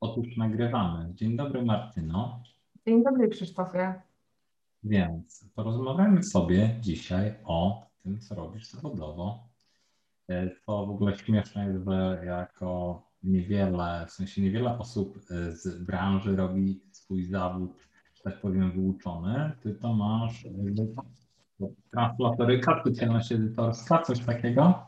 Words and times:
Otóż 0.00 0.36
nagrywamy. 0.36 1.14
Dzień 1.14 1.36
dobry 1.36 1.64
Martyno. 1.64 2.42
Dzień 2.86 3.02
dobry 3.04 3.28
Krzysztofie. 3.28 3.94
Więc 4.84 5.44
porozmawiamy 5.54 6.22
sobie 6.22 6.76
dzisiaj 6.80 7.34
o 7.44 7.86
tym, 8.02 8.20
co 8.20 8.34
robisz 8.34 8.66
zawodowo. 8.66 9.48
E, 10.28 10.50
to 10.50 10.86
w 10.86 10.90
ogóle 10.90 11.16
śmieszne 11.16 11.66
jest, 11.66 11.84
że 11.84 12.22
jako 12.26 13.02
niewiele, 13.22 14.06
w 14.08 14.10
sensie 14.10 14.42
niewiele 14.42 14.78
osób 14.78 15.16
e, 15.30 15.52
z 15.52 15.82
branży 15.82 16.36
robi 16.36 16.80
swój 16.92 17.24
zawód, 17.24 17.70
że 18.14 18.22
tak 18.22 18.40
powiem, 18.40 18.72
wyuczony. 18.72 19.52
Ty 19.62 19.74
to 19.74 19.92
masz 19.92 20.46
e, 20.46 21.66
translatoryka, 21.90 22.80
specjalność 22.80 23.32
edytorska, 23.32 24.02
coś 24.02 24.20
takiego? 24.20 24.86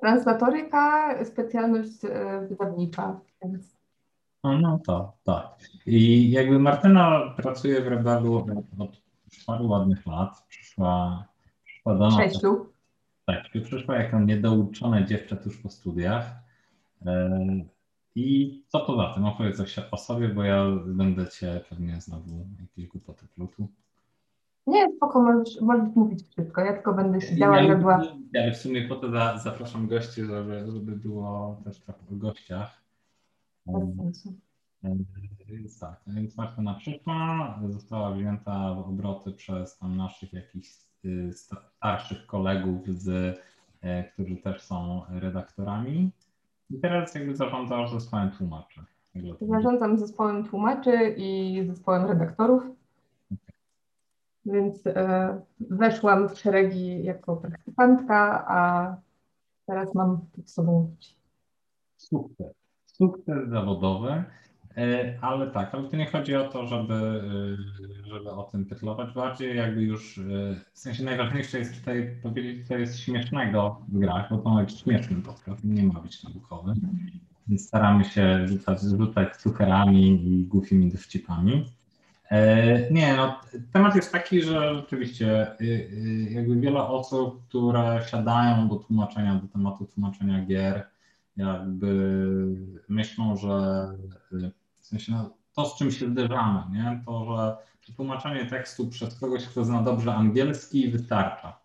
Translatoryka, 0.00 1.14
specjalność 1.24 2.00
wydawnicza. 2.48 3.20
No, 4.44 4.58
no 4.58 4.80
to 4.86 5.12
tak. 5.24 5.58
I 5.86 6.30
jakby 6.30 6.58
Martyna 6.58 7.34
pracuje 7.36 7.82
w 7.82 7.88
Rebelu 7.88 8.46
od 8.78 9.02
paru 9.46 9.68
ładnych 9.68 10.06
lat. 10.06 10.44
Przyszła, 10.48 11.24
przyszła 11.64 11.94
do 11.94 12.04
nas. 12.04 12.14
Sześciu. 12.14 12.66
Tak, 13.26 13.44
przyszła 13.64 13.96
jako 13.96 14.20
niedouczone 14.20 15.04
dziewczę 15.04 15.36
tuż 15.36 15.56
po 15.56 15.68
studiach. 15.68 16.30
E, 17.06 17.40
I 18.14 18.62
co 18.68 18.80
poza 18.80 19.14
tym? 19.14 19.24
Opowiedz 19.24 19.56
coś 19.56 19.78
o 19.90 19.96
sobie, 19.96 20.28
bo 20.28 20.42
ja 20.42 20.64
będę 20.86 21.28
cię 21.28 21.60
pewnie 21.70 22.00
znowu 22.00 22.46
jakieś 22.60 22.86
głupoty 22.86 23.26
plutu. 23.34 23.68
Nie, 24.66 24.96
spoko, 24.96 25.22
możesz, 25.22 25.60
możesz 25.60 25.94
mówić 25.94 26.22
wszystko. 26.28 26.60
Ja 26.60 26.72
tylko 26.72 26.94
będę 26.94 27.20
siedziała 27.20 27.60
ja, 27.60 27.74
i 27.74 27.76
była... 27.76 28.02
Ale 28.34 28.52
w 28.52 28.56
sumie 28.56 28.88
po 28.88 28.96
to 28.96 29.10
za, 29.10 29.38
zapraszam 29.38 29.88
gości, 29.88 30.24
żeby, 30.24 30.64
żeby 30.72 30.92
było 30.92 31.60
też 31.64 31.80
trochę 31.80 32.00
o 32.12 32.16
gościach. 32.16 32.83
Więc 35.46 35.78
tak, 35.80 36.00
więc 36.06 36.36
Martyna 36.36 36.74
przyszła, 36.74 37.58
została 37.68 38.14
wzięta 38.14 38.74
w 38.74 38.78
obroty 38.78 39.32
przez 39.32 39.78
tam 39.78 39.96
naszych 39.96 40.32
jakichś 40.32 40.68
y, 41.04 41.32
starszych 41.32 42.26
kolegów, 42.26 42.88
z, 42.88 43.38
e, 43.80 44.04
którzy 44.04 44.36
też 44.36 44.62
są 44.62 45.02
redaktorami. 45.08 46.10
I 46.70 46.80
teraz 46.80 47.14
jakby 47.14 47.36
zarządzasz 47.36 47.90
zespołem 47.90 48.30
tłumaczy. 48.30 48.80
Zarządzam 49.40 49.98
zespołem 49.98 50.44
tłumaczy 50.44 51.14
i 51.16 51.60
zespołem 51.66 52.06
redaktorów. 52.06 52.62
Więc 54.46 54.86
e, 54.86 55.40
weszłam 55.60 56.28
w 56.28 56.38
szeregi 56.38 57.04
jako 57.04 57.36
praktykantka, 57.36 58.44
a 58.48 58.96
teraz 59.66 59.94
mam 59.94 60.20
pod 60.36 60.50
sobą 60.50 60.96
Super 61.96 62.52
sukces 62.98 63.48
zawodowy, 63.48 64.24
e, 64.76 65.18
ale 65.20 65.50
tak, 65.50 65.74
ale 65.74 65.88
to 65.88 65.96
nie 65.96 66.06
chodzi 66.06 66.36
o 66.36 66.48
to, 66.48 66.66
żeby, 66.66 66.94
e, 66.94 68.08
żeby 68.08 68.30
o 68.30 68.42
tym 68.42 68.64
pytlować, 68.64 69.14
bardziej 69.14 69.56
jakby 69.56 69.82
już, 69.82 70.18
e, 70.18 70.22
w 70.72 70.78
sensie 70.78 71.04
najważniejsze 71.04 71.58
jest 71.58 71.78
tutaj 71.80 72.16
powiedzieć, 72.22 72.68
co 72.68 72.78
jest 72.78 73.00
śmiesznego 73.00 73.80
w 73.88 73.98
grach, 73.98 74.30
bo 74.30 74.38
to 74.38 74.50
ma 74.50 74.62
być 74.62 74.80
śmieszny 74.80 75.22
podcast, 75.22 75.64
nie 75.64 75.82
ma 75.82 76.00
być 76.00 76.24
naukowy, 76.24 76.74
więc 77.48 77.66
staramy 77.66 78.04
się 78.04 78.48
rzucać, 78.48 78.82
rzucać 78.82 79.36
cukerami 79.36 80.32
i 80.32 80.44
głupimi 80.44 80.90
dowcipami. 80.90 81.64
Nie, 82.90 83.14
no 83.16 83.40
temat 83.72 83.96
jest 83.96 84.12
taki, 84.12 84.42
że 84.42 84.74
rzeczywiście 84.74 85.56
jakby 86.30 86.60
wiele 86.60 86.82
osób, 86.82 87.48
które 87.48 88.00
siadają 88.10 88.68
do 88.68 88.76
tłumaczenia, 88.76 89.34
do 89.34 89.48
tematu 89.48 89.84
tłumaczenia 89.84 90.44
gier, 90.44 90.86
jakby 91.36 92.16
myślą, 92.88 93.36
że 93.36 93.86
w 94.76 94.86
sensie 94.86 95.12
no, 95.12 95.30
to, 95.54 95.64
z 95.64 95.78
czym 95.78 95.90
się 95.90 96.08
zderzamy, 96.08 96.60
nie? 96.72 97.02
to, 97.06 97.24
że 97.24 97.56
przetłumaczenie 97.80 98.46
tekstu 98.46 98.88
przez 98.88 99.20
kogoś, 99.20 99.48
kto 99.48 99.64
zna 99.64 99.82
dobrze 99.82 100.14
angielski 100.14 100.90
wystarcza. 100.90 101.64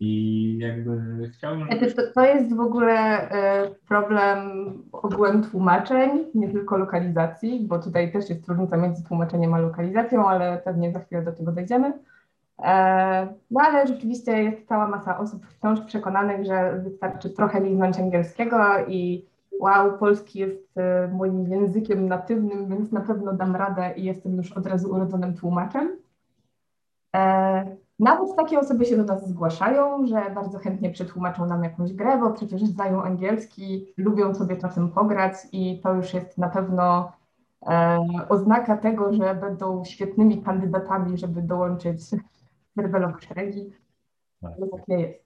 I 0.00 0.58
jakby 0.58 1.00
chciałbym. 1.34 1.68
To, 1.68 2.02
to 2.14 2.24
jest 2.24 2.56
w 2.56 2.60
ogóle 2.60 2.92
e, 3.30 3.70
problem 3.88 4.48
ogółem 4.92 5.42
tłumaczeń, 5.42 6.10
nie 6.34 6.48
tylko 6.48 6.76
lokalizacji, 6.76 7.66
bo 7.68 7.78
tutaj 7.78 8.12
też 8.12 8.30
jest 8.30 8.48
różnica 8.48 8.76
między 8.76 9.04
tłumaczeniem 9.04 9.54
a 9.54 9.58
lokalizacją, 9.58 10.28
ale 10.28 10.62
pewnie 10.64 10.92
za 10.92 11.00
chwilę 11.00 11.22
do 11.22 11.32
tego 11.32 11.52
dojdziemy. 11.52 11.92
E, 12.62 13.34
no 13.50 13.60
ale 13.60 13.86
rzeczywiście 13.86 14.42
jest 14.42 14.68
cała 14.68 14.88
masa 14.88 15.18
osób 15.18 15.46
wciąż 15.46 15.80
przekonanych, 15.80 16.46
że 16.46 16.80
wystarczy 16.84 17.30
trochę 17.30 17.60
liznąć 17.60 17.98
angielskiego 17.98 18.58
i 18.88 19.26
wow, 19.60 19.98
polski 19.98 20.38
jest 20.38 20.78
e, 20.78 21.08
moim 21.08 21.48
językiem 21.48 22.08
natywnym, 22.08 22.68
więc 22.68 22.92
na 22.92 23.00
pewno 23.00 23.32
dam 23.32 23.56
radę 23.56 23.92
i 23.96 24.04
jestem 24.04 24.36
już 24.36 24.52
od 24.52 24.66
razu 24.66 24.90
urodzonym 24.90 25.34
tłumaczem. 25.34 25.96
E, 27.16 27.76
nawet 27.98 28.36
takie 28.36 28.58
osoby 28.58 28.84
się 28.84 28.96
do 28.96 29.04
nas 29.04 29.28
zgłaszają, 29.28 30.06
że 30.06 30.30
bardzo 30.34 30.58
chętnie 30.58 30.90
przetłumaczą 30.90 31.46
nam 31.46 31.64
jakąś 31.64 31.92
grę, 31.92 32.18
bo 32.18 32.30
przecież 32.30 32.62
znają 32.62 33.02
angielski, 33.02 33.86
lubią 33.96 34.34
sobie 34.34 34.56
czasem 34.56 34.90
pograć 34.90 35.34
i 35.52 35.80
to 35.80 35.94
już 35.94 36.14
jest 36.14 36.38
na 36.38 36.48
pewno 36.48 37.12
oznaka 38.28 38.76
tego, 38.76 39.12
że 39.12 39.34
będą 39.34 39.84
świetnymi 39.84 40.42
kandydatami, 40.42 41.18
żeby 41.18 41.42
dołączyć 41.42 42.02
werbelowe 42.76 43.20
szeregi, 43.28 43.72
tak. 44.40 44.52
ale 44.56 44.68
tak 44.68 44.88
nie 44.88 45.00
jest. 45.00 45.22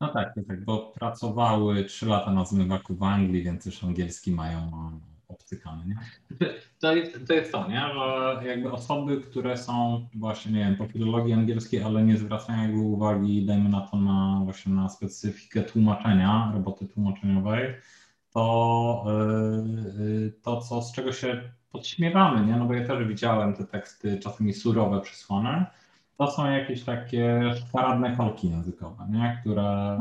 No 0.00 0.08
tak, 0.08 0.34
tak, 0.48 0.64
bo 0.64 0.92
pracowały 0.94 1.84
trzy 1.84 2.06
lata 2.06 2.32
na 2.32 2.44
zmywaku 2.44 2.94
w 2.94 3.02
Anglii, 3.02 3.42
więc 3.42 3.66
już 3.66 3.84
angielski 3.84 4.32
mają 4.32 4.70
obcykany, 5.28 5.84
nie? 5.86 5.96
To 6.78 6.94
jest, 6.94 7.26
to 7.26 7.34
jest 7.34 7.52
to, 7.52 7.68
nie? 7.68 7.80
Że 7.94 8.40
jakby 8.48 8.72
osoby, 8.72 9.20
które 9.20 9.56
są 9.56 10.06
właśnie, 10.14 10.52
nie 10.52 10.58
wiem, 10.58 10.76
po 10.76 10.86
filologii 10.86 11.32
angielskiej, 11.32 11.82
ale 11.82 12.04
nie 12.04 12.16
zwracają 12.16 12.62
jakby 12.62 12.78
uwagi, 12.78 13.46
dajmy 13.46 13.68
na 13.68 13.80
to 13.80 13.96
na 13.96 14.40
właśnie 14.44 14.72
na 14.72 14.88
specyfikę 14.88 15.62
tłumaczenia, 15.62 16.50
roboty 16.54 16.88
tłumaczeniowej, 16.88 17.74
to 18.32 19.04
yy, 19.98 20.32
to, 20.42 20.60
co, 20.60 20.82
z 20.82 20.92
czego 20.92 21.12
się 21.12 21.42
podśmiewamy, 21.70 22.46
nie? 22.46 22.56
No 22.56 22.66
bo 22.66 22.74
ja 22.74 22.86
też 22.86 23.08
widziałem 23.08 23.54
te 23.54 23.64
teksty 23.64 24.18
czasami 24.18 24.52
surowe 24.52 25.00
przysłane, 25.00 25.66
to 26.18 26.30
są 26.30 26.50
jakieś 26.50 26.84
takie 26.84 27.40
paradne 27.72 28.16
kolki 28.16 28.50
językowe, 28.50 29.06
nie? 29.10 29.38
Które, 29.40 29.98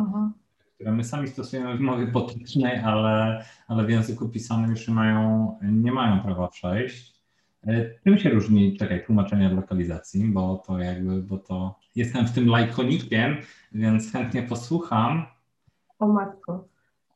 które 0.76 0.92
my 0.92 1.04
sami 1.04 1.28
stosujemy 1.28 1.78
w 1.78 1.80
mowie 1.80 2.08
potycznej, 2.08 2.80
ale, 2.80 3.44
ale 3.68 3.86
w 3.86 3.90
języku 3.90 4.30
pisanym 4.30 4.70
już 4.70 4.88
nie 4.88 4.94
mają, 4.94 5.56
nie 5.62 5.92
mają 5.92 6.20
prawa 6.20 6.48
przejść. 6.48 7.18
E, 7.68 8.00
czym 8.04 8.18
się 8.18 8.30
różni, 8.30 8.78
czekaj, 8.78 9.06
tłumaczenie 9.06 9.48
od 9.48 9.54
lokalizacji, 9.54 10.26
bo 10.26 10.64
to 10.68 10.80
jakby, 10.80 11.22
bo 11.22 11.38
to 11.38 11.76
jestem 11.96 12.28
w 12.28 12.34
tym 12.34 12.48
lajkonikiem, 12.48 13.38
więc 13.72 14.12
chętnie 14.12 14.44
posłucham. 14.44 15.26
O 16.00 16.08
matko. 16.08 16.68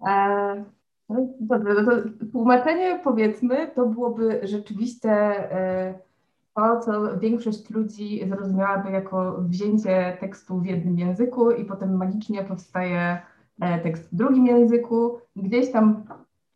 E, 0.07 0.65
no 1.09 1.27
dobrze, 1.39 1.73
no 1.73 1.91
to 1.91 2.25
tłumaczenie 2.31 2.99
powiedzmy 3.03 3.67
to 3.75 3.85
byłoby 3.85 4.39
rzeczywiste 4.43 5.11
e, 5.51 6.10
to, 6.55 6.79
co 6.79 7.19
większość 7.19 7.69
ludzi 7.69 8.27
zrozumiałaby 8.29 8.91
jako 8.91 9.41
wzięcie 9.41 10.17
tekstu 10.19 10.59
w 10.59 10.65
jednym 10.65 10.99
języku 10.99 11.51
i 11.51 11.65
potem 11.65 11.97
magicznie 11.97 12.43
powstaje 12.43 13.21
e, 13.61 13.79
tekst 13.79 14.11
w 14.11 14.15
drugim 14.15 14.45
języku. 14.45 15.19
Gdzieś 15.35 15.71
tam 15.71 16.03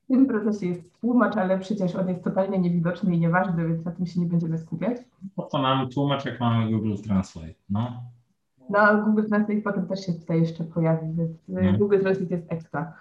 w 0.03 0.07
tym 0.07 0.25
procesie 0.25 0.67
jest 0.67 0.99
tłumacz, 1.01 1.37
ale 1.37 1.59
przecież 1.59 1.95
on 1.95 2.09
jest 2.09 2.23
totalnie 2.23 2.59
niewidoczny 2.59 3.15
i 3.15 3.19
nieważny, 3.19 3.67
więc 3.67 3.85
na 3.85 3.91
tym 3.91 4.05
się 4.05 4.19
nie 4.19 4.25
będziemy 4.25 4.57
skupiać. 4.57 4.97
Po 5.35 5.45
co 5.45 5.61
nam 5.61 5.89
tłumacz, 5.89 6.25
jak 6.25 6.39
mamy 6.39 6.71
Google 6.71 6.95
Translate, 7.03 7.53
no? 7.69 8.03
No, 8.69 9.03
Google 9.05 9.23
Translate 9.23 9.61
potem 9.61 9.87
też 9.87 10.05
się 10.05 10.13
tutaj 10.13 10.41
jeszcze 10.41 10.63
pojawi, 10.63 11.13
więc 11.13 11.31
no. 11.47 11.77
Google 11.77 11.99
Translate 11.99 12.35
jest 12.35 12.51
ekstra. 12.51 12.93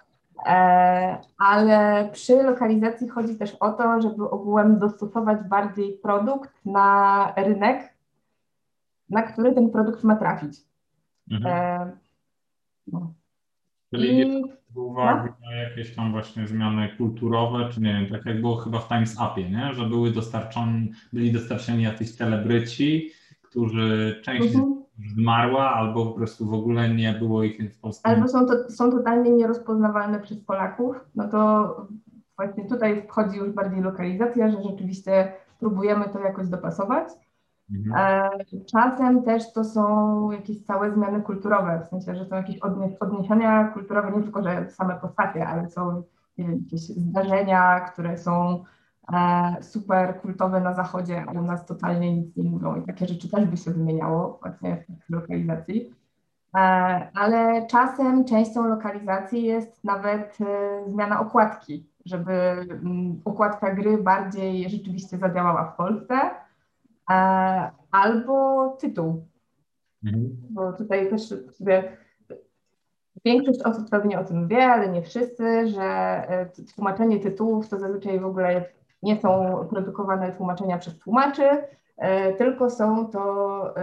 E, 0.46 1.18
ale 1.38 2.08
przy 2.12 2.42
lokalizacji 2.42 3.08
chodzi 3.08 3.36
też 3.36 3.54
o 3.54 3.72
to, 3.72 4.02
żeby 4.02 4.30
ogółem 4.30 4.78
dostosować 4.78 5.38
bardziej 5.48 5.92
produkt 5.92 6.50
na 6.64 7.32
rynek, 7.36 7.94
na 9.10 9.22
który 9.22 9.52
ten 9.52 9.70
produkt 9.70 10.04
ma 10.04 10.16
trafić. 10.16 10.56
Mhm. 11.30 11.56
E, 11.56 11.92
no. 12.86 13.12
Czyli 13.94 14.20
I... 14.20 14.44
uwagi 14.74 15.28
no? 15.42 15.50
na 15.50 15.56
jakieś 15.56 15.96
tam 15.96 16.12
właśnie 16.12 16.46
zmiany 16.46 16.88
kulturowe, 16.96 17.68
czy 17.72 17.80
nie 17.80 17.92
wiem, 17.92 18.10
tak 18.10 18.26
jak 18.26 18.40
było 18.40 18.56
chyba 18.56 18.78
w 18.78 18.88
Times 18.88 19.16
Upie, 19.32 19.50
nie? 19.50 19.74
że 19.74 19.86
były 19.86 20.10
dostarczani, 20.10 20.92
byli 21.12 21.32
dostarczani 21.32 21.82
jacyś 21.82 22.14
celebryci, 22.16 23.10
którzy 23.42 24.20
część 24.24 24.54
mhm 24.54 24.83
zmarła, 25.16 25.70
albo 25.70 26.06
po 26.06 26.12
prostu 26.12 26.46
w 26.46 26.54
ogóle 26.54 26.94
nie 26.94 27.12
było 27.12 27.42
ich 27.42 27.74
w 27.74 27.80
Polsce. 27.80 28.08
Albo 28.08 28.28
są, 28.28 28.46
to, 28.46 28.70
są 28.70 28.90
totalnie 28.90 29.30
nierozpoznawalne 29.30 30.20
przez 30.20 30.40
Polaków, 30.40 30.96
no 31.14 31.28
to 31.28 31.76
właśnie 32.36 32.64
tutaj 32.64 33.06
wchodzi 33.08 33.36
już 33.36 33.50
bardziej 33.50 33.80
lokalizacja, 33.80 34.50
że 34.50 34.62
rzeczywiście 34.62 35.32
próbujemy 35.60 36.08
to 36.08 36.20
jakoś 36.20 36.48
dopasować. 36.48 37.08
Mhm. 37.72 37.96
E, 37.96 38.30
czasem 38.72 39.22
też 39.22 39.52
to 39.52 39.64
są 39.64 40.30
jakieś 40.30 40.62
całe 40.62 40.92
zmiany 40.92 41.22
kulturowe, 41.22 41.82
w 41.86 41.88
sensie, 41.88 42.14
że 42.14 42.26
są 42.26 42.36
jakieś 42.36 42.58
odniesienia 43.00 43.68
kulturowe, 43.68 44.12
nie 44.12 44.22
tylko, 44.22 44.42
że 44.42 44.70
same 44.70 44.94
postacie, 44.94 45.46
ale 45.46 45.70
są 45.70 46.02
jakieś 46.38 46.80
zdarzenia, 46.80 47.80
które 47.80 48.18
są 48.18 48.64
super 49.60 50.20
kultowe 50.20 50.60
na 50.60 50.74
zachodzie, 50.74 51.24
a 51.28 51.32
u 51.32 51.42
nas 51.42 51.66
totalnie 51.66 52.16
nic 52.16 52.36
nie 52.36 52.50
mówią 52.50 52.76
i 52.76 52.86
takie 52.86 53.06
rzeczy 53.06 53.28
też 53.28 53.44
by 53.44 53.56
się 53.56 53.70
wymieniało 53.70 54.38
właśnie 54.42 54.84
w 55.06 55.10
lokalizacji. 55.10 55.94
E, 56.54 56.58
ale 57.14 57.66
czasem 57.66 58.24
częścią 58.24 58.68
lokalizacji 58.68 59.42
jest 59.42 59.84
nawet 59.84 60.38
e, 60.40 60.84
zmiana 60.90 61.20
okładki, 61.20 61.86
żeby 62.04 62.32
mm, 62.32 63.20
okładka 63.24 63.74
gry 63.74 63.98
bardziej 63.98 64.70
rzeczywiście 64.70 65.18
zadziałała 65.18 65.64
w 65.64 65.76
Polsce, 65.76 66.14
e, 67.10 67.70
albo 67.90 68.68
tytuł. 68.80 69.26
Mhm. 70.04 70.36
Bo 70.50 70.72
tutaj 70.72 71.10
też 71.10 71.34
sobie 71.52 71.96
większość 73.24 73.62
osób 73.62 73.90
pewnie 73.90 74.20
o 74.20 74.24
tym 74.24 74.48
wie, 74.48 74.66
ale 74.66 74.88
nie 74.88 75.02
wszyscy, 75.02 75.68
że 75.68 76.22
tłumaczenie 76.74 77.20
tytułów 77.20 77.68
to 77.68 77.78
zazwyczaj 77.78 78.20
w 78.20 78.26
ogóle 78.26 78.64
nie 79.04 79.20
są 79.20 79.64
produkowane 79.70 80.32
tłumaczenia 80.32 80.78
przez 80.78 80.98
tłumaczy, 80.98 81.42
tylko 82.38 82.70
są 82.70 83.06
to 83.06 83.74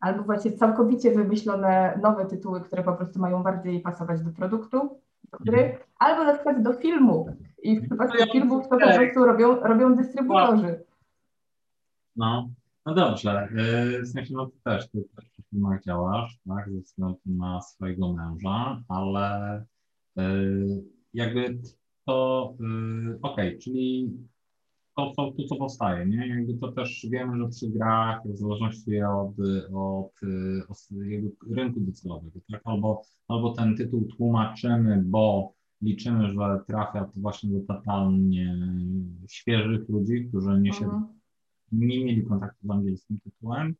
albo 0.00 0.22
właśnie 0.22 0.52
całkowicie 0.52 1.10
wymyślone 1.10 1.98
nowe 2.02 2.26
tytuły, 2.26 2.60
które 2.60 2.82
po 2.82 2.92
prostu 2.92 3.20
mają 3.20 3.42
bardziej 3.42 3.80
pasować 3.80 4.22
do 4.22 4.30
produktu, 4.30 5.00
do 5.32 5.38
gry, 5.40 5.58
mhm. 5.58 5.82
albo 5.98 6.24
na 6.24 6.34
przykład 6.34 6.62
do 6.62 6.72
filmu. 6.72 7.36
I 7.62 7.80
w 7.80 7.86
przypadku 7.86 8.16
no, 8.20 8.32
filmów 8.32 8.68
to 8.68 8.78
po 8.78 8.94
prostu 8.94 9.24
robią, 9.24 9.60
robią 9.60 9.96
dystrybutorzy. 9.96 10.84
No, 12.16 12.48
no 12.86 12.94
dobrze. 12.94 13.48
E, 13.56 14.02
w 14.02 14.08
sensie, 14.08 14.34
no 14.34 14.46
ty 14.46 14.60
też, 14.64 14.90
ty 14.90 15.04
też 15.16 15.24
w 15.24 15.50
filmach 15.50 15.82
działasz, 15.82 16.38
tak, 16.48 16.70
ze 16.70 16.80
względu 16.80 17.18
na 17.26 17.60
swojego 17.60 18.12
męża, 18.12 18.82
ale 18.88 19.56
e, 20.18 20.22
jakby 21.14 21.58
to, 22.06 22.54
e, 22.60 23.18
okej, 23.22 23.48
okay, 23.48 23.58
czyli 23.58 24.10
to, 24.96 25.12
to, 25.16 25.32
to, 25.32 25.44
co 25.48 25.56
powstaje, 25.56 26.06
nie? 26.06 26.28
Jakby 26.28 26.54
to 26.54 26.72
też 26.72 27.06
wiemy, 27.10 27.38
że 27.38 27.48
przy 27.48 27.70
grach, 27.70 28.20
w 28.24 28.38
zależności 28.38 29.02
od, 29.02 29.34
od, 29.74 30.12
od 30.68 30.88
rynku 31.50 31.80
docelowego, 31.80 32.40
tak? 32.52 32.60
Albo, 32.64 33.02
albo 33.28 33.52
ten 33.52 33.76
tytuł 33.76 34.04
tłumaczymy, 34.16 35.02
bo 35.06 35.52
liczymy, 35.82 36.32
że 36.32 36.60
trafia 36.66 37.04
to 37.04 37.20
właśnie 37.20 37.50
do 37.50 37.74
totalnie 37.74 38.56
świeżych 39.28 39.88
ludzi, 39.88 40.26
którzy 40.28 40.60
nie, 40.60 40.72
się, 40.72 40.84
mhm. 40.84 41.06
nie 41.72 42.04
mieli 42.04 42.22
kontaktu 42.24 42.66
z 42.66 42.70
angielskim 42.70 43.18
tytułem, 43.20 43.74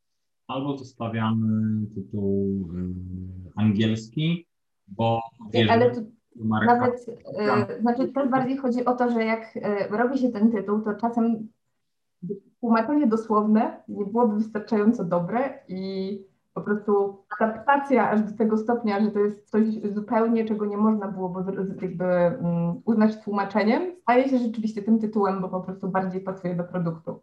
albo 0.46 0.78
zostawiamy 0.78 1.86
tytuł 1.94 2.68
y, 2.74 3.52
angielski, 3.56 4.46
bo 4.88 5.20
Ale 5.68 5.94
to 5.94 6.00
nawet, 6.44 7.08
y, 7.08 7.80
znaczy 7.80 8.08
też 8.08 8.28
bardziej 8.28 8.56
chodzi 8.56 8.84
o 8.84 8.94
to, 8.94 9.10
że 9.10 9.24
jak 9.24 9.56
y, 9.56 9.60
robi 9.90 10.18
się 10.18 10.28
ten 10.28 10.52
tytuł, 10.52 10.80
to 10.80 10.94
czasem 10.94 11.48
tłumaczenie 12.60 13.06
dosłowne 13.06 13.82
nie 13.88 14.04
byłoby 14.04 14.34
wystarczająco 14.34 15.04
dobre 15.04 15.58
i 15.68 16.20
po 16.54 16.60
prostu 16.60 17.24
adaptacja 17.40 18.10
aż 18.10 18.22
do 18.22 18.36
tego 18.38 18.56
stopnia, 18.56 19.00
że 19.00 19.10
to 19.10 19.18
jest 19.18 19.50
coś 19.50 19.66
zupełnie, 19.94 20.44
czego 20.44 20.66
nie 20.66 20.76
można 20.76 21.08
było 21.08 21.44
jakby 21.82 22.04
um, 22.04 22.80
uznać 22.84 23.24
tłumaczeniem, 23.24 23.82
staje 24.02 24.28
się 24.28 24.38
rzeczywiście 24.38 24.82
tym 24.82 24.98
tytułem, 24.98 25.40
bo 25.40 25.48
po 25.48 25.60
prostu 25.60 25.88
bardziej 25.88 26.20
pasuje 26.20 26.54
do 26.54 26.64
produktu. 26.64 27.20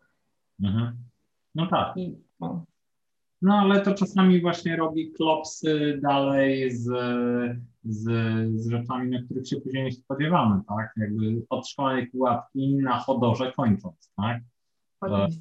Mhm. 0.64 0.94
No 1.56 1.68
tak. 1.68 1.98
I, 1.98 2.18
no. 2.40 2.66
No 3.44 3.54
ale 3.54 3.82
to 3.82 3.94
czasami 3.94 4.42
właśnie 4.42 4.76
robi 4.76 5.12
klopsy 5.12 6.00
dalej 6.04 6.72
z 6.72 6.90
z, 7.86 8.04
z 8.62 8.70
rzeczami, 8.70 9.12
na 9.12 9.24
których 9.24 9.48
się 9.48 9.62
później 9.62 9.84
nie 9.84 9.92
spodziewamy, 9.92 10.62
tak? 10.68 10.94
Jakby 10.98 11.46
od 11.50 11.68
szkolnej 11.68 12.08
pułapki 12.08 12.76
na 12.76 13.00
chodorze 13.00 13.52
kończąc, 13.52 14.12
tak? 14.18 14.42
tak. 15.00 15.32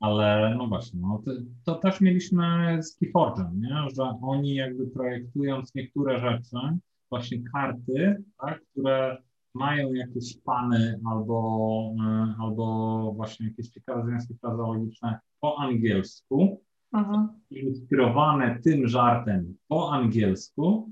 Ale 0.00 0.54
no 0.58 0.66
właśnie, 0.66 1.00
no 1.00 1.22
to, 1.24 1.30
to, 1.64 1.74
też 1.74 2.00
mieliśmy 2.00 2.78
z 2.82 3.00
Keyforge'em, 3.00 3.54
nie? 3.54 3.90
że 3.96 4.02
oni 4.22 4.54
jakby 4.54 4.86
projektując 4.86 5.74
niektóre 5.74 6.20
rzeczy, 6.20 6.56
właśnie 7.10 7.42
karty, 7.52 8.24
tak? 8.40 8.60
które 8.72 9.22
mają 9.54 9.92
jakieś 9.92 10.40
pany 10.40 11.00
albo, 11.10 11.92
e, 12.06 12.34
albo 12.40 13.12
właśnie 13.16 13.46
jakieś 13.46 13.68
ciekawe 13.68 14.04
związki 14.06 14.34
frazeologiczne 14.34 15.18
po 15.40 15.58
angielsku, 15.58 16.60
mhm. 16.92 17.28
ilustrowane 17.50 18.58
tym 18.64 18.88
żartem 18.88 19.56
po 19.68 19.92
angielsku, 19.92 20.90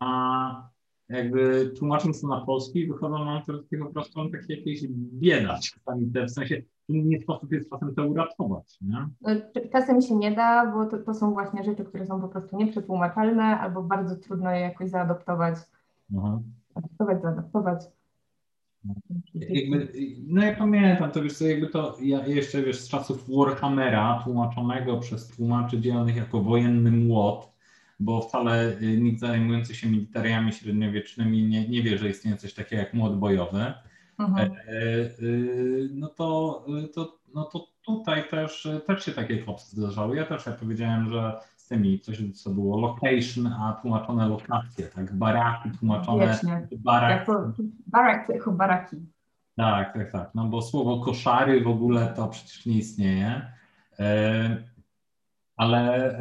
a 0.00 0.74
jakby 1.08 1.72
tłumacząc 1.78 2.20
to 2.20 2.28
na 2.28 2.40
polski, 2.40 2.86
wychodzą 2.86 3.24
nam 3.24 3.42
to 3.42 3.52
po 3.84 3.90
prostu 3.92 4.30
takie 4.30 4.54
jakieś 4.54 4.86
bieda 4.88 5.58
czasami, 5.58 6.06
w 6.06 6.30
sensie 6.30 6.62
nie 6.88 7.20
sposób 7.20 7.52
jest 7.52 7.70
czasem 7.70 7.94
to 7.94 8.06
uratować, 8.06 8.78
nie? 8.80 9.08
No, 9.20 9.30
czasem 9.72 10.02
się 10.02 10.16
nie 10.16 10.32
da, 10.32 10.72
bo 10.72 10.86
to, 10.86 10.98
to, 10.98 11.14
są 11.14 11.32
właśnie 11.32 11.64
rzeczy, 11.64 11.84
które 11.84 12.06
są 12.06 12.20
po 12.20 12.28
prostu 12.28 12.56
nieprzetłumaczalne 12.56 13.42
albo 13.42 13.82
bardzo 13.82 14.16
trudno 14.16 14.50
je 14.50 14.60
jakoś 14.60 14.90
zaadoptować. 14.90 15.54
Aha. 16.18 16.40
Adaptować, 16.84 17.22
zaadaptować. 17.22 17.80
Jakby, 19.34 19.92
no 20.26 20.42
ja 20.42 20.56
pamiętam, 20.56 21.10
to 21.10 21.22
wiesz 21.22 21.32
co, 21.32 21.46
jakby 21.46 21.66
to 21.66 21.96
ja 22.02 22.26
jeszcze 22.26 22.62
wiesz 22.62 22.80
z 22.80 22.88
czasów 22.88 23.30
Warhammera 23.36 24.20
tłumaczonego 24.24 24.98
przez 24.98 25.28
tłumaczy 25.28 25.80
dzielonych 25.80 26.16
jako 26.16 26.40
wojenny 26.40 26.90
młot, 26.90 27.52
bo 28.00 28.20
wcale 28.20 28.78
y, 28.82 28.96
nikt 29.00 29.20
zajmujący 29.20 29.74
się 29.74 29.88
militariami 29.88 30.52
średniowiecznymi 30.52 31.42
nie, 31.42 31.68
nie 31.68 31.82
wie, 31.82 31.98
że 31.98 32.08
istnieje 32.08 32.36
coś 32.36 32.54
takiego 32.54 32.82
jak 32.82 32.94
młot 32.94 33.18
bojowy. 33.18 33.72
Mhm. 34.18 34.52
E, 34.52 34.72
e, 34.72 35.08
no, 35.94 36.08
to, 36.08 36.64
to, 36.94 37.18
no 37.34 37.44
to 37.44 37.66
tutaj 37.86 38.28
też, 38.28 38.68
też 38.86 39.04
się 39.04 39.12
takie 39.12 39.38
klopsy 39.38 39.76
zdarzały. 39.76 40.16
Ja 40.16 40.24
też 40.24 40.46
ja 40.46 40.52
powiedziałem, 40.52 41.10
że 41.10 41.40
z 41.64 41.68
tymi 41.68 42.00
coś, 42.00 42.22
co 42.34 42.50
było 42.50 42.80
location, 42.80 43.46
a 43.46 43.78
tłumaczone 43.82 44.28
lokacje, 44.28 44.86
tak? 44.86 45.14
Baraki 45.14 45.70
tłumaczone. 45.70 46.26
Wiecznie. 46.26 46.68
Barak. 46.78 47.26
barak 47.86 48.28
jako 48.28 48.52
baraki. 48.52 48.96
Tak, 49.56 49.94
tak, 49.94 50.12
tak. 50.12 50.30
No 50.34 50.44
bo 50.44 50.62
słowo 50.62 51.00
koszary 51.00 51.60
w 51.60 51.68
ogóle 51.68 52.06
to 52.16 52.28
przecież 52.28 52.66
nie 52.66 52.78
istnieje. 52.78 53.52
E, 53.98 54.56
ale 55.56 56.18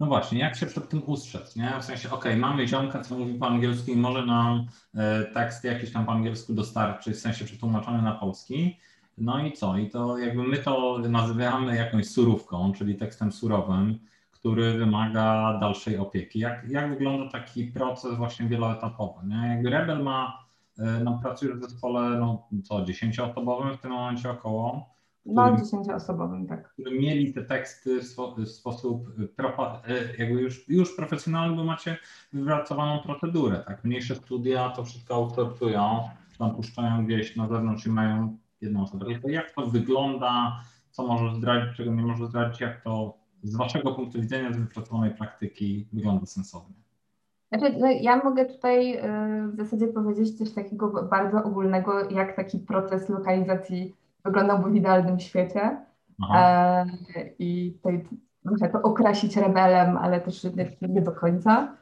no 0.00 0.06
właśnie, 0.06 0.38
jak 0.38 0.56
się 0.56 0.66
przed 0.66 0.88
tym 0.88 1.02
ustrzec, 1.06 1.56
nie? 1.56 1.72
W 1.80 1.84
sensie, 1.84 2.08
okej, 2.08 2.32
okay, 2.32 2.36
mamy 2.36 2.68
ziomka, 2.68 3.00
co 3.00 3.18
mówi 3.18 3.34
po 3.34 3.46
angielsku 3.46 3.90
i 3.90 3.96
może 3.96 4.26
nam 4.26 4.66
e, 4.94 5.24
tekst 5.24 5.64
jakiś 5.64 5.92
tam 5.92 6.06
po 6.06 6.12
angielsku 6.12 6.54
dostarczyć, 6.54 7.16
w 7.16 7.20
sensie 7.20 7.44
przetłumaczony 7.44 8.02
na 8.02 8.12
polski. 8.12 8.78
No 9.18 9.46
i 9.46 9.52
co? 9.52 9.78
I 9.78 9.90
to 9.90 10.18
jakby 10.18 10.42
my 10.42 10.56
to 10.56 10.98
nazywamy 10.98 11.76
jakąś 11.76 12.10
surówką, 12.10 12.72
czyli 12.72 12.94
tekstem 12.94 13.32
surowym, 13.32 13.98
który 14.38 14.78
wymaga 14.78 15.58
dalszej 15.60 15.98
opieki. 15.98 16.38
Jak, 16.38 16.68
jak 16.68 16.90
wygląda 16.90 17.30
taki 17.30 17.64
proces 17.64 18.16
właśnie 18.16 18.46
wieloetapowy? 18.46 19.26
Nie? 19.26 19.48
Jakby 19.48 19.70
Rebel 19.70 20.02
ma, 20.02 20.44
e, 20.78 21.00
no, 21.04 21.18
pracuje 21.22 21.54
w 21.54 21.62
zespole, 21.62 22.00
no 22.10 22.48
co, 22.64 22.84
dziesięcioosobowym 22.84 23.74
w 23.74 23.80
tym 23.80 23.90
momencie 23.90 24.30
około, 24.30 24.98
no, 25.26 25.56
dziesięcioosobowym, 25.56 26.46
tak. 26.46 26.72
Którzy 26.72 26.90
mieli 26.90 27.32
te 27.32 27.42
teksty 27.42 28.00
w, 28.00 28.48
sposób 28.48 29.08
e, 29.88 29.92
jakby 30.18 30.40
już, 30.40 30.68
już 30.68 30.96
profesjonalny, 30.96 31.56
bo 31.56 31.64
macie 31.64 31.96
wypracowaną 32.32 33.02
procedurę, 33.02 33.58
tak? 33.66 33.84
Mniejsze 33.84 34.14
studia 34.14 34.70
to 34.70 34.84
wszystko 34.84 35.14
outsourcują, 35.14 36.08
tam 36.38 36.54
puszczają 36.54 37.06
gdzieś 37.06 37.36
na 37.36 37.48
zewnątrz 37.48 37.86
i 37.86 37.90
mają 37.90 38.38
jedną 38.60 38.82
osobę. 38.82 39.06
Jak 39.24 39.50
to 39.50 39.66
wygląda, 39.66 40.62
co 40.90 41.06
możesz 41.06 41.34
zdradzić, 41.34 41.76
czego 41.76 41.94
nie 41.94 42.02
możesz 42.02 42.28
zdradzić, 42.28 42.60
jak 42.60 42.82
to 42.82 43.17
z 43.42 43.56
Waszego 43.56 43.92
punktu 43.92 44.20
widzenia, 44.20 44.52
z 44.52 44.56
wypracowanej 44.56 45.10
praktyki 45.10 45.88
wygląda 45.92 46.26
sensownie? 46.26 46.74
Znaczy, 47.52 47.76
no 47.78 47.86
ja 47.90 48.24
mogę 48.24 48.46
tutaj 48.46 48.96
y, 48.96 49.48
w 49.52 49.56
zasadzie 49.56 49.86
powiedzieć 49.88 50.38
coś 50.38 50.52
takiego 50.52 51.02
bardzo 51.02 51.44
ogólnego, 51.44 52.10
jak 52.10 52.36
taki 52.36 52.58
proces 52.58 53.08
lokalizacji 53.08 53.94
wyglądałby 54.24 54.70
w 54.70 54.74
idealnym 54.74 55.20
świecie. 55.20 55.76
E, 56.34 56.86
I 57.38 57.72
tutaj 57.76 58.04
muszę 58.44 58.68
to 58.68 58.82
okrasić 58.82 59.36
rebelem, 59.36 59.96
ale 59.96 60.20
też 60.20 60.44
nie, 60.44 60.88
nie 60.88 61.02
do 61.02 61.12
końca. 61.12 61.76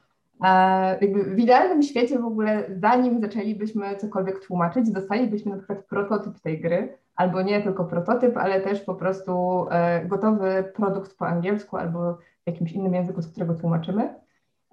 E, 0.45 0.99
w 1.35 1.39
idealnym 1.39 1.83
świecie 1.83 2.19
w 2.19 2.25
ogóle, 2.25 2.65
zanim 2.81 3.21
zaczęlibyśmy 3.21 3.97
cokolwiek 3.97 4.47
tłumaczyć, 4.47 4.91
dostalibyśmy 4.91 5.51
na 5.51 5.57
przykład 5.57 5.85
prototyp 5.85 6.41
tej 6.41 6.61
gry, 6.61 6.99
albo 7.17 7.43
nie 7.43 7.63
tylko 7.63 7.85
prototyp, 7.85 8.37
ale 8.37 8.61
też 8.61 8.81
po 8.81 8.95
prostu 8.95 9.67
e, 9.71 10.05
gotowy 10.07 10.73
produkt 10.75 11.17
po 11.19 11.27
angielsku 11.27 11.77
albo 11.77 12.19
jakimś 12.47 12.73
innym 12.73 12.95
języku, 12.95 13.23
z 13.23 13.31
którego 13.31 13.55
tłumaczymy. 13.55 14.15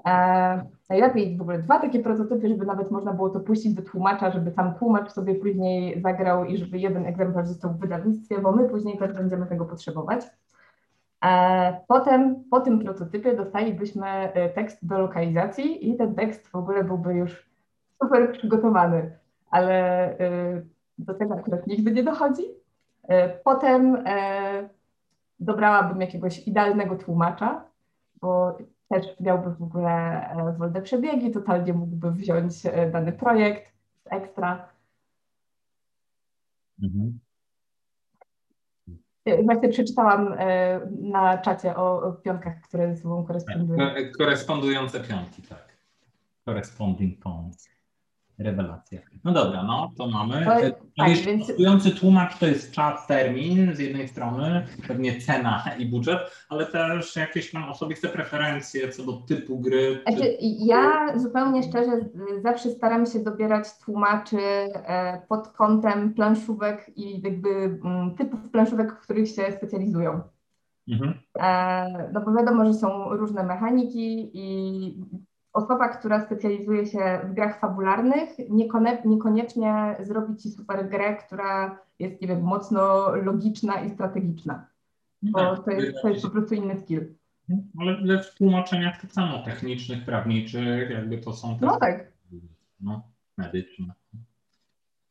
E, 0.05 0.65
najlepiej 0.89 1.37
w 1.37 1.41
ogóle 1.41 1.59
dwa 1.59 1.79
takie 1.79 1.99
prototypy, 1.99 2.47
żeby 2.47 2.65
nawet 2.65 2.91
można 2.91 3.13
było 3.13 3.29
to 3.29 3.39
puścić 3.39 3.73
do 3.73 3.81
tłumacza, 3.81 4.31
żeby 4.31 4.51
tam 4.51 4.73
tłumacz 4.75 5.11
sobie 5.11 5.35
później 5.35 6.01
zagrał 6.01 6.45
i 6.45 6.57
żeby 6.57 6.79
jeden 6.79 7.05
egzemplarz 7.05 7.47
został 7.47 7.73
w 7.73 7.79
wydawnictwie, 7.79 8.39
bo 8.39 8.51
my 8.51 8.69
później 8.69 8.97
też 8.97 9.13
będziemy 9.13 9.45
tego 9.45 9.65
potrzebować. 9.65 10.25
E, 11.23 11.81
potem 11.87 12.43
po 12.51 12.59
tym 12.59 12.79
prototypie 12.79 13.35
dostalibyśmy 13.35 14.07
e, 14.07 14.49
tekst 14.49 14.87
do 14.87 14.99
lokalizacji 14.99 15.89
i 15.89 15.97
ten 15.97 16.15
tekst 16.15 16.47
w 16.47 16.55
ogóle 16.55 16.83
byłby 16.83 17.13
już 17.13 17.49
super 18.03 18.31
przygotowany, 18.31 19.17
ale 19.49 20.17
do 20.97 21.13
tego 21.13 21.33
akurat 21.33 21.67
nigdy 21.67 21.91
nie 21.91 22.03
dochodzi. 22.03 22.43
Potem 23.43 24.03
dobrałabym 25.39 26.01
jakiegoś 26.01 26.47
idealnego 26.47 26.95
tłumacza, 26.95 27.65
bo 28.21 28.57
też 28.89 29.19
miałby 29.19 29.51
w 29.55 29.63
ogóle 29.63 30.25
wolne 30.57 30.81
przebiegi, 30.81 31.31
totalnie 31.31 31.73
mógłby 31.73 32.11
wziąć 32.11 32.63
dany 32.91 33.11
projekt 33.11 33.71
ekstra. 34.05 34.69
Mhm. 36.83 37.19
Właśnie 39.43 39.69
przeczytałam 39.69 40.35
e, 40.37 40.79
na 41.01 41.37
czacie 41.37 41.75
o, 41.75 42.11
pionkach, 42.11 42.61
które 42.61 42.95
ze 42.95 43.01
sobą 43.01 43.25
korespondują. 43.25 43.77
Tak, 43.77 44.17
korespondujące 44.17 44.99
pionki, 44.99 45.41
tak. 45.41 45.73
Corresponding 46.45 47.19
pawns. 47.23 47.72
Rewelacja. 48.39 48.99
No 49.23 49.31
dobra, 49.31 49.63
no 49.63 49.91
to 49.97 50.07
mamy. 50.07 50.45
To, 50.45 50.77
tak, 50.97 51.09
więc... 51.09 51.99
tłumacz 51.99 52.37
to 52.37 52.45
jest 52.47 52.71
czas, 52.71 53.07
termin 53.07 53.75
z 53.75 53.79
jednej 53.79 54.07
strony, 54.07 54.67
pewnie 54.87 55.21
cena 55.21 55.63
i 55.77 55.85
budżet, 55.85 56.19
ale 56.49 56.65
też 56.65 57.15
jakieś 57.15 57.51
tam 57.51 57.69
osobiste 57.69 58.09
preferencje 58.09 58.89
co 58.89 59.03
do 59.03 59.13
typu 59.13 59.59
gry. 59.59 60.01
Znaczy, 60.03 60.21
czy... 60.21 60.37
Ja 60.41 61.13
zupełnie 61.15 61.63
szczerze 61.63 61.91
zawsze 62.41 62.69
staram 62.69 63.05
się 63.05 63.19
dobierać 63.19 63.65
tłumaczy 63.85 64.37
e, 64.37 65.21
pod 65.29 65.47
kątem 65.47 66.13
planszówek 66.13 66.91
i 66.95 67.21
jakby 67.21 67.49
mm, 67.49 68.15
typów 68.15 68.49
planszówek, 68.49 68.93
w 68.93 68.99
których 68.99 69.29
się 69.29 69.51
specjalizują. 69.51 70.21
Mhm. 70.87 71.13
E, 71.39 72.09
no 72.13 72.21
bo 72.21 72.33
wiadomo, 72.33 72.65
że 72.65 72.73
są 72.73 73.09
różne 73.09 73.43
mechaniki 73.43 74.31
i 74.33 74.95
osoba, 75.53 75.89
która 75.89 76.25
specjalizuje 76.25 76.85
się 76.85 77.19
w 77.23 77.33
grach 77.33 77.59
fabularnych, 77.59 78.29
niekoniecznie 79.05 79.95
zrobi 79.99 80.35
ci 80.35 80.49
super 80.49 80.89
grę, 80.89 81.15
która 81.15 81.79
jest, 81.99 82.21
nie 82.21 82.27
wiem, 82.27 82.41
mocno 82.41 83.11
logiczna 83.15 83.81
i 83.81 83.89
strategiczna. 83.89 84.65
Bo 85.21 85.39
tak, 85.39 85.65
to, 85.65 85.71
jest, 85.71 86.01
to 86.01 86.09
jest 86.09 86.23
po 86.23 86.29
prostu 86.29 86.55
inny 86.55 86.79
skill. 86.79 87.15
Ale 87.79 88.23
w 88.23 88.35
tłumaczeniach 88.35 89.01
tak 89.01 89.11
samo 89.11 89.43
technicznych, 89.43 90.05
prawniczych, 90.05 90.89
jakby 90.89 91.17
to 91.17 91.33
są 91.33 91.59
te. 91.59 91.65
No 91.65 91.77
tak. 91.77 92.11
No, 92.79 93.01
medyczne. 93.37 93.93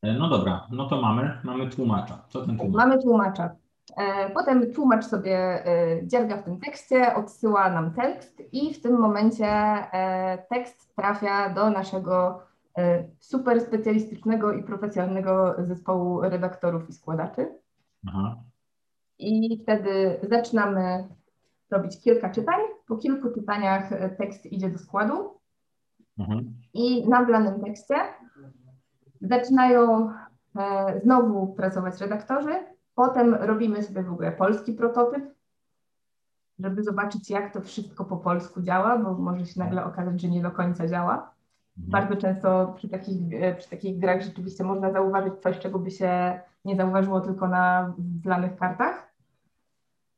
No 0.02 0.28
dobra, 0.28 0.66
no 0.70 0.88
to 0.88 1.02
mamy, 1.02 1.38
mamy 1.44 1.70
tłumacza. 1.70 2.24
Co 2.28 2.46
ten 2.46 2.58
tłumacz? 2.58 2.76
Mamy 2.76 3.02
tłumacza. 3.02 3.50
E, 3.96 4.30
potem 4.30 4.72
tłumacz 4.72 5.04
sobie 5.04 5.66
e, 5.66 6.06
dzierga 6.06 6.36
w 6.36 6.44
tym 6.44 6.60
tekście, 6.60 7.14
odsyła 7.14 7.70
nam 7.70 7.94
tekst 7.94 8.42
i 8.52 8.74
w 8.74 8.82
tym 8.82 9.00
momencie 9.00 9.46
e, 9.46 10.38
tekst 10.50 10.96
trafia 10.96 11.48
do 11.48 11.70
naszego 11.70 12.42
super 13.18 13.60
specjalistycznego 13.60 14.52
i 14.52 14.62
profesjonalnego 14.62 15.54
zespołu 15.58 16.20
redaktorów 16.20 16.88
i 16.88 16.92
składaczy. 16.92 17.48
Aha. 18.08 18.36
I 19.18 19.58
wtedy 19.62 20.20
zaczynamy 20.22 21.08
robić 21.70 22.00
kilka 22.00 22.30
czytań. 22.30 22.60
Po 22.86 22.96
kilku 22.96 23.30
czytaniach 23.30 23.90
tekst 24.18 24.46
idzie 24.46 24.70
do 24.70 24.78
składu 24.78 25.38
mhm. 26.18 26.54
i 26.74 27.08
na 27.08 27.24
wlanym 27.24 27.60
tekście 27.60 27.94
zaczynają 29.20 30.12
znowu 31.02 31.46
pracować 31.46 32.00
redaktorzy, 32.00 32.54
Potem 32.94 33.34
robimy 33.34 33.82
sobie 33.82 34.02
w 34.02 34.12
ogóle 34.12 34.32
polski 34.32 34.72
prototyp, 34.72 35.24
żeby 36.58 36.82
zobaczyć, 36.82 37.30
jak 37.30 37.52
to 37.52 37.60
wszystko 37.60 38.04
po 38.04 38.16
polsku 38.16 38.62
działa, 38.62 38.98
bo 38.98 39.14
może 39.14 39.46
się 39.46 39.60
nagle 39.60 39.84
okazać, 39.84 40.20
że 40.20 40.28
nie 40.28 40.42
do 40.42 40.50
końca 40.50 40.88
działa. 40.88 41.14
Mhm. 41.14 41.90
Bardzo 41.90 42.16
często 42.16 42.74
przy 42.76 42.88
takich, 42.88 43.16
e, 43.32 43.54
przy 43.54 43.70
takich 43.70 43.98
grach 43.98 44.22
rzeczywiście 44.22 44.64
można 44.64 44.92
zauważyć 44.92 45.34
coś, 45.42 45.58
czego 45.58 45.78
by 45.78 45.90
się 45.90 46.40
nie 46.64 46.76
zauważyło 46.76 47.20
tylko 47.20 47.48
na 47.48 47.94
wlanych 48.22 48.56
kartach. 48.56 49.12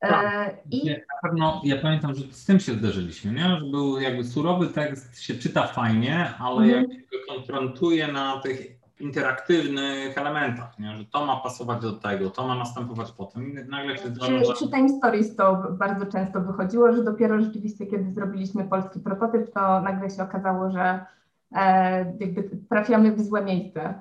E, 0.01 0.09
tak. 0.09 0.57
I... 0.71 0.91
na 0.91 0.97
pewno 1.23 1.61
ja 1.65 1.83
pamiętam, 1.83 2.15
że 2.15 2.25
z 2.33 2.45
tym 2.45 2.61
się 2.61 2.73
zderzyliśmy, 2.73 3.33
nie? 3.33 3.57
że 3.61 3.67
był 3.71 4.01
jakby 4.01 4.25
surowy 4.25 4.69
tekst, 4.69 5.21
się 5.21 5.35
czyta 5.35 5.67
fajnie, 5.67 6.35
ale 6.39 6.63
mhm. 6.65 6.91
jak 6.91 7.01
go 7.01 7.35
konfrontuje 7.35 8.13
na 8.13 8.41
tych 8.41 8.84
interaktywnych 9.01 10.19
elementach, 10.19 10.79
nie? 10.79 10.97
że 10.97 11.05
to 11.05 11.27
ma 11.27 11.37
pasować 11.37 11.83
do 11.83 11.93
tego, 11.93 12.31
to 12.31 12.47
ma 12.49 12.55
następować 12.55 13.13
potem 13.13 13.49
i 13.49 13.69
nagle 13.69 13.99
się 13.99 14.09
zdarza, 14.09 14.41
przy, 14.41 14.53
przy 14.53 14.69
Time 14.69 14.89
Stories 14.89 15.37
to 15.37 15.67
bardzo 15.71 16.07
często 16.07 16.41
wychodziło, 16.41 16.93
że 16.93 17.05
dopiero 17.05 17.41
rzeczywiście 17.41 17.87
kiedy 17.87 18.13
zrobiliśmy 18.13 18.65
polski 18.65 19.01
prototyp, 19.01 19.53
to 19.53 19.81
nagle 19.81 20.11
się 20.11 20.23
okazało, 20.23 20.71
że 20.71 21.05
e, 21.53 22.15
jakby 22.21 22.51
trafiamy 22.69 23.13
w 23.13 23.21
złe 23.21 23.45
miejsce. 23.45 23.95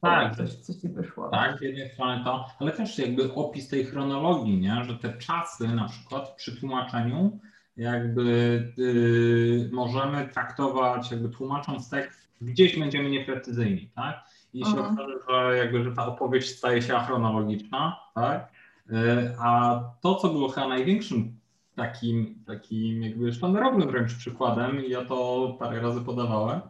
Tak, 0.00 0.36
coś, 0.36 0.54
coś 0.54 0.76
ci 0.76 0.88
wyszło. 0.88 1.28
Tak, 1.28 1.58
z 1.58 1.60
jednej 1.60 1.88
strony 1.88 2.24
to, 2.24 2.46
ale 2.60 2.72
też 2.72 2.98
jakby 2.98 3.34
opis 3.34 3.68
tej 3.68 3.84
chronologii, 3.84 4.60
nie? 4.60 4.84
że 4.84 4.98
te 4.98 5.12
czasy 5.12 5.68
na 5.68 5.88
przykład 5.88 6.34
przy 6.36 6.60
tłumaczeniu 6.60 7.38
jakby 7.76 8.32
yy, 8.76 9.70
możemy 9.72 10.28
traktować, 10.28 11.10
jakby 11.10 11.28
tłumacząc 11.28 11.90
tekst 11.90 12.21
gdzieś 12.42 12.78
będziemy 12.78 13.10
nieprecyzyjni, 13.10 13.90
tak? 13.94 14.24
I 14.54 14.64
się 14.64 14.78
mhm. 14.78 14.94
okaże, 14.94 15.14
że 15.28 15.56
jakby, 15.56 15.84
że 15.84 15.92
ta 15.92 16.06
opowieść 16.06 16.58
staje 16.58 16.82
się 16.82 16.96
achronologiczna, 16.96 17.96
tak? 18.14 18.52
E, 18.92 19.34
a 19.40 19.80
to, 20.00 20.14
co 20.14 20.28
było 20.28 20.48
chyba 20.48 20.68
największym 20.68 21.36
takim, 21.76 22.44
takim 22.46 23.02
jakby 23.02 23.32
sztandarowym 23.32 23.88
wręcz 23.88 24.14
przykładem, 24.14 24.84
i 24.84 24.90
ja 24.90 25.04
to 25.04 25.56
parę 25.58 25.80
razy 25.80 26.00
podawałem, 26.00 26.60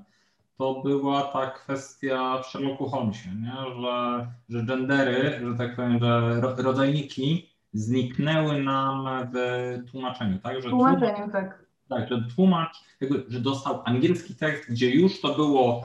to 0.59 0.83
była 0.83 1.23
ta 1.23 1.51
kwestia 1.51 2.39
w 2.43 2.47
Sherlocku 2.47 2.89
Holmesie, 2.89 3.29
nie? 3.29 3.83
Że, 3.83 4.27
że 4.49 4.67
gendery, 4.67 5.41
że 5.49 5.59
tak 5.59 5.77
powiem, 5.77 5.99
że 5.99 6.41
rodzajniki 6.41 7.53
zniknęły 7.73 8.63
nam 8.63 9.09
w 9.33 9.91
tłumaczeniu, 9.91 10.39
tak? 10.39 10.63
Że 10.63 10.71
tłumaczeniu, 10.71 11.33
tak. 11.33 11.63
Tak, 11.95 12.09
że 12.09 12.25
tłumacz, 12.35 12.77
jakby, 13.01 13.25
że 13.29 13.41
dostał 13.41 13.83
angielski 13.85 14.35
tekst, 14.35 14.71
gdzie 14.71 14.91
już 14.91 15.21
to 15.21 15.35
było 15.35 15.85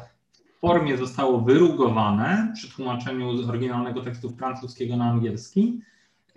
w 0.57 0.59
formie 0.59 0.97
zostało 0.97 1.41
wyrugowane 1.41 2.51
przy 2.55 2.71
tłumaczeniu 2.71 3.37
z 3.37 3.49
oryginalnego 3.49 4.01
tekstu 4.01 4.29
francuskiego 4.29 4.97
na 4.97 5.05
angielski. 5.05 5.81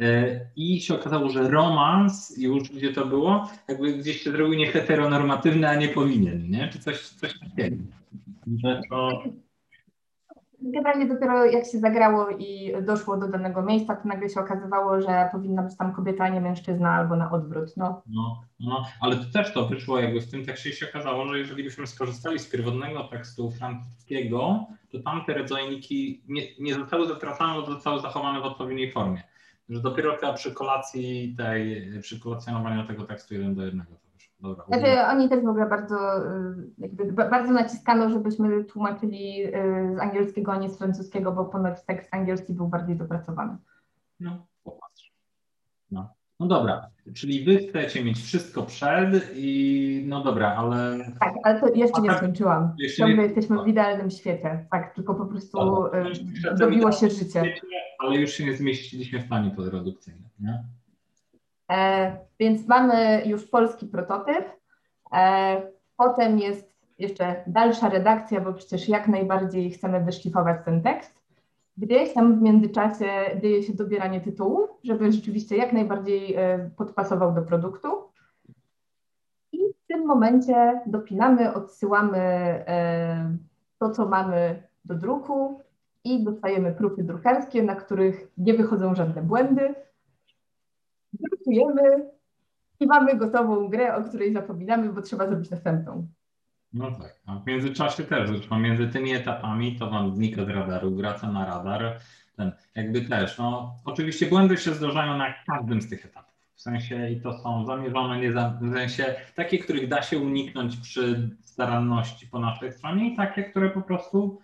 E, 0.01 0.41
I 0.57 0.81
się 0.81 0.95
okazało, 0.95 1.29
że 1.29 1.51
romans, 1.51 2.39
już 2.39 2.69
gdzie 2.69 2.93
to 2.93 3.07
było, 3.07 3.51
jakby 3.69 3.93
gdzieś 3.93 4.23
się 4.23 4.33
zrobił 4.33 4.59
nieheteronormatywny, 4.59 5.69
a 5.69 5.75
nie 5.75 5.89
powinien, 5.89 6.51
nie? 6.51 6.69
Czy 6.69 6.79
coś, 6.79 7.09
coś 7.09 7.39
takiego. 7.39 7.77
Że 8.65 8.81
to, 8.91 9.23
generalnie 10.63 11.07
dopiero 11.07 11.45
jak 11.45 11.65
się 11.67 11.79
zagrało 11.79 12.31
i 12.31 12.73
doszło 12.83 13.17
do 13.17 13.29
danego 13.29 13.63
miejsca, 13.63 13.97
to 13.97 14.09
nagle 14.09 14.29
się 14.29 14.41
okazywało, 14.41 15.01
że 15.01 15.29
powinna 15.33 15.63
być 15.63 15.77
tam 15.77 15.95
kobieta, 15.95 16.25
a 16.25 16.29
nie 16.29 16.41
mężczyzna, 16.41 16.91
albo 16.95 17.17
na 17.17 17.31
odwrót. 17.31 17.77
No. 17.77 18.03
No, 18.07 18.43
no, 18.61 18.85
ale 19.01 19.17
to 19.17 19.25
też 19.33 19.53
to 19.53 19.67
wyszło 19.67 19.99
jakby 19.99 20.21
w 20.21 20.31
tym 20.31 20.45
tekście 20.45 20.73
się 20.73 20.87
okazało, 20.89 21.27
że 21.27 21.39
jeżeli 21.39 21.65
byśmy 21.65 21.87
skorzystali 21.87 22.39
z 22.39 22.51
pierwotnego 22.51 23.05
tekstu 23.05 23.51
francuskiego, 23.51 24.67
to 24.93 24.99
tamte 24.99 25.35
rodzajniki 25.35 26.23
nie, 26.29 26.43
nie 26.61 26.75
zostały 26.75 27.07
zatracane, 27.07 27.61
bo 27.61 27.67
zostały 27.67 28.01
zachowane 28.01 28.41
w 28.41 28.45
odpowiedniej 28.45 28.93
formie. 28.93 29.23
Że 29.69 29.81
dopiero 29.81 30.17
przy 30.35 30.55
kolacji 30.55 31.35
tej, 31.39 31.91
przy 32.01 32.21
kolacjonowaniu 32.21 32.87
tego 32.87 33.05
tekstu 33.05 33.35
jeden 33.35 33.55
do 33.55 33.65
jednego 33.65 34.10
Dobra, 34.43 34.65
znaczy, 34.69 35.01
oni 35.01 35.29
też 35.29 35.45
w 35.45 35.49
ogóle 35.49 35.69
bardzo, 35.69 35.97
y, 36.19 36.71
jakby, 36.79 37.13
bardzo 37.13 37.53
naciskano, 37.53 38.11
żebyśmy 38.11 38.65
tłumaczyli 38.65 39.45
y, 39.47 39.53
z 39.97 39.99
angielskiego, 39.99 40.53
a 40.53 40.57
nie 40.57 40.69
z 40.69 40.79
francuskiego, 40.79 41.33
bo 41.33 41.45
ponoć 41.45 41.83
tekst 41.87 42.15
angielski 42.15 42.53
był 42.55 42.69
bardziej 42.69 42.97
dopracowany. 42.97 43.57
No, 44.21 44.47
popatrz. 44.65 45.13
No. 45.91 46.15
no 46.41 46.47
dobra, 46.47 46.91
czyli 47.15 47.45
wy 47.45 47.59
chcecie 47.59 48.05
mieć 48.05 48.19
wszystko 48.19 48.63
przed 48.63 49.31
i 49.35 50.05
no 50.09 50.25
dobra, 50.25 50.55
ale... 50.57 50.99
Tak, 51.21 51.35
ale 51.45 51.61
to 51.61 51.69
jeszcze 51.75 52.01
nie 52.01 52.15
skończyłam. 52.15 52.75
Jeszcze 52.79 52.97
Ciągle 52.97 53.17
nie... 53.17 53.23
jesteśmy 53.23 53.65
w 53.65 53.69
idealnym 53.69 54.11
świecie, 54.11 54.67
tak, 54.71 54.95
tylko 54.95 55.15
po 55.15 55.27
prostu 55.27 55.59
dobra, 55.59 56.01
y, 56.53 56.55
dobiło 56.59 56.93
się 56.93 57.11
życie. 57.11 57.41
Świecie, 57.41 57.67
ale 57.99 58.17
już 58.17 58.31
się 58.31 58.45
nie 58.45 58.57
zmieściliśmy 58.57 59.21
w 59.21 59.29
planie 59.29 59.51
podredukcyjnym, 59.51 60.29
nie? 60.41 60.65
E, 61.71 62.17
więc 62.39 62.69
mamy 62.69 63.23
już 63.27 63.47
polski 63.47 63.87
prototyp. 63.87 64.45
E, 65.13 65.63
potem 65.97 66.39
jest 66.39 66.71
jeszcze 66.99 67.45
dalsza 67.47 67.89
redakcja, 67.89 68.41
bo 68.41 68.53
przecież 68.53 68.89
jak 68.89 69.09
najbardziej 69.09 69.71
chcemy 69.71 70.01
wyszlifować 70.01 70.57
ten 70.65 70.83
tekst. 70.83 71.21
Gdzieś 71.77 72.15
tam 72.15 72.39
w 72.39 72.43
międzyczasie 72.43 73.07
dzieje 73.43 73.63
się 73.63 73.73
dobieranie 73.73 74.21
tytułu, 74.21 74.69
żeby 74.85 75.13
rzeczywiście 75.13 75.57
jak 75.57 75.73
najbardziej 75.73 76.35
e, 76.35 76.71
podpasował 76.77 77.35
do 77.35 77.43
produktu. 77.43 77.89
I 79.53 79.59
w 79.59 79.87
tym 79.87 80.07
momencie 80.07 80.81
dopinamy, 80.87 81.55
odsyłamy 81.55 82.21
to, 83.79 83.91
co 83.91 84.09
mamy 84.09 84.63
do 84.85 84.95
druku 84.95 85.61
i 86.05 86.25
dostajemy 86.25 86.73
próby 86.73 87.03
drukarskie, 87.05 87.63
na 87.63 87.75
których 87.75 88.29
nie 88.39 88.55
wychodzą 88.55 88.95
żadne 88.95 89.23
błędy 89.23 89.75
drukujemy 91.13 92.11
i 92.81 92.87
mamy 92.87 93.17
gotową 93.17 93.69
grę, 93.69 93.97
o 93.97 94.05
której 94.05 94.33
zapominamy, 94.33 94.93
bo 94.93 95.03
trzeba 95.03 95.27
zrobić 95.29 95.51
następną. 95.51 96.07
No 96.73 96.91
tak, 96.91 97.21
a 97.27 97.39
w 97.39 97.47
międzyczasie 97.47 98.05
też, 98.05 98.29
zresztą 98.29 98.59
między 98.59 98.89
tymi 98.89 99.13
etapami 99.13 99.79
to 99.79 99.91
wam 99.91 100.17
znika 100.17 100.45
z 100.45 100.49
radaru, 100.49 100.91
wraca 100.91 101.33
na 101.33 101.47
radar, 101.47 101.99
ten 102.37 102.53
jakby 102.75 103.01
też, 103.01 103.39
no 103.39 103.75
oczywiście 103.85 104.27
błędy 104.27 104.57
się 104.57 104.75
zdarzają 104.75 105.17
na 105.17 105.35
każdym 105.47 105.83
z 105.83 105.89
tych 105.89 106.05
etapów, 106.05 106.35
w 106.55 106.61
sensie 106.61 107.11
i 107.11 107.21
to 107.21 107.39
są 107.39 107.67
zamierzone, 107.67 108.21
nie 108.21 108.33
w 108.33 108.73
sensie 108.75 109.15
takie, 109.35 109.59
których 109.59 109.89
da 109.89 110.03
się 110.03 110.19
uniknąć 110.19 110.77
przy 110.77 111.31
staranności 111.41 112.27
po 112.27 112.39
naszej 112.39 112.73
stronie 112.73 113.13
i 113.13 113.17
takie, 113.17 113.45
które 113.45 113.71
po 113.71 113.83
prostu 113.83 114.41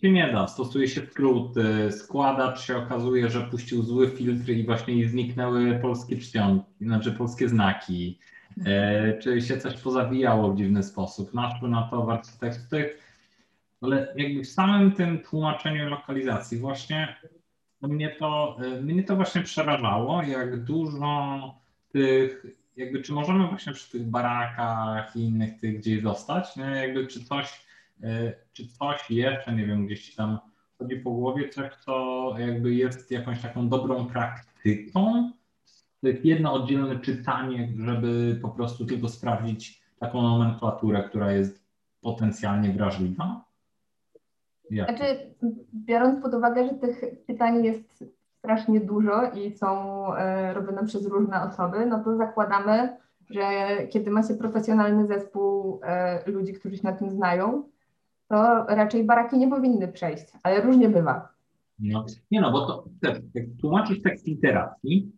się 0.00 0.10
nie 0.10 0.32
da, 0.32 0.48
stosuje 0.48 0.88
się 0.88 1.06
skróty, 1.06 1.92
składacz 1.92 2.60
się 2.60 2.76
okazuje, 2.76 3.30
że 3.30 3.40
puścił 3.40 3.82
zły 3.82 4.10
filtr 4.10 4.50
i 4.50 4.66
właśnie 4.66 5.08
zniknęły 5.08 5.78
polskie 5.82 6.18
czcionki, 6.18 6.72
znaczy 6.80 7.12
polskie 7.12 7.48
znaki, 7.48 8.18
e, 8.66 9.18
czy 9.18 9.42
się 9.42 9.58
coś 9.58 9.76
pozawijało 9.76 10.52
w 10.52 10.56
dziwny 10.56 10.82
sposób, 10.82 11.34
naszły 11.34 11.68
na 11.68 11.82
to 11.82 12.02
warstwy 12.02 12.40
tekstu, 12.40 12.76
ale 13.80 14.14
jakby 14.16 14.40
w 14.40 14.48
samym 14.48 14.92
tym 14.92 15.18
tłumaczeniu 15.18 15.88
lokalizacji 15.88 16.58
właśnie 16.58 17.16
mnie 17.82 18.10
to, 18.18 18.56
e, 18.60 18.80
mnie 18.80 19.02
to 19.02 19.16
właśnie 19.16 19.42
przerażało, 19.42 20.22
jak 20.22 20.64
dużo 20.64 21.54
tych, 21.92 22.46
jakby 22.76 23.02
czy 23.02 23.12
możemy 23.12 23.48
właśnie 23.48 23.72
przy 23.72 23.90
tych 23.90 24.06
barakach 24.06 25.16
i 25.16 25.20
innych 25.20 25.60
tych 25.60 25.78
gdzieś 25.78 26.02
zostać, 26.02 26.56
nie? 26.56 26.64
jakby 26.64 27.06
czy 27.06 27.24
coś, 27.24 27.64
czy 28.52 28.68
coś 28.68 29.10
jeszcze, 29.10 29.52
nie 29.52 29.66
wiem, 29.66 29.86
gdzieś 29.86 30.14
tam 30.14 30.38
chodzi 30.78 30.96
po 30.96 31.10
głowie, 31.10 31.48
coś, 31.48 31.74
co 31.74 32.34
jakby 32.38 32.74
jest 32.74 33.10
jakąś 33.10 33.42
taką 33.42 33.68
dobrą 33.68 34.06
praktyką, 34.06 35.30
to 36.00 36.08
jest 36.08 36.24
jedno 36.24 36.52
oddzielne 36.52 37.00
czytanie, 37.00 37.72
żeby 37.76 38.38
po 38.42 38.48
prostu 38.48 38.86
tylko 38.86 39.08
sprawdzić 39.08 39.82
taką 39.98 40.22
nomenklaturę, 40.22 41.02
która 41.02 41.32
jest 41.32 41.64
potencjalnie 42.00 42.72
wrażliwa? 42.72 43.44
Jak? 44.70 44.88
Znaczy, 44.88 45.34
biorąc 45.74 46.22
pod 46.22 46.34
uwagę, 46.34 46.66
że 46.66 46.74
tych 46.74 47.24
pytań 47.26 47.64
jest 47.64 48.04
strasznie 48.38 48.80
dużo 48.80 49.30
i 49.30 49.56
są 49.56 50.14
e, 50.14 50.54
robione 50.54 50.86
przez 50.86 51.06
różne 51.06 51.42
osoby, 51.42 51.86
no 51.86 52.04
to 52.04 52.16
zakładamy, 52.16 52.96
że 53.30 53.42
kiedy 53.90 54.10
ma 54.10 54.22
się 54.22 54.34
profesjonalny 54.34 55.06
zespół 55.06 55.80
e, 55.82 56.30
ludzi, 56.30 56.52
którzy 56.52 56.76
się 56.76 56.82
na 56.84 56.92
tym 56.92 57.10
znają, 57.10 57.62
to 58.28 58.64
raczej 58.68 59.04
baraki 59.04 59.38
nie 59.38 59.48
powinny 59.48 59.88
przejść, 59.88 60.24
ale 60.42 60.60
różnie 60.60 60.88
bywa. 60.88 61.28
No, 61.78 62.06
nie 62.30 62.40
no, 62.40 62.52
bo 62.52 62.66
to 62.66 62.84
też, 63.00 63.18
jak 63.34 63.44
tłumaczysz 63.60 64.02
tekst 64.02 64.26
literacji, 64.26 65.12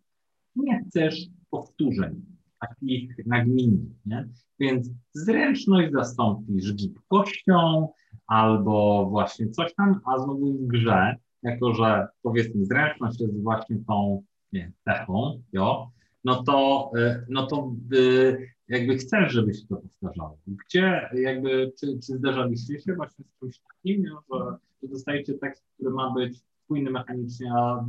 nie 0.55 0.83
chcesz 0.83 1.25
powtórzeń 1.49 2.25
takich 2.59 3.25
nagminnych, 3.25 4.05
nie? 4.05 4.27
Więc 4.59 4.89
zręczność 5.13 5.91
zastąpisz 5.91 6.73
gibkością 6.73 7.87
albo 8.27 9.05
właśnie 9.09 9.49
coś 9.49 9.75
tam, 9.75 9.99
a 10.05 10.19
znowu 10.19 10.53
w 10.53 10.67
grze, 10.67 11.15
jako 11.43 11.73
że 11.73 12.07
powiedzmy 12.21 12.65
zręczność 12.65 13.21
jest 13.21 13.43
właśnie 13.43 13.77
tą 13.87 14.23
nie, 14.53 14.71
cechą, 14.85 15.41
jo, 15.53 15.91
no 16.27 16.43
to, 16.43 16.91
y, 16.97 17.25
no 17.29 17.47
to 17.47 17.73
y, 17.93 18.47
jakby 18.67 18.97
chcesz, 18.97 19.31
żeby 19.31 19.53
się 19.53 19.67
to 19.67 19.75
powtarzało. 19.75 20.37
Gdzie 20.47 21.09
jakby, 21.13 21.71
czy, 21.79 21.87
czy 21.87 22.13
zdarzaliście 22.17 22.79
się 22.79 22.93
właśnie 22.93 23.25
z 23.25 23.39
czymś 23.39 23.59
takim, 23.59 24.05
że, 24.05 24.57
że 24.83 24.89
dostajecie 24.89 25.33
tekst, 25.33 25.65
który 25.73 25.89
ma 25.91 26.13
być 26.13 26.43
spójny 26.63 26.91
mechanicznie, 26.91 27.53
a 27.55 27.85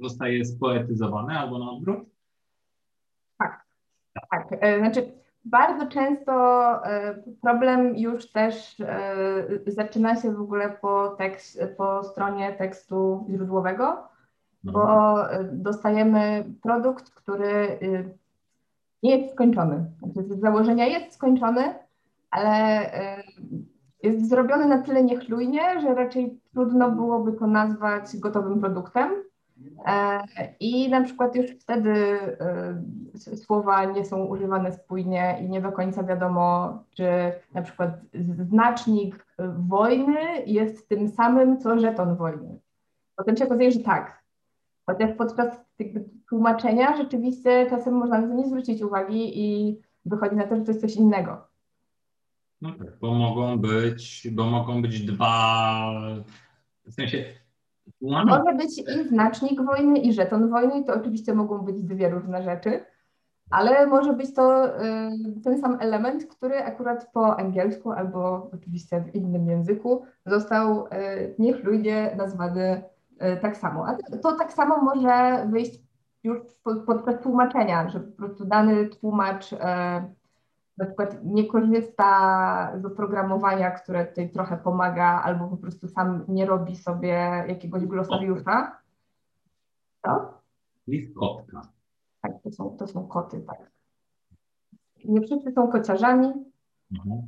zostaje 0.00 0.44
spoetyzowany 0.44 1.38
albo 1.38 1.58
na 1.58 1.70
odwrót? 1.70 1.98
Tak, 3.38 3.64
tak. 4.30 4.48
E, 4.50 4.78
znaczy 4.78 5.12
bardzo 5.44 5.86
często 5.86 6.32
e, 6.86 7.22
problem 7.42 7.96
już 7.96 8.32
też 8.32 8.80
e, 8.80 9.46
zaczyna 9.66 10.16
się 10.16 10.34
w 10.34 10.40
ogóle 10.40 10.70
po, 10.80 11.08
tekst, 11.08 11.60
po 11.76 12.04
stronie 12.04 12.52
tekstu 12.52 13.26
źródłowego, 13.30 14.08
bo 14.64 15.16
dostajemy 15.52 16.44
produkt, 16.62 17.10
który 17.10 17.78
nie 19.02 19.16
jest 19.16 19.34
skończony. 19.34 19.84
Znaczy 20.02 20.28
z 20.28 20.40
założenia 20.40 20.86
jest 20.86 21.12
skończony, 21.12 21.74
ale 22.30 22.80
jest 24.02 24.28
zrobiony 24.28 24.66
na 24.66 24.82
tyle 24.82 25.04
niechlujnie, 25.04 25.80
że 25.80 25.94
raczej 25.94 26.40
trudno 26.52 26.90
byłoby 26.90 27.32
to 27.32 27.46
nazwać 27.46 28.16
gotowym 28.16 28.60
produktem. 28.60 29.10
E, 29.86 30.20
I 30.60 30.90
na 30.90 31.02
przykład 31.02 31.36
już 31.36 31.46
wtedy 31.50 32.18
słowa 33.36 33.84
nie 33.84 34.04
są 34.04 34.24
używane 34.24 34.72
spójnie 34.72 35.38
i 35.40 35.48
nie 35.48 35.60
do 35.60 35.72
końca 35.72 36.02
wiadomo, 36.02 36.78
czy 36.90 37.08
na 37.54 37.62
przykład 37.62 37.90
znacznik 38.50 39.26
wojny 39.58 40.20
jest 40.46 40.88
tym 40.88 41.08
samym, 41.08 41.60
co 41.60 41.78
żeton 41.78 42.16
wojny. 42.16 42.58
Potem 43.16 43.36
się 43.36 43.44
okazuje, 43.44 43.72
że 43.72 43.80
tak. 43.80 44.22
Chociaż 44.88 45.10
podczas 45.12 45.48
tłumaczenia 46.28 46.96
rzeczywiście 46.96 47.66
czasem 47.70 47.94
można 47.94 48.20
na 48.20 48.28
to 48.28 48.34
nie 48.34 48.46
zwrócić 48.46 48.82
uwagi 48.82 49.40
i 49.44 49.78
wychodzi 50.04 50.36
na 50.36 50.46
to, 50.46 50.56
że 50.56 50.62
to 50.62 50.70
jest 50.70 50.80
coś 50.80 50.96
innego. 50.96 51.46
No 52.60 52.72
tak, 52.72 52.98
bo 53.00 53.14
mogą 53.14 53.58
być, 53.58 54.28
bo 54.32 54.46
mogą 54.46 54.82
być 54.82 55.00
dwa, 55.00 55.90
w 56.86 56.92
sensie 56.92 57.24
no. 58.00 58.24
Może 58.24 58.56
być 58.56 58.78
i 58.78 59.08
znacznik 59.08 59.62
wojny, 59.62 59.98
i 59.98 60.12
żeton 60.12 60.50
wojny, 60.50 60.84
to 60.84 60.94
oczywiście 60.94 61.34
mogą 61.34 61.58
być 61.58 61.82
dwie 61.82 62.08
różne 62.08 62.42
rzeczy, 62.42 62.84
ale 63.50 63.86
może 63.86 64.12
być 64.12 64.34
to 64.34 64.66
y, 64.66 65.40
ten 65.44 65.60
sam 65.60 65.76
element, 65.80 66.26
który 66.26 66.58
akurat 66.58 67.10
po 67.12 67.36
angielsku 67.36 67.92
albo 67.92 68.50
oczywiście 68.54 69.00
w 69.00 69.14
innym 69.14 69.48
języku 69.48 70.02
został 70.26 70.86
y, 70.86 70.88
niechlujnie 71.38 72.14
nazwany 72.16 72.82
tak 73.42 73.56
samo. 73.56 73.86
A 73.86 74.16
to 74.22 74.36
tak 74.36 74.52
samo 74.52 74.82
może 74.82 75.46
wyjść 75.50 75.80
już 76.24 76.38
podczas 76.86 77.22
tłumaczenia, 77.22 77.88
że 77.88 78.00
po 78.00 78.16
prostu 78.16 78.44
dany 78.44 78.88
tłumacz 78.88 79.52
na 80.78 80.86
przykład 80.86 81.24
nie 81.24 81.46
korzysta 81.46 82.72
z 82.80 82.84
oprogramowania, 82.84 83.70
które 83.70 84.06
tutaj 84.06 84.30
trochę 84.30 84.56
pomaga, 84.56 85.22
albo 85.22 85.48
po 85.48 85.56
prostu 85.56 85.88
sam 85.88 86.24
nie 86.28 86.46
robi 86.46 86.76
sobie 86.76 87.44
jakiegoś 87.48 87.86
glosariusza. 87.86 88.80
Co? 90.02 90.40
List 90.86 91.14
kotka. 91.14 91.62
Tak, 92.20 92.32
to 92.42 92.50
są, 92.50 92.76
to 92.76 92.86
są 92.86 93.06
koty, 93.06 93.40
tak. 93.40 93.70
Nie 95.04 95.20
wszyscy 95.20 95.52
są 95.52 95.68
kociarzami. 95.68 96.32
Mhm. 96.92 97.22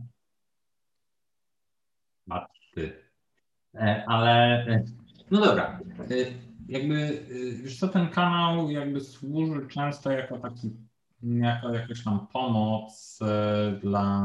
E, 3.75 4.05
ale 4.09 4.65
e, 4.67 4.85
no 5.31 5.41
dobra. 5.41 5.80
E, 6.01 6.15
jakby, 6.69 7.23
wiesz 7.63 7.79
co, 7.79 7.89
ten 7.89 8.09
kanał 8.09 8.71
jakby 8.71 9.01
służy 9.01 9.67
często 9.69 10.11
jako 10.11 10.39
taki 10.39 10.71
jako 11.23 11.75
jakaś 11.75 12.05
tam 12.05 12.27
pomoc 12.33 13.19
e, 13.23 13.73
dla, 13.83 14.23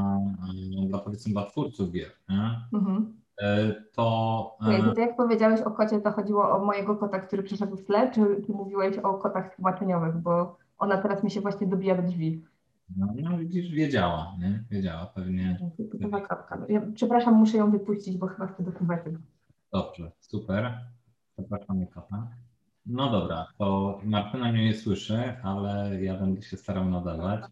e, 0.84 0.88
dla 0.88 1.00
powiedzmy 1.00 1.34
dla 1.34 1.46
twórców 1.46 1.92
gier, 1.92 2.12
nie? 2.30 2.62
Mhm. 2.74 3.14
E, 3.42 3.74
to... 3.96 4.58
to 4.96 5.02
jak 5.02 5.16
powiedziałeś 5.16 5.62
o 5.62 5.72
kocie, 5.72 6.02
to 6.02 6.12
chodziło 6.12 6.52
o 6.52 6.66
mojego 6.66 6.96
kota, 6.96 7.20
który 7.20 7.44
przyszedł 7.44 7.78
w 7.78 7.86
tle, 7.86 8.12
czy, 8.12 8.22
czy 8.46 8.52
mówiłeś 8.52 8.98
o 8.98 9.14
kotach 9.14 9.56
tłumaczeniowych, 9.56 10.18
bo 10.18 10.58
ona 10.78 10.98
teraz 10.98 11.24
mi 11.24 11.32
się 11.32 11.42
właśnie 11.42 11.68
dobija 11.68 11.96
do 11.96 12.02
drzwi. 12.02 12.44
No, 12.98 13.08
no 13.16 13.38
widzisz, 13.38 13.72
wiedziała, 13.72 14.36
nie? 14.40 14.64
Wiedziała 14.72 15.06
pewnie. 15.06 15.60
Ja, 16.70 16.82
przepraszam, 16.96 17.34
muszę 17.34 17.58
ją 17.58 17.72
wypuścić, 17.72 18.18
bo 18.18 18.28
chyba 18.28 18.48
chcę 18.48 18.64
do 18.64 18.72
kubety. 18.72 19.18
Dobrze, 19.72 20.12
super. 20.20 20.80
Zapraszamy 21.38 21.88
kota. 21.88 22.28
No 22.86 23.12
dobra, 23.12 23.48
to 23.58 24.00
Martyna 24.04 24.52
mnie 24.52 24.65
nie 24.65 24.74
słyszy, 24.74 25.34
ale 25.43 26.02
ja 26.04 26.19
będę 26.19 26.41
się 26.41 26.58
starał 26.58 26.89
nadawać. 26.89 27.45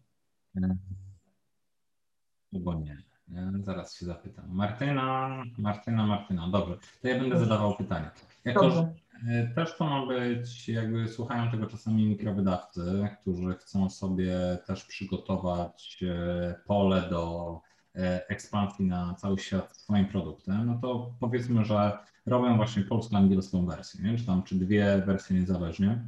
Bo 2.52 2.74
nie. 2.74 3.02
Zaraz 3.60 3.98
się 3.98 4.06
zapytam. 4.06 4.44
Martyna, 4.48 5.42
Martyna, 5.58 6.06
Martyna. 6.06 6.48
Dobrze, 6.48 6.78
to 7.02 7.08
ja 7.08 7.18
będę 7.20 7.38
zadawał 7.38 7.76
pytania. 7.76 8.10
Jako, 8.44 8.70
że 8.70 8.94
e, 9.28 9.54
też 9.54 9.76
to 9.76 9.84
ma 9.84 10.06
być, 10.06 10.68
jakby 10.68 11.08
słuchają 11.08 11.50
tego 11.50 11.66
czasami 11.66 12.06
mikrowydawcy, 12.06 13.08
którzy 13.20 13.54
chcą 13.54 13.90
sobie 13.90 14.58
też 14.66 14.84
przygotować 14.84 16.04
e, 16.08 16.54
pole 16.66 17.10
do 17.10 17.60
e, 17.94 18.28
ekspansji 18.28 18.86
na 18.86 19.14
cały 19.14 19.38
świat 19.38 19.76
swoim 19.76 20.06
produktem, 20.06 20.66
no 20.66 20.78
to 20.82 21.14
powiedzmy, 21.20 21.64
że 21.64 21.98
robią 22.26 22.56
właśnie 22.56 22.82
polsko-angielską 22.82 23.66
wersję, 23.66 24.04
nie? 24.04 24.18
czy 24.18 24.26
tam, 24.26 24.42
czy 24.42 24.54
dwie 24.54 25.02
wersje 25.06 25.40
niezależnie. 25.40 26.04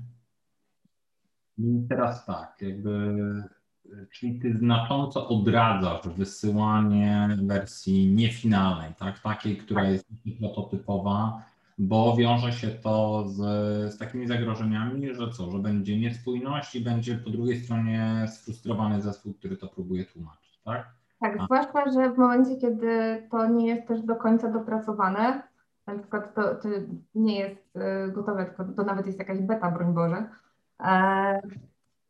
I 1.59 1.87
teraz 1.89 2.27
tak, 2.27 2.57
jakby, 2.61 3.15
czyli 4.11 4.41
ty 4.41 4.59
znacząco 4.59 5.29
odradzasz 5.29 6.09
wysyłanie 6.09 7.29
wersji 7.43 8.15
niefinalnej, 8.15 8.95
tak? 8.95 9.19
takiej, 9.19 9.57
która 9.57 9.83
tak. 9.83 9.91
jest 9.91 10.07
prototypowa, 10.39 11.43
bo 11.79 12.17
wiąże 12.17 12.53
się 12.53 12.69
to 12.69 13.25
z, 13.29 13.37
z 13.95 13.99
takimi 13.99 14.27
zagrożeniami, 14.27 15.15
że 15.15 15.31
co, 15.31 15.51
że 15.51 15.59
będzie 15.59 15.99
niespójność 15.99 16.75
i 16.75 16.81
będzie 16.81 17.15
po 17.15 17.31
drugiej 17.31 17.61
stronie 17.61 18.27
sfrustrowany 18.29 19.03
zespół, 19.03 19.35
który 19.35 19.57
to 19.57 19.69
próbuje 19.69 20.05
tłumaczyć, 20.05 20.61
tak? 20.65 20.87
Tak, 21.21 21.45
zwłaszcza, 21.45 21.91
że 21.93 22.13
w 22.13 22.19
momencie, 22.19 22.57
kiedy 22.57 23.23
to 23.31 23.47
nie 23.47 23.67
jest 23.67 23.89
też 23.89 24.03
do 24.03 24.17
końca 24.17 24.51
dopracowane, 24.51 25.43
na 25.87 25.99
przykład 25.99 26.35
to, 26.35 26.55
to 26.55 26.69
nie 27.15 27.39
jest 27.39 27.77
y, 27.77 28.13
gotowe, 28.13 28.45
tylko 28.47 28.65
to 28.65 28.83
nawet 28.83 29.07
jest 29.07 29.19
jakaś 29.19 29.39
beta, 29.39 29.71
broń 29.71 29.95
Boże, 29.95 30.29
e, 30.81 31.41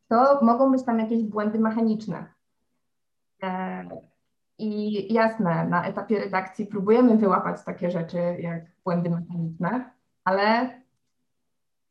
to 0.07 0.39
mogą 0.41 0.71
być 0.71 0.83
tam 0.83 0.99
jakieś 0.99 1.23
błędy 1.23 1.59
mechaniczne. 1.59 2.25
E, 3.43 3.83
I 4.57 5.13
jasne, 5.13 5.67
na 5.67 5.85
etapie 5.85 6.19
redakcji 6.19 6.65
próbujemy 6.65 7.17
wyłapać 7.17 7.63
takie 7.63 7.91
rzeczy 7.91 8.17
jak 8.39 8.63
błędy 8.83 9.09
mechaniczne, 9.09 9.91
ale 10.23 10.69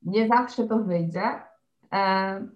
nie 0.03 0.29
zawsze 0.29 0.67
to 0.67 0.79
wyjdzie. 0.79 1.43
E, 1.93 2.47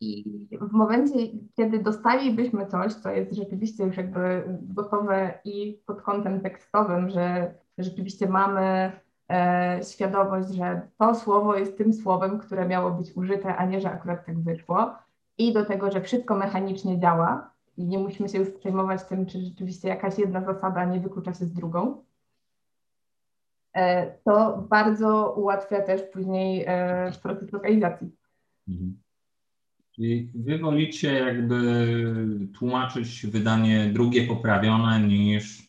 I 0.00 0.24
w 0.60 0.72
momencie, 0.72 1.14
kiedy 1.56 1.78
dostalibyśmy 1.78 2.66
coś, 2.66 2.94
co 2.94 3.10
jest 3.10 3.32
rzeczywiście 3.32 3.84
już 3.84 3.96
jakby 3.96 4.44
gotowe 4.62 5.38
i 5.44 5.82
pod 5.86 6.02
kątem 6.02 6.40
tekstowym, 6.40 7.10
że 7.10 7.54
rzeczywiście 7.78 8.28
mamy 8.28 8.92
e, 9.30 9.80
świadomość, 9.92 10.48
że 10.48 10.80
to 10.98 11.14
słowo 11.14 11.56
jest 11.56 11.78
tym 11.78 11.94
słowem, 11.94 12.38
które 12.38 12.68
miało 12.68 12.90
być 12.90 13.16
użyte, 13.16 13.56
a 13.56 13.66
nie, 13.66 13.80
że 13.80 13.90
akurat 13.90 14.26
tak 14.26 14.40
wyszło. 14.40 14.94
I 15.38 15.52
do 15.52 15.64
tego, 15.64 15.90
że 15.90 16.00
wszystko 16.00 16.36
mechanicznie 16.36 17.00
działa 17.00 17.50
i 17.76 17.84
nie 17.84 17.98
musimy 17.98 18.28
się 18.28 18.38
już 18.38 18.50
przejmować 18.50 19.04
tym, 19.04 19.26
czy 19.26 19.40
rzeczywiście 19.40 19.88
jakaś 19.88 20.18
jedna 20.18 20.44
zasada 20.44 20.84
nie 20.84 21.00
wyklucza 21.00 21.34
się 21.34 21.44
z 21.44 21.52
drugą. 21.52 22.04
E, 23.74 24.10
to 24.24 24.66
bardzo 24.70 25.34
ułatwia 25.36 25.82
też 25.82 26.02
później 26.02 26.64
e, 26.66 27.12
proces 27.22 27.52
lokalizacji. 27.52 28.10
Mhm. 28.68 28.98
Wy 30.34 30.58
wolicie 30.58 31.12
jakby 31.12 31.86
tłumaczyć 32.58 33.26
wydanie 33.26 33.86
drugie 33.86 34.26
poprawione 34.26 35.00
niż 35.00 35.61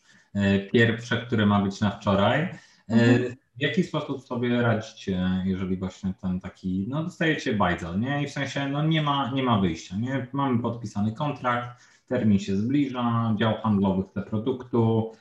pierwsze, 0.74 1.18
które 1.18 1.46
ma 1.46 1.62
być 1.62 1.82
na 1.82 1.92
wczoraj. 1.92 2.50
Mhm. 2.90 3.36
W 3.58 3.62
jaki 3.62 3.84
sposób 3.84 4.22
sobie 4.22 4.62
radzicie, 4.62 5.30
jeżeli 5.46 5.78
właśnie 5.78 6.14
ten 6.22 6.40
taki, 6.40 6.86
no 6.90 7.04
dostajecie 7.04 7.54
bajzel, 7.54 8.00
nie? 8.00 8.24
I 8.24 8.28
w 8.28 8.32
sensie, 8.32 8.70
no 8.70 8.84
nie 8.88 9.02
ma, 9.02 9.32
nie 9.32 9.44
ma 9.44 9.60
wyjścia, 9.60 9.98
nie? 9.98 10.28
Mamy 10.34 10.62
podpisany 10.62 11.12
kontrakt, 11.12 11.84
termin 12.08 12.40
się 12.40 12.58
zbliża, 12.58 13.36
dział 13.40 13.54
handlowy 13.64 14.04
chce 14.10 14.22
produktu, 14.22 15.12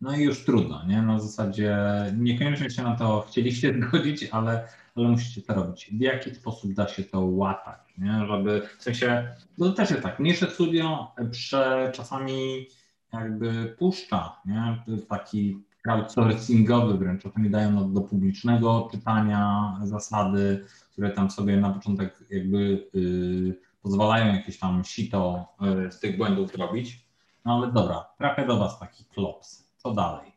no 0.00 0.16
i 0.16 0.22
już 0.22 0.44
trudno, 0.44 0.86
nie? 0.86 1.02
Na 1.02 1.20
zasadzie 1.20 1.76
niekoniecznie 2.16 2.70
się 2.70 2.82
na 2.82 2.96
to 2.96 3.26
chcieliście 3.28 3.74
zgodzić, 3.82 4.24
ale, 4.24 4.68
ale 4.96 5.08
musicie 5.08 5.42
to 5.42 5.54
robić. 5.54 5.90
W 5.92 6.00
jaki 6.00 6.34
sposób 6.34 6.72
da 6.72 6.88
się 6.88 7.04
to 7.04 7.20
łatać, 7.20 7.80
nie? 7.98 8.26
Żeby, 8.26 8.62
w 8.78 8.82
sensie, 8.82 9.28
no 9.58 9.72
też 9.72 9.90
jest 9.90 10.02
tak, 10.02 10.20
mniejsze 10.20 10.50
studio 10.50 11.12
prze, 11.30 11.92
czasami 11.94 12.66
jakby 13.12 13.76
puszcza, 13.78 14.40
nie? 14.46 14.82
Taki 15.08 15.62
crowdsourcingowy 15.82 16.98
wręcz, 16.98 17.22
czasami 17.22 17.50
dają 17.50 17.92
do 17.92 18.00
publicznego 18.00 18.88
czytania 18.90 19.74
zasady, 19.82 20.64
które 20.92 21.10
tam 21.10 21.30
sobie 21.30 21.56
na 21.56 21.70
początek 21.70 22.18
jakby 22.30 22.88
yy, 22.94 23.60
pozwalają 23.82 24.34
jakieś 24.34 24.58
tam 24.58 24.84
sito 24.84 25.46
yy, 25.60 25.92
z 25.92 26.00
tych 26.00 26.16
błędów 26.16 26.54
robić. 26.54 27.08
No 27.44 27.54
ale 27.54 27.72
dobra, 27.72 28.08
trafia 28.18 28.46
do 28.46 28.58
Was 28.58 28.78
taki 28.78 29.04
klops 29.04 29.68
co 29.76 29.94
dalej? 29.94 30.32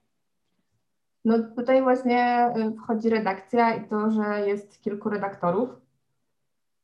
No 1.25 1.39
tutaj 1.55 1.81
właśnie 1.81 2.53
y, 2.57 2.71
wchodzi 2.77 3.09
redakcja 3.09 3.75
i 3.75 3.87
to, 3.87 4.11
że 4.11 4.47
jest 4.47 4.81
kilku 4.81 5.09
redaktorów. 5.09 5.69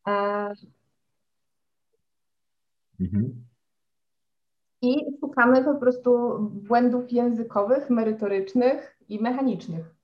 E, 0.08 0.12
mhm. 3.00 3.47
I 4.82 4.96
szukamy 5.20 5.63
po 5.63 5.76
prostu 5.76 6.38
błędów 6.40 7.12
językowych, 7.12 7.90
merytorycznych 7.90 8.98
i 9.10 9.22
mechanicznych. 9.22 9.96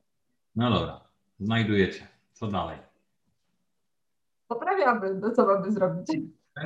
No 0.56 0.72
dobra, 0.72 1.02
znajdujecie. 1.40 2.08
Co 2.34 2.48
dalej? 2.48 2.78
Poprawiamy, 4.48 5.14
no 5.14 5.32
co 5.32 5.46
mamy 5.46 5.72
zrobić? 5.72 6.08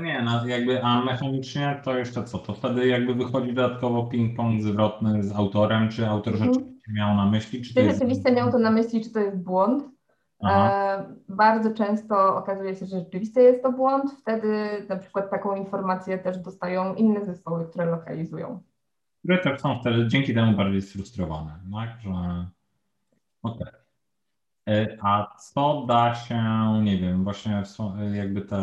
Nie, 0.01 0.21
no 0.21 0.47
jakby, 0.47 0.83
a 0.83 1.05
mechanicznie 1.05 1.81
to 1.83 1.97
jeszcze 1.97 2.23
co? 2.23 2.39
To 2.39 2.53
wtedy 2.53 2.87
jakby 2.87 3.13
wychodzi 3.13 3.53
dodatkowo 3.53 4.09
ping-pong 4.13 4.61
zwrotny 4.61 5.23
z 5.23 5.31
autorem, 5.31 5.89
czy 5.89 6.07
autor 6.07 6.33
mhm. 6.33 6.53
rzeczywiście 6.53 6.93
miał 6.93 7.15
na 7.15 7.25
myśli, 7.25 7.61
czy 7.61 7.81
jest... 7.81 7.99
rzeczywiście 7.99 8.31
miał 8.31 8.51
to 8.51 8.59
na 8.59 8.71
myśli, 8.71 9.03
czy 9.03 9.11
to 9.11 9.19
jest 9.19 9.37
błąd. 9.37 9.96
E, 10.43 11.15
bardzo 11.29 11.73
często 11.73 12.35
okazuje 12.37 12.75
się, 12.75 12.85
że 12.85 12.99
rzeczywiście 12.99 13.41
jest 13.41 13.63
to 13.63 13.71
błąd. 13.71 14.11
Wtedy 14.21 14.85
na 14.89 14.97
przykład 14.97 15.29
taką 15.29 15.55
informację 15.55 16.17
też 16.17 16.37
dostają 16.37 16.95
inne 16.95 17.25
zespoły, 17.25 17.67
które 17.67 17.85
lokalizują. 17.85 18.61
Które 19.19 19.37
też 19.37 19.61
są 19.61 19.79
wtedy 19.79 20.07
dzięki 20.07 20.33
temu 20.33 20.57
bardziej 20.57 20.81
sfrustrowane, 20.81 21.59
tak? 21.73 22.01
Że... 22.01 22.47
Okay. 23.43 23.71
E, 24.69 24.97
a 25.01 25.35
co 25.37 25.85
da 25.87 26.15
się, 26.15 26.43
nie 26.83 26.97
wiem, 26.97 27.23
właśnie 27.23 27.63
jakby 28.13 28.41
te 28.41 28.57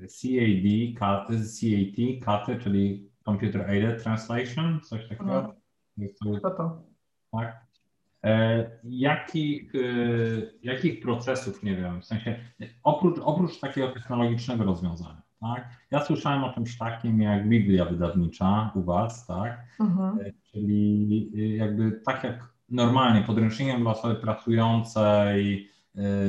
CAD, 0.00 0.98
CAT, 0.98 1.28
CAT, 2.24 2.46
czyli 2.62 3.10
Computer 3.24 3.70
Aided 3.70 4.02
Translation, 4.02 4.80
coś 4.80 5.08
takiego? 5.08 5.54
Mhm. 5.98 6.40
Co 6.42 6.50
to? 6.50 6.82
Tak. 7.32 7.71
E, 8.24 8.70
jakich, 8.84 9.74
e, 9.74 9.78
jakich 10.62 11.00
procesów, 11.00 11.62
nie 11.62 11.76
wiem, 11.76 12.00
w 12.00 12.04
sensie 12.04 12.38
oprócz, 12.82 13.18
oprócz 13.22 13.60
takiego 13.60 13.88
technologicznego 13.88 14.64
rozwiązania, 14.64 15.22
tak? 15.40 15.68
Ja 15.90 16.04
słyszałem 16.04 16.44
o 16.44 16.52
czymś 16.52 16.78
takim 16.78 17.22
jak 17.22 17.48
Biblia 17.48 17.84
wydawnicza 17.84 18.72
u 18.74 18.82
Was, 18.82 19.26
tak? 19.26 19.66
Mhm. 19.80 20.20
E, 20.20 20.32
czyli 20.42 21.30
jakby 21.56 22.00
tak 22.04 22.24
jak 22.24 22.52
normalnie 22.68 23.22
podręcznikiem 23.22 23.80
dla 23.80 23.90
osoby 23.90 24.14
pracującej, 24.14 25.68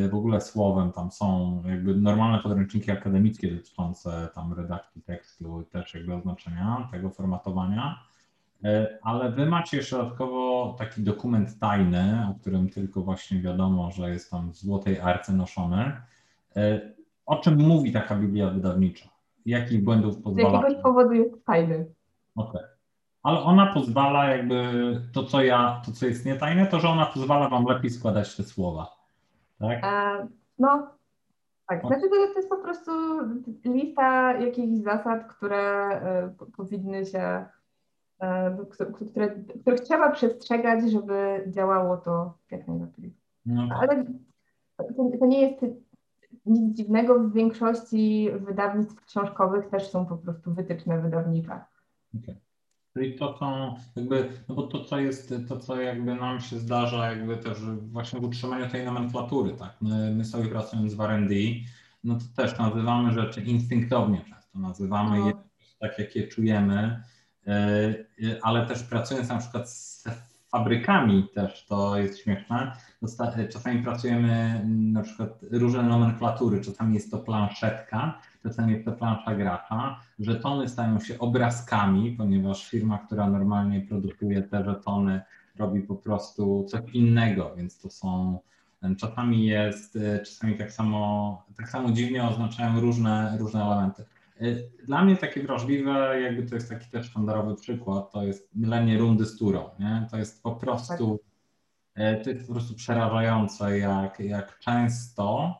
w 0.10 0.14
ogóle 0.14 0.42
słowem 0.42 0.92
tam 0.92 1.12
są 1.12 1.62
jakby 1.66 1.96
normalne 1.96 2.40
podręczniki 2.40 2.92
akademickie 2.92 3.52
dotyczące 3.52 4.30
tam 4.36 4.54
redakcji 4.54 5.02
tekstu, 5.02 5.64
też 5.72 5.94
jakby 5.94 6.14
oznaczenia 6.14 6.88
tego 6.92 7.10
formatowania, 7.10 8.04
ale 9.02 9.32
wy 9.32 9.46
macie 9.46 9.78
jeszcze 9.78 9.98
dodatkowo 9.98 10.76
taki 10.80 11.02
dokument 11.02 11.60
tajny, 11.60 12.28
o 12.32 12.40
którym 12.40 12.70
tylko 12.70 13.02
właśnie 13.02 13.42
wiadomo, 13.42 13.92
że 13.92 14.10
jest 14.10 14.32
tam 14.32 14.52
w 14.52 14.56
złotej 14.56 15.00
arce 15.00 15.34
noszony. 15.34 15.92
Y, 16.58 16.94
o 17.26 17.36
czym 17.36 17.58
mówi 17.58 17.92
taka 17.92 18.16
Biblia 18.16 18.50
wydawnicza? 18.50 19.10
Jakich 19.46 19.84
błędów 19.84 20.22
pozwala? 20.22 20.50
Z 20.50 20.54
jakiegoś 20.54 20.84
powodu 20.84 21.14
jest 21.14 21.46
tajny. 21.46 21.86
Okej. 22.36 22.62
Okay. 22.62 22.74
Ale 23.24 23.40
ona 23.40 23.74
pozwala 23.74 24.26
jakby, 24.26 24.62
to 25.14 25.24
co 25.24 25.44
ja, 25.44 25.82
to 25.86 25.92
co 25.92 26.06
jest 26.06 26.26
nietajne, 26.26 26.68
to 26.68 26.80
że 26.80 26.90
ona 26.90 27.06
pozwala 27.06 27.50
wam 27.50 27.66
lepiej 27.66 27.90
składać 27.90 28.36
te 28.36 28.44
słowa. 28.44 28.88
Tak? 29.60 29.84
E, 29.84 30.28
no, 30.60 30.88
tak. 31.68 31.82
Znaczy 31.82 32.02
to, 32.02 32.10
to 32.10 32.40
jest 32.40 32.50
po 32.50 32.58
prostu 32.58 32.92
lista 33.66 34.34
jakichś 34.34 34.84
zasad, 34.84 35.28
które 35.28 35.88
e, 35.88 36.34
powinny 36.58 37.06
się, 37.06 37.20
e, 37.20 37.50
które, 38.94 39.44
których 39.62 39.82
trzeba 39.82 40.12
przestrzegać, 40.12 40.92
żeby 40.92 41.46
działało 41.48 41.98
to 41.98 42.38
jak 42.52 42.68
najlepiej. 42.68 43.14
No. 43.46 43.70
Ale 43.82 44.06
to, 44.78 44.84
to 45.20 45.26
nie 45.26 45.42
jest 45.42 45.66
nic 46.46 46.78
dziwnego, 46.78 47.20
w 47.20 47.34
większości 47.34 48.30
wydawnictw 48.40 49.06
książkowych 49.06 49.70
też 49.70 49.90
są 49.90 50.06
po 50.06 50.18
prostu 50.18 50.54
wytyczne 50.54 51.02
wydawnicze. 51.02 51.60
Okay. 52.24 52.36
Czyli 52.94 53.16
to 53.16 53.38
są 53.38 53.76
jakby, 53.96 54.30
no 54.50 54.56
bo 54.56 54.64
to 54.64 54.84
co 54.84 55.00
jest, 55.00 55.34
to 55.48 55.60
co 55.60 55.82
jakby 55.82 56.16
nam 56.16 56.40
się 56.40 56.60
zdarza 56.60 57.12
jakby 57.12 57.38
też 57.38 57.58
właśnie 57.92 58.20
w 58.20 58.24
utrzymaniu 58.24 58.70
tej 58.70 58.86
nomenklatury, 58.86 59.54
tak, 59.54 59.76
my, 59.82 60.12
my 60.16 60.26
sobie 60.26 60.50
pracując 60.50 60.94
w 60.94 61.02
R&D, 61.02 61.36
no 62.04 62.16
to 62.16 62.26
też 62.36 62.60
nazywamy 62.60 63.14
rzeczy 63.14 63.42
instynktownie 63.42 64.22
często, 64.30 64.60
nazywamy 64.60 65.18
je 65.18 65.34
tak 65.84 66.00
jak 66.00 66.16
je 66.16 66.28
czujemy, 66.28 66.74
e, 66.74 66.80
e, 66.80 67.04
ale 68.42 68.66
też 68.66 68.84
pracując 68.84 69.30
na 69.30 69.38
przykład 69.38 69.70
z 69.70 70.04
fabrykami 70.50 71.28
też 71.34 71.66
to 71.66 71.98
jest 71.98 72.20
śmieszne. 72.20 72.72
Czasami 73.52 73.84
pracujemy 73.84 74.62
na 74.68 75.02
przykład 75.02 75.30
różne 75.52 75.84
nomenklatury, 75.84 76.62
czasami 76.62 76.94
jest 76.94 77.12
to 77.12 77.18
planszetka, 77.18 78.22
czasami 78.44 78.74
jest 78.74 78.86
to 78.86 78.92
plansza 78.92 79.36
gracza. 79.36 80.00
Żetony 80.20 80.70
stają 80.70 81.00
się 81.00 81.20
obrazkami, 81.20 82.12
ponieważ 82.12 82.70
firma, 82.70 82.98
która 82.98 83.30
normalnie 83.30 83.82
produkuje 83.82 84.42
te 84.42 84.66
żetony, 84.66 85.22
robi 85.58 85.82
po 85.82 85.96
prostu 85.96 86.66
coś 86.70 86.82
innego, 86.94 87.56
więc 87.58 87.80
to 87.80 87.90
są 87.90 88.40
czasami 88.98 89.46
jest, 89.46 89.98
czasami 90.26 90.58
tak 90.58 90.72
samo, 90.72 91.44
tak 91.58 91.70
samo 91.70 91.92
dziwnie 91.92 92.24
oznaczają 92.24 92.80
różne, 92.80 93.38
różne 93.40 93.64
elementy. 93.66 94.06
Y, 94.44 94.72
dla 94.86 95.06
mnie 95.06 95.18
takie 95.18 95.44
wrażliwe, 95.44 96.22
jakby 96.22 96.44
to 96.50 96.56
jest 96.56 96.70
taki 96.70 96.90
też 96.90 97.06
sztandarowy 97.06 97.56
przykład, 97.56 98.12
to 98.12 98.24
jest 98.24 98.56
mylenie 98.56 98.98
rundy 98.98 99.26
z 99.26 99.38
turą. 99.38 99.70
Nie? 99.80 100.08
To 100.12 100.18
jest 100.18 100.44
po 100.44 100.52
prostu 100.56 101.20
tak. 101.94 102.24
to 102.24 102.30
jest 102.30 102.48
po 102.48 102.54
prostu 102.54 102.76
przerażające, 102.76 103.80
jak, 103.80 104.20
jak 104.20 104.60
często 104.60 105.56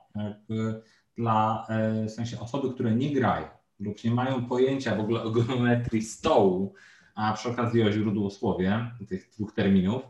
dla 1.18 1.68
y, 2.04 2.06
w 2.06 2.12
sensie 2.12 2.40
osoby, 2.40 2.74
które 2.74 2.96
nie 2.96 3.14
grają 3.14 3.48
lub 3.80 4.04
nie 4.04 4.12
mają 4.12 4.46
pojęcia 4.46 4.96
w 4.96 5.00
ogóle 5.00 5.24
o 5.24 5.32
geometrii 5.32 6.02
stołu, 6.02 6.74
a 7.16 7.34
przy 7.34 7.50
okazji 7.50 7.84
o 7.84 7.92
źródłosłowie 7.92 8.92
tych 9.10 9.30
dwóch 9.30 9.54
terminów, 9.54 10.02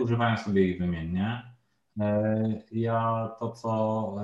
używają 0.00 0.36
sobie 0.36 0.62
ich 0.62 0.78
wymiennie. 0.78 1.42
Ja 2.72 3.30
to, 3.38 3.50
co. 3.50 4.14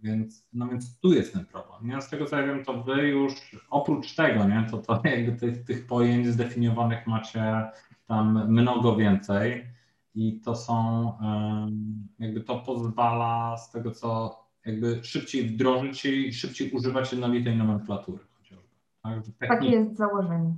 Więc, 0.00 0.46
no 0.52 0.68
więc 0.68 0.98
tu 0.98 1.12
jest 1.12 1.32
ten 1.32 1.46
problem. 1.46 1.90
Ja 1.90 2.00
z 2.00 2.10
tego 2.10 2.26
co 2.26 2.36
ja 2.36 2.46
wiem, 2.46 2.64
to 2.64 2.82
wy 2.82 3.08
już 3.08 3.32
oprócz 3.70 4.14
tego, 4.14 4.44
nie, 4.44 4.66
to, 4.70 4.78
to 4.78 5.00
jakby 5.04 5.32
tych, 5.32 5.64
tych 5.64 5.86
pojęć 5.86 6.26
zdefiniowanych 6.26 7.06
macie 7.06 7.70
tam 8.06 8.52
mnogo 8.52 8.96
więcej 8.96 9.66
i 10.14 10.40
to 10.40 10.56
są, 10.56 11.12
jakby 12.18 12.40
to 12.40 12.58
pozwala 12.58 13.56
z 13.56 13.70
tego 13.70 13.90
co 13.90 14.38
jakby 14.66 15.04
szybciej 15.04 15.48
wdrożyć 15.48 16.04
i 16.04 16.32
szybciej 16.32 16.70
używać 16.70 17.12
jednolitej 17.12 17.56
nomenklatury 17.56 18.24
chociażby. 18.38 18.68
Tak? 19.38 19.48
Takie 19.48 19.70
jest 19.70 19.96
założenie. 19.96 20.54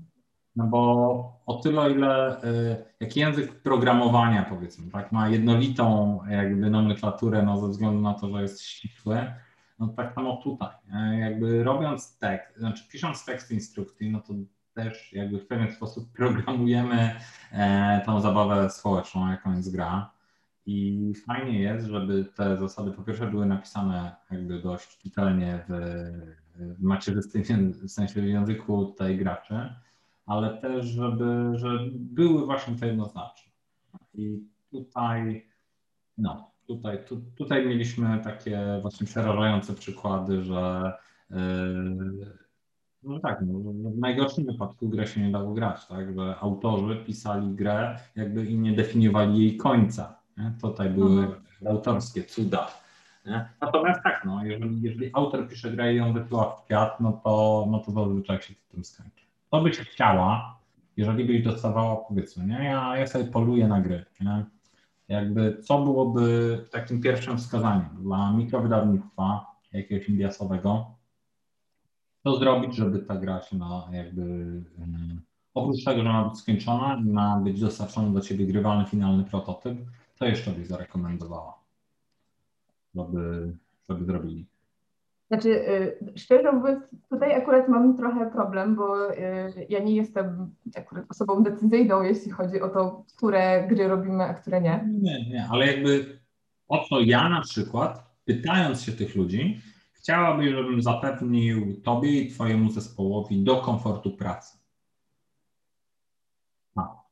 No 0.60 0.66
bo 0.66 1.40
o 1.46 1.54
tyle, 1.54 1.92
ile 1.92 2.42
y, 2.44 2.84
jak 3.00 3.16
język 3.16 3.62
programowania 3.62 4.44
powiedzmy, 4.44 4.90
tak, 4.90 5.12
ma 5.12 5.28
jednolitą 5.28 6.18
jakby 6.30 6.70
nomenklaturę, 6.70 7.42
no 7.42 7.60
ze 7.60 7.68
względu 7.68 8.00
na 8.00 8.14
to, 8.14 8.30
że 8.30 8.42
jest 8.42 8.62
ścisły, 8.62 9.32
no 9.78 9.88
tak 9.88 10.14
samo 10.14 10.36
tutaj. 10.36 10.68
Jakby 11.20 11.64
robiąc 11.64 12.18
tekst, 12.18 12.56
znaczy 12.56 12.84
pisząc 12.90 13.24
tekst 13.24 13.50
instrukcji, 13.50 14.10
no 14.10 14.20
to 14.20 14.34
też 14.74 15.12
jakby 15.12 15.38
w 15.38 15.46
pewien 15.46 15.72
sposób 15.72 16.12
programujemy 16.12 17.14
e, 17.52 18.02
tą 18.06 18.20
zabawę 18.20 18.70
społeczną, 18.70 19.30
jaką 19.30 19.56
jest 19.56 19.72
gra. 19.72 20.10
I 20.66 21.12
fajnie 21.26 21.60
jest, 21.60 21.86
żeby 21.86 22.24
te 22.24 22.56
zasady 22.56 22.90
po 22.90 23.02
pierwsze 23.02 23.26
były 23.26 23.46
napisane 23.46 24.16
jakby 24.30 24.62
dość 24.62 24.98
czytelnie 24.98 25.64
w, 25.68 25.72
w 26.54 26.82
macierzystym, 26.82 27.72
w 27.72 27.90
sensie 27.90 28.22
w 28.22 28.24
języku 28.24 28.84
tutaj 28.86 29.18
graczy, 29.18 29.74
ale 30.30 30.56
też, 30.56 30.86
żeby, 30.86 31.50
żeby 31.54 31.90
były 31.92 32.46
właśnie 32.46 32.76
te 32.76 32.86
jednoznaczne. 32.86 33.52
I 34.14 34.38
tutaj, 34.70 35.46
no, 36.18 36.50
tutaj, 36.66 37.04
tu, 37.08 37.20
tutaj 37.36 37.66
mieliśmy 37.66 38.20
takie 38.24 38.78
właśnie 38.82 39.06
przerażające 39.06 39.74
przykłady, 39.74 40.42
że 40.42 40.92
yy, 41.30 41.36
no 43.02 43.20
tak, 43.20 43.40
no, 43.46 43.58
w 43.90 43.98
najgorszym 43.98 44.46
wypadku 44.46 44.88
grę 44.88 45.06
się 45.06 45.20
nie 45.20 45.32
dało 45.32 45.54
grać, 45.54 45.86
tak, 45.86 46.14
że 46.14 46.36
autorzy 46.40 46.96
pisali 46.96 47.54
grę 47.54 47.98
jakby 48.16 48.46
i 48.46 48.58
nie 48.58 48.72
definiowali 48.72 49.38
jej 49.38 49.56
końca. 49.56 50.20
Nie? 50.38 50.52
Tutaj 50.60 50.90
były 50.90 51.20
mhm. 51.20 51.42
autorskie 51.66 52.24
cuda. 52.24 52.68
Nie? 53.26 53.48
Natomiast 53.60 54.02
tak, 54.02 54.22
no, 54.24 54.44
jeżeli, 54.44 54.82
jeżeli 54.82 55.10
autor 55.12 55.48
pisze 55.48 55.70
grę 55.70 55.94
i 55.94 55.96
ją 55.96 56.12
wysyła 56.12 56.56
w 56.56 56.64
świat, 56.64 57.00
no 57.00 57.20
to, 57.24 57.66
no 57.70 57.78
to 57.78 57.90
zazwyczaj 57.92 58.42
się 58.42 58.54
w 58.54 58.72
tym 58.72 58.84
skończy. 58.84 59.29
To 59.50 59.62
byś 59.62 59.78
chciała, 59.78 60.58
jeżeli 60.96 61.24
byś 61.24 61.42
dostawała, 61.42 61.96
powiedzmy, 61.96 62.46
nie? 62.46 62.64
Ja, 62.64 62.96
ja 62.96 63.06
sobie 63.06 63.24
poluję 63.24 63.68
na 63.68 63.80
gry, 63.80 64.04
nie? 64.20 64.44
Jakby 65.08 65.62
co 65.62 65.82
byłoby 65.82 66.58
takim 66.70 67.00
pierwszym 67.00 67.38
wskazaniem 67.38 67.88
dla 68.02 68.32
mikrowydawnictwa 68.32 69.46
jakiegoś 69.72 70.08
indiasowego, 70.08 70.94
co 72.24 72.38
zrobić, 72.38 72.76
żeby 72.76 72.98
ta 72.98 73.16
gra 73.16 73.42
się 73.42 73.56
ma 73.56 73.88
jakby 73.92 74.22
um, 74.78 75.20
oprócz 75.54 75.84
tego, 75.84 76.02
że 76.02 76.08
ma 76.08 76.28
być 76.28 76.38
skończona 76.38 76.96
i 76.96 77.10
ma 77.10 77.40
być 77.40 77.60
dostarczony 77.60 78.12
do 78.12 78.20
ciebie 78.20 78.46
grywalny 78.46 78.86
finalny 78.86 79.24
prototyp, 79.24 79.78
to 80.18 80.26
jeszcze 80.26 80.50
byś 80.50 80.66
zarekomendowała, 80.66 81.58
żeby, 82.94 83.56
żeby 83.88 84.04
zrobili? 84.04 84.46
Znaczy, 85.30 85.48
y, 85.48 86.12
szczerze 86.16 86.52
mówiąc, 86.52 86.84
tutaj 87.10 87.34
akurat 87.34 87.68
mam 87.68 87.96
trochę 87.96 88.30
problem, 88.30 88.76
bo 88.76 89.12
y, 89.12 89.66
ja 89.68 89.78
nie 89.78 89.96
jestem 89.96 90.54
akurat 90.76 91.04
osobą 91.08 91.42
decyzyjną, 91.42 92.02
jeśli 92.02 92.30
chodzi 92.30 92.60
o 92.60 92.68
to, 92.68 93.04
które 93.16 93.66
gry 93.68 93.88
robimy, 93.88 94.24
a 94.24 94.34
które 94.34 94.60
nie. 94.60 94.88
Nie, 95.00 95.30
nie, 95.30 95.48
ale 95.50 95.66
jakby 95.66 96.20
o 96.68 96.84
co 96.84 97.00
ja 97.00 97.28
na 97.28 97.40
przykład, 97.40 98.16
pytając 98.24 98.82
się 98.82 98.92
tych 98.92 99.14
ludzi, 99.16 99.60
chciałabyś, 99.92 100.50
żebym 100.50 100.82
zapewnił 100.82 101.80
Tobie 101.80 102.20
i 102.20 102.30
Twojemu 102.30 102.70
zespołowi 102.70 103.44
do 103.44 103.56
komfortu 103.56 104.10
pracy. 104.16 104.58
A. 106.76 107.02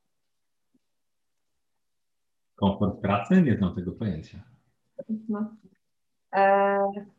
Komfort 2.55 3.01
pracy? 3.01 3.43
Nie 3.43 3.57
znam 3.57 3.75
tego 3.75 3.93
pojęcia. 3.93 4.39
No. 5.29 5.57
E 6.35 7.18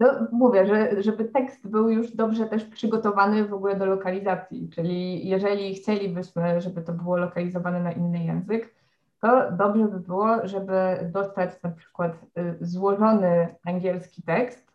no, 0.00 0.26
mówię, 0.32 0.66
że, 0.66 1.02
żeby 1.02 1.24
tekst 1.24 1.68
był 1.68 1.88
już 1.88 2.16
dobrze 2.16 2.46
też 2.46 2.64
przygotowany 2.64 3.48
w 3.48 3.54
ogóle 3.54 3.76
do 3.76 3.86
lokalizacji, 3.86 4.70
czyli 4.70 5.28
jeżeli 5.28 5.74
chcielibyśmy, 5.74 6.60
żeby 6.60 6.82
to 6.82 6.92
było 6.92 7.16
lokalizowane 7.16 7.80
na 7.80 7.92
inny 7.92 8.24
język, 8.24 8.74
to 9.20 9.50
dobrze 9.50 9.84
by 9.84 10.00
było, 10.00 10.48
żeby 10.48 11.10
dostać 11.12 11.62
na 11.62 11.70
przykład 11.70 12.12
y, 12.38 12.56
złożony 12.60 13.54
angielski 13.64 14.22
tekst 14.22 14.72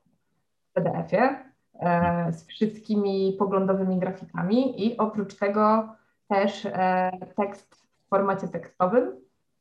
w 0.69 0.73
PDF-ie 0.73 1.39
e, 1.79 2.33
z 2.33 2.47
wszystkimi 2.47 3.35
poglądowymi 3.39 3.99
grafikami 3.99 4.85
i 4.85 4.97
oprócz 4.97 5.35
tego 5.35 5.95
też 6.27 6.65
e, 6.65 7.11
tekst 7.35 7.75
w 7.75 8.09
formacie 8.09 8.47
tekstowym, 8.47 9.11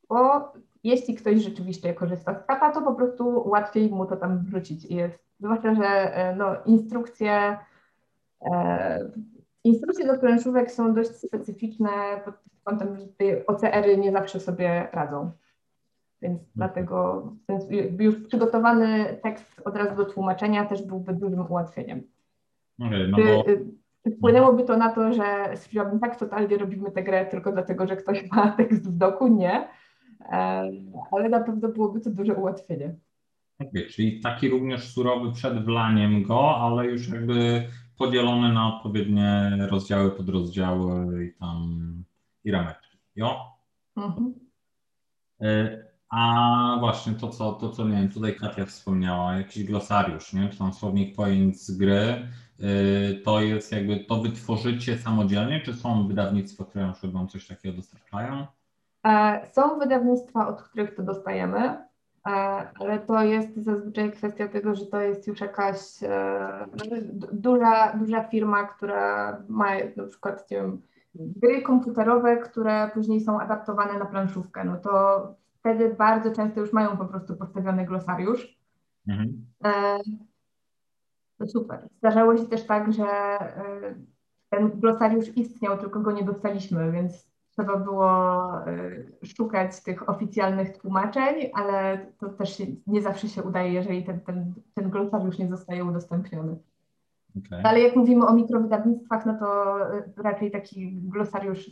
bo 0.08 0.52
jeśli 0.84 1.14
ktoś 1.14 1.42
rzeczywiście 1.42 1.94
korzysta 1.94 2.34
z 2.34 2.46
kapa, 2.46 2.72
to 2.72 2.82
po 2.82 2.94
prostu 2.94 3.48
łatwiej 3.48 3.90
mu 3.90 4.06
to 4.06 4.16
tam 4.16 4.38
wrzucić 4.38 4.84
jest 4.84 5.28
Zwłaszcza, 5.40 5.74
że 5.74 6.14
e, 6.14 6.36
no, 6.36 6.56
instrukcje, 6.66 7.58
e, 8.40 9.10
instrukcje 9.64 10.06
do 10.06 10.18
planszówek 10.18 10.70
są 10.70 10.94
dość 10.94 11.10
specyficzne 11.10 11.90
pod 12.24 12.34
kątem, 12.64 12.96
że 12.96 13.06
te 13.06 13.46
OCR-y 13.46 13.96
nie 13.96 14.12
zawsze 14.12 14.40
sobie 14.40 14.88
radzą. 14.92 15.30
Więc 16.22 16.40
mhm. 16.40 16.52
dlatego 16.56 17.26
już 17.98 18.16
przygotowany 18.16 19.18
tekst 19.22 19.62
od 19.64 19.76
razu 19.76 19.96
do 19.96 20.04
tłumaczenia 20.04 20.64
też 20.64 20.82
byłby 20.82 21.12
dużym 21.12 21.50
ułatwieniem. 21.50 22.02
Okay, 22.80 23.08
no 23.08 23.16
bo... 23.16 23.48
Y, 23.48 23.66
wpłynęłoby 24.16 24.64
to 24.64 24.76
na 24.76 24.94
to, 24.94 25.12
że 25.12 25.50
stwierdziłabym, 25.54 26.00
tak, 26.00 26.16
totalnie 26.16 26.58
robimy 26.58 26.90
tę 26.90 27.02
grę 27.02 27.26
tylko 27.26 27.52
dlatego, 27.52 27.86
że 27.86 27.96
ktoś 27.96 28.30
ma 28.30 28.50
tekst 28.50 28.90
w 28.90 28.96
doku, 28.96 29.28
nie. 29.28 29.68
Ale 31.10 31.28
na 31.28 31.40
pewno 31.40 31.68
byłoby 31.68 32.00
to 32.00 32.10
duże 32.10 32.34
ułatwienie. 32.34 32.94
Okay, 33.58 33.86
czyli 33.90 34.20
taki 34.20 34.48
również 34.48 34.92
surowy 34.92 35.32
przed 35.32 35.64
wlaniem 35.64 36.22
go, 36.22 36.56
ale 36.56 36.86
już 36.86 37.08
jakby 37.08 37.68
podzielony 37.98 38.52
na 38.52 38.76
odpowiednie 38.76 39.56
rozdziały, 39.70 40.10
podrozdziały 40.10 41.24
i 41.24 41.34
tam 41.34 42.04
i 42.44 42.50
rameczki. 42.50 42.98
Jo? 43.16 43.56
Mhm. 43.96 44.34
E, 45.40 45.84
a 46.08 46.76
właśnie 46.80 47.12
to 47.12 47.28
co, 47.28 47.52
to, 47.52 47.70
co 47.70 47.88
nie 47.88 47.96
wiem, 47.96 48.08
tutaj 48.08 48.36
Katia 48.36 48.64
wspomniała, 48.64 49.36
jakiś 49.36 49.64
glosariusz, 49.64 50.32
nie? 50.32 50.48
czy 50.48 50.58
tam 50.58 50.72
słownik 50.72 51.16
pojęć 51.16 51.60
z 51.60 51.78
gry, 51.78 51.96
e, 51.96 52.28
to 53.24 53.40
jest 53.40 53.72
jakby, 53.72 54.04
to 54.04 54.20
wytworzycie 54.20 54.98
samodzielnie, 54.98 55.60
czy 55.60 55.74
są 55.74 56.08
wydawnictwa, 56.08 56.64
które 56.64 56.86
na 56.86 56.92
przykład 56.92 57.12
wam 57.12 57.28
coś 57.28 57.46
takiego 57.46 57.76
dostarczają? 57.76 58.46
E, 59.06 59.46
są 59.52 59.78
wydawnictwa, 59.78 60.48
od 60.48 60.62
których 60.62 60.94
to 60.94 61.02
dostajemy. 61.02 61.58
E, 62.26 62.30
ale 62.80 62.98
to 62.98 63.22
jest 63.22 63.56
zazwyczaj 63.56 64.12
kwestia 64.12 64.48
tego, 64.48 64.74
że 64.74 64.86
to 64.86 65.00
jest 65.00 65.26
już 65.26 65.40
jakaś 65.40 66.02
e, 66.02 66.66
duża, 67.32 67.92
duża 67.96 68.24
firma, 68.24 68.64
która 68.64 69.36
ma 69.48 69.66
na 69.96 70.06
przykład 70.06 70.50
nie 70.50 70.56
wiem, 70.56 70.82
gry 71.14 71.62
komputerowe, 71.62 72.36
które 72.36 72.90
później 72.94 73.20
są 73.20 73.40
adaptowane 73.40 73.98
na 73.98 74.06
planszówkę, 74.06 74.64
no 74.64 74.76
to 74.76 75.22
wtedy 75.52 75.94
bardzo 75.94 76.32
często 76.32 76.60
już 76.60 76.72
mają 76.72 76.96
po 76.96 77.04
prostu 77.04 77.36
postawiony 77.36 77.84
glosariusz. 77.84 78.58
Mhm. 79.08 79.46
To 81.38 81.46
super. 81.46 81.88
Zdarzało 81.98 82.36
się 82.36 82.46
też 82.46 82.66
tak, 82.66 82.92
że 82.92 83.06
ten 84.50 84.70
glosariusz 84.80 85.36
istniał, 85.36 85.78
tylko 85.78 86.00
go 86.00 86.12
nie 86.12 86.24
dostaliśmy, 86.24 86.92
więc 86.92 87.27
trzeba 87.58 87.76
było 87.76 88.10
y, 88.68 89.26
szukać 89.26 89.82
tych 89.82 90.08
oficjalnych 90.08 90.78
tłumaczeń, 90.78 91.50
ale 91.54 92.06
to 92.18 92.28
też 92.28 92.56
się, 92.56 92.64
nie 92.86 93.02
zawsze 93.02 93.28
się 93.28 93.42
udaje, 93.42 93.72
jeżeli 93.72 94.04
ten, 94.04 94.20
ten, 94.20 94.54
ten 94.74 94.90
glosariusz 94.90 95.38
nie 95.38 95.48
zostaje 95.48 95.84
udostępniony. 95.84 96.56
Okay. 97.38 97.62
Ale 97.64 97.80
jak 97.80 97.96
mówimy 97.96 98.26
o 98.26 98.34
mikrowydawnictwach, 98.34 99.26
no 99.26 99.38
to 99.38 99.78
y, 99.96 100.12
raczej 100.16 100.50
taki 100.50 100.92
glosariusz 100.92 101.68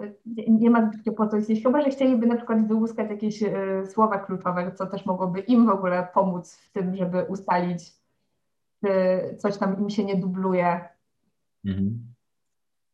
y, 0.00 0.14
nie 0.48 0.70
ma 0.70 0.86
zbytnio 0.86 1.12
po 1.12 1.26
co 1.26 1.36
istnieć, 1.36 1.62
chyba 1.62 1.82
że 1.82 1.90
chcieliby 1.90 2.26
na 2.26 2.36
przykład 2.36 2.68
wyłuskać 2.68 3.10
jakieś 3.10 3.44
słowa 3.92 4.18
kluczowe, 4.18 4.72
co 4.72 4.86
też 4.86 5.06
mogłoby 5.06 5.40
im 5.40 5.66
w 5.66 5.70
ogóle 5.70 6.08
pomóc 6.14 6.56
w 6.56 6.72
tym, 6.72 6.96
żeby 6.96 7.22
ustalić, 7.22 7.92
czy 8.80 8.90
coś 9.38 9.58
tam 9.58 9.80
im 9.80 9.90
się 9.90 10.04
nie 10.04 10.16
dubluje. 10.16 10.88
Mhm. 11.64 11.98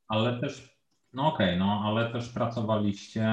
Ale 0.09 0.40
też 0.40 0.69
no 1.12 1.35
okej, 1.35 1.46
okay, 1.46 1.59
no 1.59 1.83
ale 1.85 2.12
też 2.12 2.29
pracowaliście 2.29 3.27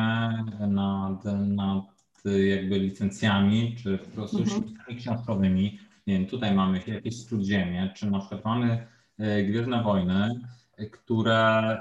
nad, 0.59 1.25
nad 1.47 1.83
jakby 2.25 2.79
licencjami, 2.79 3.75
czy 3.83 3.97
po 3.97 4.09
prostu 4.09 4.37
mhm. 4.37 4.97
książkowymi, 4.97 5.79
nie 6.07 6.13
wiem, 6.13 6.25
tutaj 6.25 6.55
mamy 6.55 6.81
jakieś 6.87 7.27
Śródziemie, 7.27 7.91
czy 7.95 8.11
na 8.11 8.19
przykład 8.19 8.45
mamy 8.45 8.87
Gwiezdne 9.19 9.83
Wojny, 9.83 10.41
które 10.91 11.77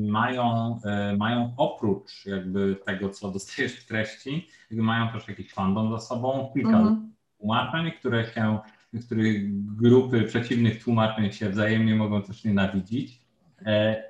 mają, 0.00 0.78
mają 1.18 1.54
oprócz 1.56 2.26
jakby 2.26 2.76
tego, 2.86 3.10
co 3.10 3.30
dostajesz 3.30 3.72
w 3.72 3.86
treści, 3.86 4.48
mają 4.70 5.08
też 5.08 5.28
jakiś 5.28 5.52
fandom 5.52 5.92
za 5.92 5.98
sobą, 5.98 6.50
kilka 6.54 6.78
mhm. 6.78 7.12
tłumaczeń, 7.38 7.90
które 7.98 8.32
się, 8.32 8.58
których 9.06 9.64
grupy 9.76 10.22
przeciwnych 10.22 10.84
tłumaczeń 10.84 11.32
się 11.32 11.50
wzajemnie 11.50 11.94
mogą 11.94 12.22
też 12.22 12.44
nienawidzić 12.44 13.25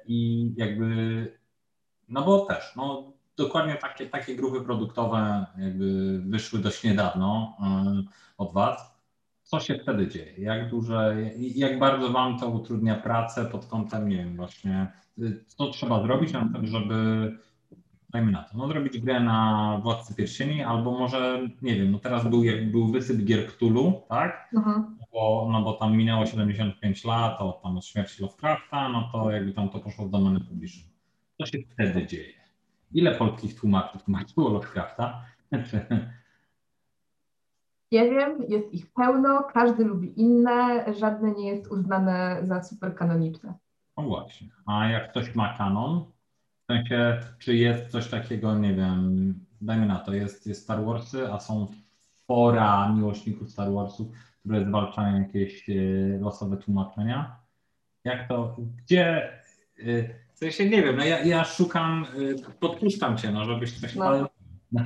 i 0.06 0.52
jakby, 0.56 0.87
no 2.09 2.22
bo 2.24 2.44
też, 2.44 2.72
no 2.76 3.12
dokładnie 3.37 3.74
takie, 3.74 4.06
takie 4.06 4.37
grupy 4.37 4.61
produktowe 4.61 5.46
jakby 5.59 6.18
wyszły 6.18 6.59
dość 6.59 6.85
niedawno 6.85 7.56
od 8.38 8.52
Was. 8.52 8.96
Co 9.42 9.61
się 9.61 9.78
wtedy 9.78 10.09
dzieje? 10.09 10.32
Jak 10.38 10.70
duże, 10.70 11.16
jak 11.37 11.78
bardzo 11.78 12.12
Wam 12.12 12.38
to 12.38 12.48
utrudnia 12.48 12.94
pracę 12.94 13.44
pod 13.44 13.66
kątem, 13.66 14.09
nie 14.09 14.16
wiem, 14.16 14.37
właśnie, 14.37 14.92
co 15.46 15.70
trzeba 15.70 16.02
zrobić 16.02 16.32
na 16.32 16.48
to, 16.54 16.66
żeby, 16.66 17.32
dajmy 18.11 18.33
na 18.33 18.42
to, 18.42 18.59
no 18.59 18.69
zrobić 18.69 18.99
grę 18.99 19.21
na 19.21 19.81
Władcy 19.83 20.14
Pierścieni, 20.14 20.62
albo 20.62 20.99
może, 20.99 21.49
nie 21.62 21.75
wiem, 21.75 21.92
no 21.92 21.99
teraz 21.99 22.29
był, 22.29 22.45
jak 22.45 22.71
był 22.71 22.88
wysyp 22.88 23.25
gier 23.25 23.47
Cthulhu, 23.47 24.03
tak? 24.09 24.51
Mhm. 24.57 24.99
Bo, 25.12 25.49
no 25.53 25.62
bo 25.62 25.73
tam 25.73 25.97
minęło 25.97 26.27
75 26.27 27.05
lat 27.05 27.40
od, 27.40 27.62
tam 27.62 27.77
od 27.77 27.87
śmierci 27.87 28.23
Lovecrafta, 28.23 28.88
no 28.88 29.09
to 29.12 29.31
jakby 29.31 29.53
tam 29.53 29.69
to 29.69 29.79
poszło 29.79 30.07
w 30.07 30.11
domeny 30.11 30.40
publiczne. 30.40 30.90
Co 31.38 31.47
się 31.47 31.59
wtedy 31.73 32.07
dzieje? 32.07 32.35
Ile 32.92 33.14
polskich 33.14 33.61
tłumaczy 33.61 33.99
tłumaczyło 33.99 34.49
Lovecrafta? 34.49 35.23
Nie 37.92 38.11
wiem, 38.11 38.42
jest 38.49 38.75
ich 38.75 38.92
pełno, 38.92 39.42
każdy 39.53 39.85
lubi 39.85 40.21
inne, 40.21 40.85
żadne 40.99 41.33
nie 41.33 41.49
jest 41.49 41.73
uznane 41.73 42.38
za 42.42 42.62
super 42.62 42.95
kanoniczne. 42.95 43.55
No 43.97 44.03
właśnie. 44.03 44.49
A 44.66 44.88
jak 44.88 45.11
ktoś 45.11 45.35
ma 45.35 45.59
kanon, 45.59 46.05
w 46.66 46.72
sensie, 46.72 47.20
czy 47.38 47.57
jest 47.57 47.90
coś 47.90 48.09
takiego, 48.09 48.59
nie 48.59 48.74
wiem, 48.74 49.35
dajmy 49.61 49.87
na 49.87 49.98
to, 49.98 50.14
jest, 50.14 50.46
jest 50.46 50.62
Star 50.62 50.85
Warsy, 50.85 51.33
a 51.33 51.40
są 51.40 51.66
fora 52.26 52.92
miłośników 52.92 53.50
Star 53.50 53.72
Warsów, 53.72 54.09
które 54.40 54.64
zwalczają 54.64 55.20
jakieś 55.22 55.70
e, 55.70 55.72
losowe 56.20 56.57
tłumaczenia. 56.57 57.37
Jak 58.05 58.29
to, 58.29 58.57
gdzie, 58.76 59.33
e, 59.79 60.09
w 60.35 60.38
sensie 60.38 60.70
nie 60.70 60.83
wiem, 60.83 60.96
no 60.96 61.05
ja, 61.05 61.20
ja 61.24 61.44
szukam, 61.44 62.07
e, 62.48 62.52
podpuszczam 62.52 63.16
cię, 63.16 63.33
no 63.33 63.44
żebyś 63.44 63.81
coś 63.81 63.94
no. 63.94 64.29
no. 64.72 64.83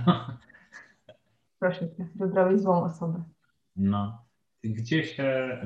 Proszę 1.58 1.80
cię, 1.80 2.08
wybrałeś 2.14 2.60
złą 2.60 2.84
osobę. 2.84 3.22
No. 3.76 4.24
Gdzie 4.64 5.04
się, 5.04 5.58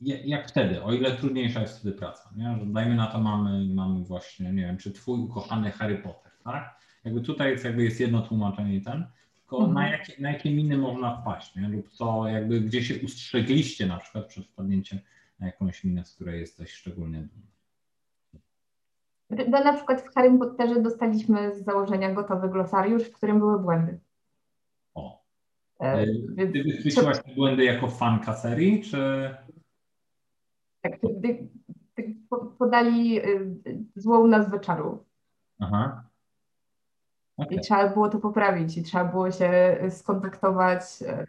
jak 0.00 0.48
wtedy, 0.48 0.82
o 0.82 0.92
ile 0.92 1.12
trudniejsza 1.12 1.60
jest 1.60 1.78
wtedy 1.78 1.94
praca, 1.94 2.30
nie? 2.36 2.56
Że 2.60 2.66
dajmy 2.66 2.94
na 2.94 3.06
to 3.06 3.20
mamy, 3.20 3.74
mamy 3.74 4.04
właśnie, 4.04 4.52
nie 4.52 4.62
wiem, 4.62 4.76
czy 4.76 4.92
twój 4.92 5.20
ukochany 5.20 5.70
Harry 5.70 5.98
Potter, 5.98 6.32
tak? 6.44 6.78
Jakby 7.04 7.20
tutaj 7.20 7.50
jest, 7.50 7.64
jakby 7.64 7.84
jest 7.84 8.00
jedno 8.00 8.22
tłumaczenie 8.22 8.76
i 8.76 8.82
ten, 8.82 9.06
tylko 9.34 9.56
mhm. 9.56 9.74
na, 9.74 9.88
jakie, 9.88 10.22
na 10.22 10.32
jakie 10.32 10.50
miny 10.50 10.78
można 10.78 11.16
wpaść, 11.16 11.56
nie? 11.56 11.68
Lub 11.68 11.88
co, 11.90 12.28
jakby 12.28 12.60
gdzie 12.60 12.82
się 12.82 12.94
ustrzegliście 13.04 13.86
na 13.86 13.98
przykład 13.98 14.26
przed 14.26 14.46
wpadnięciem 14.46 14.98
na 15.40 15.46
jakąś 15.46 15.84
minę, 15.84 16.04
z 16.04 16.14
której 16.14 16.40
jesteś 16.40 16.72
szczególnie 16.72 17.18
dumny. 17.18 17.48
No, 19.30 19.64
na 19.64 19.72
przykład 19.72 20.02
w 20.02 20.14
Harry 20.14 20.38
Potterze 20.38 20.82
dostaliśmy 20.82 21.54
z 21.54 21.64
założenia 21.64 22.14
gotowy 22.14 22.48
glosariusz, 22.48 23.02
w 23.02 23.12
którym 23.12 23.38
były 23.38 23.58
błędy. 23.58 23.98
O. 24.94 25.22
E, 25.80 26.06
Ty 26.36 26.64
wychwyciłaś 26.64 27.22
te 27.22 27.34
błędy 27.34 27.64
jako 27.64 27.88
fanka 27.88 28.34
serii, 28.34 28.82
czy... 28.82 29.30
Tak, 30.90 32.06
podali 32.58 33.20
y, 33.20 33.56
złą 33.96 34.26
nazwę 34.26 34.60
czaru. 34.60 35.04
Aha. 35.58 36.04
Okay. 37.36 37.56
I 37.56 37.60
trzeba 37.60 37.88
było 37.88 38.08
to 38.08 38.18
poprawić 38.18 38.78
i 38.78 38.82
trzeba 38.82 39.04
było 39.04 39.30
się 39.30 39.78
skontaktować. 39.90 40.82
E, 41.02 41.26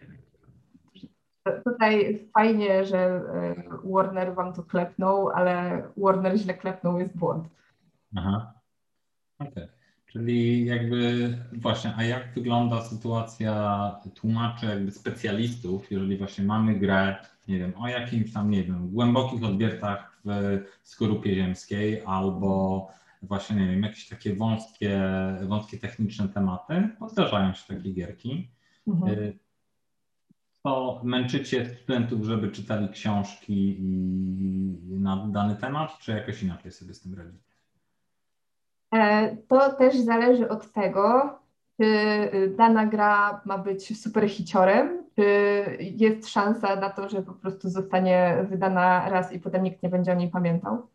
tutaj 1.66 2.26
fajnie, 2.34 2.86
że 2.86 2.98
e, 2.98 3.56
Warner 3.84 4.36
wam 4.36 4.54
to 4.54 4.64
klepnął, 4.64 5.30
ale 5.30 5.84
Warner 5.98 6.38
źle 6.38 6.54
klepnął, 6.54 7.00
jest 7.00 7.18
błąd. 7.18 7.48
Aha. 8.16 8.54
Okej. 9.40 9.52
Okay. 9.52 9.79
Czyli 10.12 10.66
jakby 10.66 11.34
właśnie, 11.54 11.94
a 11.98 12.04
jak 12.04 12.34
wygląda 12.34 12.82
sytuacja 12.82 13.96
tłumaczy, 14.16 14.66
jakby 14.66 14.92
specjalistów, 14.92 15.92
jeżeli 15.92 16.18
właśnie 16.18 16.44
mamy 16.44 16.80
grę, 16.80 17.16
nie 17.48 17.60
wiem, 17.60 17.74
o 17.78 17.88
jakimś 17.88 18.34
tam, 18.34 18.50
nie 18.50 18.64
wiem, 18.64 18.90
głębokich 18.90 19.44
odwiertach 19.44 20.22
w 20.26 20.62
skorupie 20.84 21.36
ziemskiej 21.36 22.02
albo 22.06 22.88
właśnie, 23.22 23.56
nie 23.56 23.68
wiem, 23.68 23.84
jakieś 23.84 24.08
takie 24.08 24.36
wąskie, 24.36 25.02
wąskie 25.48 25.78
techniczne 25.78 26.30
tematy, 26.30 26.90
bo 27.00 27.10
zdarzają 27.10 27.54
się 27.54 27.76
takie 27.76 27.94
gierki. 27.94 28.50
Mhm. 28.88 29.14
Y, 29.14 29.38
to 30.64 31.02
męczycie 31.04 31.66
studentów, 31.66 32.26
żeby 32.26 32.52
czytali 32.52 32.90
książki 32.90 33.78
na 34.90 35.28
dany 35.28 35.56
temat, 35.56 36.00
czy 36.00 36.12
jakoś 36.12 36.44
inaczej 36.44 36.72
sobie 36.72 36.94
z 36.94 37.02
tym 37.02 37.14
radzicie? 37.14 37.49
E, 38.96 39.36
to 39.48 39.74
też 39.74 39.98
zależy 40.00 40.50
od 40.50 40.72
tego, 40.72 41.40
czy 41.78 41.86
y, 42.34 42.54
dana 42.58 42.86
gra 42.86 43.42
ma 43.46 43.58
być 43.58 44.02
super 44.02 44.30
hiciorem, 44.30 45.04
czy 45.16 45.24
jest 45.80 46.30
szansa 46.30 46.76
na 46.76 46.90
to, 46.90 47.10
że 47.10 47.22
po 47.22 47.34
prostu 47.34 47.70
zostanie 47.70 48.46
wydana 48.50 49.10
raz 49.10 49.34
i 49.34 49.40
potem 49.40 49.64
nikt 49.64 49.84
nie 49.84 49.90
będzie 49.90 50.12
o 50.12 50.16
niej 50.16 50.30
pamiętał. 50.30 50.88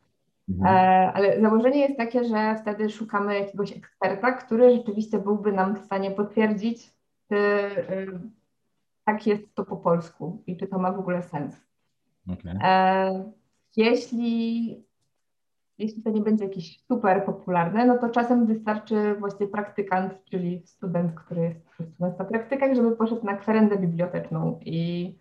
Mhm. 0.48 0.76
E, 0.76 1.12
ale 1.12 1.40
założenie 1.40 1.80
jest 1.80 1.96
takie, 1.96 2.24
że 2.24 2.56
wtedy 2.62 2.90
szukamy 2.90 3.38
jakiegoś 3.38 3.72
eksperta, 3.72 4.32
który 4.32 4.76
rzeczywiście 4.76 5.18
byłby 5.18 5.52
nam 5.52 5.76
w 5.76 5.84
stanie 5.84 6.10
potwierdzić, 6.10 6.90
czy 7.28 7.36
y, 7.36 8.18
tak 9.04 9.26
jest 9.26 9.54
to 9.54 9.64
po 9.64 9.76
polsku 9.76 10.42
i 10.46 10.56
czy 10.56 10.66
to 10.66 10.78
ma 10.78 10.92
w 10.92 10.98
ogóle 10.98 11.22
sens. 11.22 11.60
Okay. 12.28 12.58
E, 12.62 13.32
jeśli 13.76 14.83
jeśli 15.78 16.02
to 16.02 16.10
nie 16.10 16.20
będzie 16.20 16.44
jakieś 16.44 16.80
super 16.80 17.24
popularne, 17.24 17.86
no 17.86 17.98
to 17.98 18.08
czasem 18.08 18.46
wystarczy 18.46 19.14
właśnie 19.18 19.46
praktykant, 19.46 20.24
czyli 20.24 20.62
student, 20.66 21.14
który 21.14 21.42
jest 21.42 21.60
student 21.74 22.18
na 22.18 22.24
praktykach, 22.24 22.74
żeby 22.74 22.96
poszedł 22.96 23.26
na 23.26 23.36
kwerendę 23.36 23.78
biblioteczną 23.78 24.60
i 24.64 25.14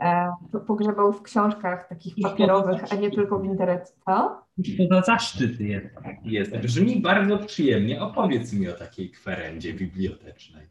e, 0.00 0.32
pogrzebał 0.66 1.12
w 1.12 1.22
książkach 1.22 1.88
takich 1.88 2.14
papierowych, 2.22 2.92
a 2.92 2.94
nie 2.94 3.10
tylko 3.10 3.38
w 3.38 3.44
internecie. 3.44 3.92
Co? 4.06 4.40
To 4.78 4.94
za 4.94 5.02
zaszczyt 5.02 5.60
jest. 5.60 5.94
jest. 6.24 6.56
Brzmi 6.56 7.00
bardzo 7.00 7.38
przyjemnie. 7.38 8.02
Opowiedz 8.02 8.52
mi 8.52 8.68
o 8.68 8.72
takiej 8.72 9.10
kwerendzie 9.10 9.74
bibliotecznej. 9.74 10.68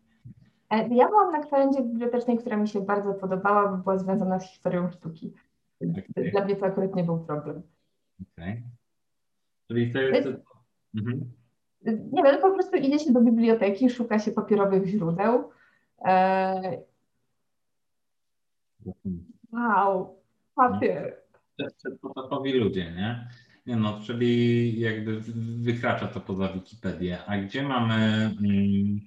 E, 0.69 0.95
ja 0.95 1.07
byłam 1.07 1.31
na 1.31 1.39
kwerendzie 1.39 1.81
bibliotecznej, 1.81 2.37
która 2.37 2.57
mi 2.57 2.67
się 2.67 2.81
bardzo 2.81 3.13
podobała, 3.13 3.67
bo 3.67 3.77
była 3.77 3.97
związana 3.97 4.39
z 4.39 4.51
historią 4.51 4.91
sztuki. 4.91 5.33
Okay. 5.81 6.31
Dla 6.31 6.45
mnie 6.45 6.55
to 6.55 6.65
akurat 6.65 6.95
nie 6.95 7.03
był 7.03 7.19
problem. 7.19 7.61
Okay. 8.37 8.61
Czyli 9.69 9.93
to 9.93 9.99
jest... 9.99 10.27
Mhm. 10.95 11.31
Nie 11.85 12.23
wiem, 12.23 12.41
po 12.41 12.51
prostu 12.51 12.77
idzie 12.77 12.99
się 12.99 13.13
do 13.13 13.21
biblioteki, 13.21 13.89
szuka 13.89 14.19
się 14.19 14.31
papierowych 14.31 14.87
źródeł. 14.87 15.49
E... 16.05 16.81
Wow, 19.53 20.19
papier. 20.55 21.15
Przedpotopowi 21.77 22.53
ludzie, 22.53 22.91
nie? 22.91 23.27
Nie 23.65 23.75
no, 23.75 23.99
czyli 24.05 24.79
jakby 24.79 25.21
wykracza 25.61 26.07
to 26.07 26.19
poza 26.19 26.53
Wikipedię. 26.53 27.25
A 27.25 27.37
gdzie 27.37 27.63
mamy... 27.63 27.95
Mm, 27.95 28.99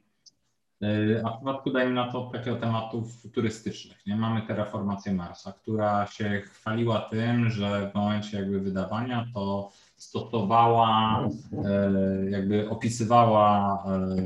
e, 0.82 1.22
a 1.26 1.30
w 1.30 1.36
przypadku, 1.36 1.70
dajmy 1.70 1.94
na 1.94 2.12
to, 2.12 2.30
takiego 2.32 2.56
tematów 2.56 3.32
turystycznych, 3.32 4.06
nie? 4.06 4.16
Mamy 4.16 4.42
terraformację 4.42 5.14
Marsa, 5.14 5.52
która 5.52 6.06
się 6.06 6.42
chwaliła 6.44 7.00
tym, 7.00 7.50
że 7.50 7.90
w 7.90 7.94
momencie 7.94 8.38
jakby 8.38 8.60
wydawania 8.60 9.26
to 9.34 9.70
stosowała, 10.02 11.20
e, 11.64 12.30
jakby 12.30 12.70
opisywała 12.70 13.78
e, 13.86 14.16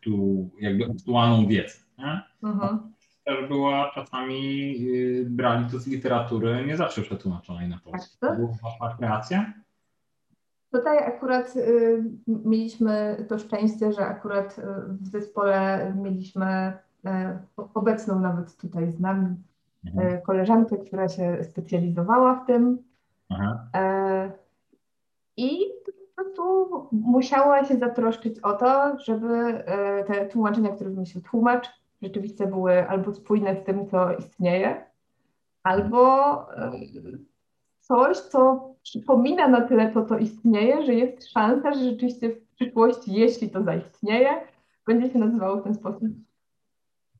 tu 0.00 0.48
jakby 0.60 0.84
aktualną 0.84 1.46
wiedzę. 1.46 1.78
Nie? 1.98 2.22
Mhm. 2.42 2.92
Też 3.24 3.48
była 3.48 3.90
czasami, 3.94 4.74
y, 4.80 5.26
brali 5.30 5.70
to 5.70 5.78
z 5.78 5.86
literatury 5.86 6.66
nie 6.66 6.76
zawsze 6.76 7.02
przetłumaczonej 7.02 7.68
na 7.68 7.78
polski. 7.78 8.16
Tak, 8.20 8.30
to 8.30 8.36
była 8.36 8.52
wasza 8.62 8.96
kreacja? 8.96 9.52
Tutaj 10.72 10.98
akurat 10.98 11.56
y, 11.56 12.04
mieliśmy 12.28 13.24
to 13.28 13.38
szczęście, 13.38 13.92
że 13.92 14.06
akurat 14.06 14.58
y, 14.58 14.62
w 15.00 15.06
zespole 15.06 15.92
mieliśmy 15.96 16.72
y, 17.06 17.08
obecną 17.74 18.20
nawet 18.20 18.56
tutaj 18.56 18.92
z 18.92 19.00
nami 19.00 19.36
mhm. 19.86 20.22
Koleżankę, 20.22 20.76
która 20.76 21.08
się 21.08 21.44
specjalizowała 21.44 22.34
w 22.34 22.46
tym. 22.46 22.78
E, 25.38 25.42
i 25.42 25.58
po 25.86 26.14
prostu 26.14 26.88
musiała 26.92 27.64
się 27.64 27.76
zatroszczyć 27.76 28.40
o 28.40 28.52
to, 28.52 28.98
żeby 28.98 29.28
e, 29.28 30.04
te 30.04 30.26
tłumaczenia, 30.26 30.70
które 30.74 30.90
wymyślił 30.90 31.22
tłumacz, 31.22 31.66
rzeczywiście 32.02 32.46
były 32.46 32.88
albo 32.88 33.12
spójne 33.12 33.56
z 33.62 33.64
tym, 33.64 33.86
co 33.86 34.16
istnieje, 34.16 34.84
albo 35.62 36.32
e, 36.56 36.72
coś, 37.80 38.18
co 38.18 38.70
przypomina 38.82 39.48
na 39.48 39.60
tyle 39.60 39.92
to, 39.92 40.04
co 40.04 40.18
istnieje, 40.18 40.86
że 40.86 40.94
jest 40.94 41.30
szansa, 41.30 41.72
że 41.74 41.84
rzeczywiście 41.84 42.30
w 42.30 42.54
przyszłości, 42.54 43.12
jeśli 43.12 43.50
to 43.50 43.62
zaistnieje, 43.62 44.30
będzie 44.86 45.10
się 45.10 45.18
nazywało 45.18 45.60
w 45.60 45.64
ten 45.64 45.74
sposób. 45.74 46.08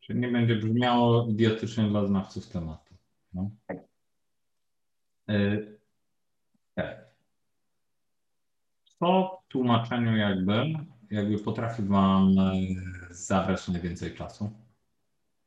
Czyli 0.00 0.20
nie 0.20 0.28
będzie 0.28 0.56
brzmiało 0.56 1.26
idiotycznie 1.28 1.84
dla 1.84 2.06
znawców 2.06 2.48
tematu. 2.48 2.94
No. 3.34 3.50
Tak. 3.66 3.78
Y 5.30 5.76
tak. 6.76 7.06
W 9.00 9.28
tłumaczeniu 9.48 10.16
jakby, 10.16 10.64
jakby 11.10 11.38
potrafi 11.38 11.82
Wam 11.82 12.38
e, 12.38 12.52
zabrać 13.10 13.68
najwięcej 13.68 14.14
czasu? 14.14 14.50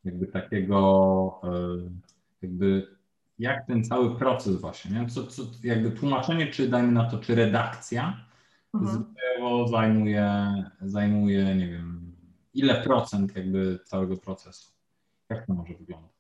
Jakby 0.04 0.28
takiego, 0.28 1.42
e, 1.44 1.50
jakby 2.42 2.88
jak 3.40 3.68
ten 3.68 3.84
cały 3.84 4.16
proces 4.16 4.56
właśnie, 4.62 5.00
nie? 5.00 5.08
Co, 5.08 5.28
co, 5.28 5.44
jakby 5.64 5.92
tłumaczenie, 5.92 6.48
czy 6.48 6.70
dajmy 6.70 6.92
na 6.92 7.10
to, 7.10 7.18
czy 7.18 7.36
redakcja 7.36 8.26
mhm. 8.74 9.06
zajmuje, 9.68 10.54
zajmuje, 10.82 11.56
nie 11.56 11.68
wiem, 11.68 12.16
ile 12.54 12.84
procent 12.84 13.36
jakby 13.36 13.80
całego 13.84 14.18
procesu? 14.18 14.72
Jak 15.30 15.46
to 15.46 15.54
może 15.54 15.74
wyglądać? 15.74 16.12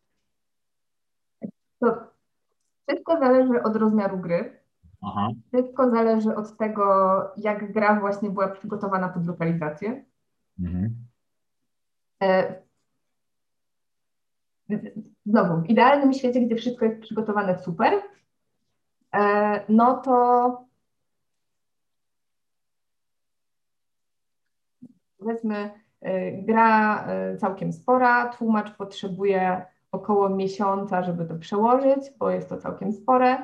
To 1.79 2.09
wszystko 2.87 3.19
zależy 3.19 3.63
od 3.63 3.75
rozmiaru 3.75 4.17
gry. 4.17 4.58
Aha. 5.01 5.31
Wszystko 5.47 5.89
zależy 5.89 6.35
od 6.35 6.57
tego, 6.57 6.83
jak 7.37 7.71
gra 7.71 7.99
właśnie 7.99 8.29
była 8.29 8.47
przygotowana 8.47 9.09
pod 9.09 9.27
lokalizację. 9.27 10.05
Mhm. 10.59 10.95
E, 12.23 12.61
znowu, 15.25 15.61
w 15.61 15.69
idealnym 15.69 16.13
świecie, 16.13 16.41
gdzie 16.41 16.55
wszystko 16.55 16.85
jest 16.85 17.01
przygotowane 17.01 17.59
super, 17.59 17.93
e, 19.15 19.63
no 19.69 19.97
to 19.97 20.69
powiedzmy, 25.17 25.71
e, 26.01 26.31
gra 26.31 27.07
całkiem 27.37 27.73
spora, 27.73 28.27
tłumacz 28.27 28.71
potrzebuje 28.71 29.65
około 29.91 30.29
miesiąca, 30.29 31.03
żeby 31.03 31.25
to 31.25 31.35
przełożyć, 31.35 32.11
bo 32.17 32.29
jest 32.29 32.49
to 32.49 32.57
całkiem 32.57 32.93
spore. 32.93 33.37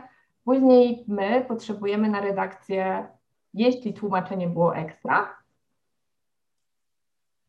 Później 0.45 1.05
my 1.07 1.45
potrzebujemy 1.47 2.09
na 2.09 2.21
redakcję, 2.21 3.07
jeśli 3.53 3.93
tłumaczenie 3.93 4.49
było 4.49 4.75
ekstra, 4.75 5.35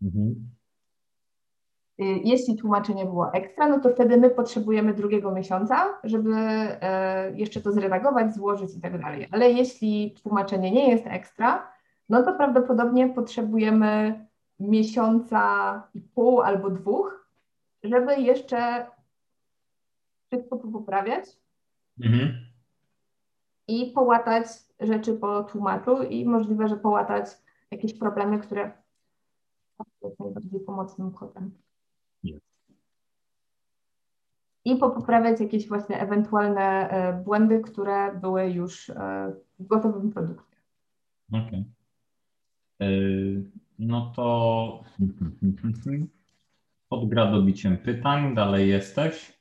mhm. 0.02 0.56
Y, 2.00 2.04
jeśli 2.24 2.56
tłumaczenie 2.56 3.04
było 3.04 3.32
ekstra, 3.32 3.68
no 3.68 3.80
to 3.80 3.90
wtedy 3.90 4.16
my 4.16 4.30
potrzebujemy 4.30 4.94
drugiego 4.94 5.32
miesiąca, 5.32 5.98
żeby 6.04 6.34
e, 6.34 7.32
jeszcze 7.34 7.60
to 7.60 7.72
zredagować, 7.72 8.34
złożyć 8.34 8.76
i 8.76 8.80
tak 8.80 9.00
dalej. 9.00 9.28
Ale 9.30 9.50
jeśli 9.50 10.14
tłumaczenie 10.22 10.70
nie 10.70 10.90
jest 10.90 11.06
ekstra, 11.06 11.72
no 12.08 12.22
to 12.22 12.32
prawdopodobnie 12.32 13.08
potrzebujemy 13.08 14.20
miesiąca 14.60 15.82
i 15.94 16.00
pół 16.00 16.40
albo 16.40 16.70
dwóch, 16.70 17.28
żeby 17.82 18.16
jeszcze 18.16 18.86
wszystko 20.26 20.56
poprawiać 20.56 21.24
mhm. 22.04 22.45
I 23.68 23.92
połatać 23.94 24.46
rzeczy 24.80 25.14
po 25.14 25.44
tłumaczu 25.44 26.02
i 26.02 26.24
możliwe, 26.24 26.68
że 26.68 26.76
połatać 26.76 27.26
jakieś 27.70 27.98
problemy, 27.98 28.38
które 28.38 28.72
są 30.00 30.24
najbardziej 30.24 30.60
pomocnym 30.60 31.10
kodem 31.10 31.50
i 34.66 34.76
poprawiać 34.76 35.40
jakieś 35.40 35.68
właśnie 35.68 36.00
ewentualne 36.00 36.90
e, 36.90 37.22
błędy, 37.24 37.60
które 37.60 38.14
były 38.20 38.50
już 38.50 38.90
e, 38.90 39.32
w 39.58 39.66
gotowym 39.66 40.12
produkcie. 40.12 40.56
Okej. 41.28 41.40
Okay. 41.46 41.64
E, 42.80 42.88
no 43.78 44.12
to 44.16 44.84
pod 46.88 47.08
gradobiciem 47.08 47.78
pytań, 47.78 48.34
dalej 48.34 48.68
jesteś. 48.68 49.35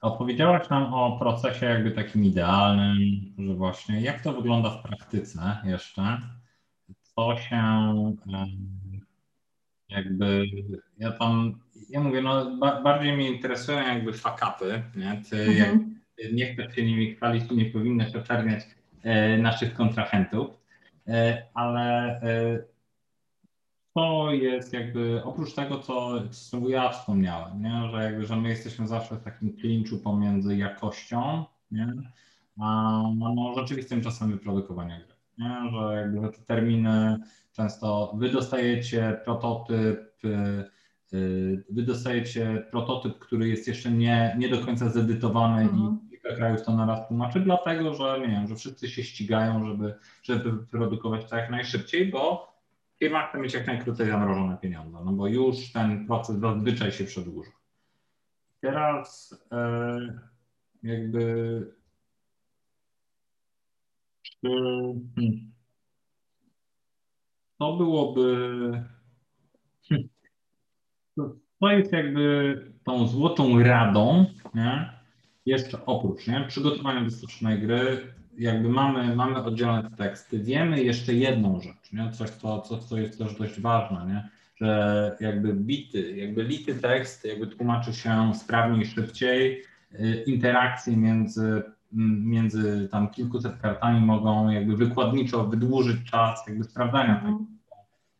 Opowiedziałaś 0.00 0.68
nam 0.68 0.94
o 0.94 1.18
procesie 1.18 1.66
jakby 1.66 1.90
takim 1.90 2.24
idealnym, 2.24 2.98
że 3.38 3.54
właśnie 3.54 4.00
jak 4.00 4.22
to 4.22 4.32
wygląda 4.32 4.70
w 4.70 4.82
praktyce 4.82 5.56
jeszcze, 5.64 6.18
co 7.02 7.36
się 7.36 7.62
jakby, 9.88 10.44
ja 10.98 11.12
tam 11.12 11.60
ja 11.90 12.00
mówię, 12.00 12.22
no 12.22 12.56
ba 12.56 12.82
bardziej 12.82 13.16
mnie 13.16 13.30
interesują 13.30 13.78
jakby 13.78 14.12
fakapy, 14.12 14.82
nie? 14.96 15.22
Ty 15.30 15.42
mhm. 15.42 15.56
jak 16.18 16.32
nie 16.32 16.54
chcesz 16.54 16.74
się 16.74 16.84
nimi 16.84 17.14
chwalić 17.14 17.44
i 17.50 17.56
nie 17.56 17.64
powinnaś 17.64 18.14
oczerniać 18.14 18.64
e, 19.02 19.38
naszych 19.38 19.74
kontrahentów, 19.74 20.50
e, 21.08 21.46
ale 21.54 22.06
e, 22.22 22.58
to 23.98 24.32
jest 24.32 24.72
jakby, 24.72 25.20
oprócz 25.24 25.54
tego, 25.54 25.78
co, 25.78 26.22
co 26.30 26.68
ja 26.68 26.88
wspomniałem, 26.88 27.62
nie? 27.62 27.88
Że, 27.90 28.02
jakby, 28.02 28.26
że 28.26 28.36
my 28.36 28.48
jesteśmy 28.48 28.86
zawsze 28.86 29.16
w 29.16 29.22
takim 29.22 29.56
klinczu 29.56 29.98
pomiędzy 29.98 30.56
jakością 30.56 31.44
nie? 31.70 31.92
a 32.60 33.02
no, 33.16 33.54
rzeczywistym 33.56 34.00
czasem 34.02 34.30
wyprodukowania 34.30 34.98
gry. 34.98 35.14
Nie? 35.38 35.70
Że 35.70 35.96
jakby 35.96 36.28
te 36.28 36.42
terminy 36.42 37.18
często 37.52 38.12
wy 38.18 38.28
dostajecie 38.28 39.20
prototyp, 39.24 40.08
Y, 41.12 41.64
wy 41.70 41.82
dostajecie 41.82 42.66
prototyp, 42.70 43.18
który 43.18 43.48
jest 43.48 43.68
jeszcze 43.68 43.90
nie, 43.90 44.36
nie 44.38 44.48
do 44.48 44.58
końca 44.58 44.88
zedytowany 44.88 45.62
mhm. 45.62 45.98
i 46.06 46.10
kilka 46.10 46.36
krajów 46.36 46.62
to 46.62 46.76
naraz 46.76 47.08
tłumaczy, 47.08 47.40
dlatego 47.40 47.94
że 47.94 48.20
nie 48.20 48.28
wiem, 48.28 48.48
że 48.48 48.56
wszyscy 48.56 48.88
się 48.88 49.02
ścigają, 49.02 49.66
żeby, 49.66 49.94
żeby 50.22 50.52
wyprodukować 50.52 51.30
to 51.30 51.36
jak 51.36 51.50
najszybciej, 51.50 52.06
bo 52.06 52.52
firma 52.98 53.26
chce 53.26 53.38
mieć 53.38 53.54
jak 53.54 53.66
najkrócej 53.66 54.06
zamrożone 54.06 54.56
pieniądze, 54.56 54.98
no 55.04 55.12
bo 55.12 55.26
już 55.26 55.72
ten 55.72 56.06
proces 56.06 56.36
zazwyczaj 56.36 56.92
się 56.92 57.04
przedłuża. 57.04 57.50
Teraz 58.60 59.34
e, 59.52 59.98
jakby 60.82 61.72
czy, 64.22 64.48
hmm, 65.16 65.52
to 67.58 67.76
byłoby 67.76 68.28
to 71.60 71.70
jest 71.70 71.92
jakby 71.92 72.72
tą 72.84 73.06
złotą 73.06 73.62
radą, 73.62 74.26
nie? 74.54 74.92
jeszcze 75.46 75.86
oprócz 75.86 76.26
nie? 76.26 76.44
przygotowania 76.48 77.04
dostępnej 77.04 77.58
gry, 77.58 78.14
jakby 78.38 78.68
mamy, 78.68 79.16
mamy 79.16 79.44
oddzielone 79.44 79.90
teksty. 79.90 80.38
Wiemy 80.38 80.82
jeszcze 80.82 81.14
jedną 81.14 81.60
rzecz, 81.60 81.92
nie? 81.92 82.12
coś, 82.12 82.30
co, 82.30 82.60
co, 82.60 82.78
co 82.78 82.98
jest 82.98 83.18
też 83.18 83.34
dość 83.34 83.60
ważne, 83.60 84.06
nie? 84.06 84.28
że 84.56 85.16
jakby 85.20 85.54
bity, 85.54 86.16
jakby 86.16 86.44
lity 86.44 86.74
tekst 86.74 87.24
jakby 87.24 87.46
tłumaczy 87.46 87.92
się 87.94 88.32
sprawniej, 88.34 88.86
szybciej. 88.86 89.62
Y, 90.00 90.24
interakcje 90.26 90.96
między, 90.96 91.62
między 91.92 92.88
tam 92.88 93.10
kilkuset 93.10 93.60
kartami 93.60 94.00
mogą 94.00 94.50
jakby 94.50 94.76
wykładniczo 94.76 95.44
wydłużyć 95.44 96.10
czas 96.10 96.46
jakby 96.46 96.64
sprawdzania 96.64 97.14
tego, 97.14 97.28
mhm. 97.28 97.46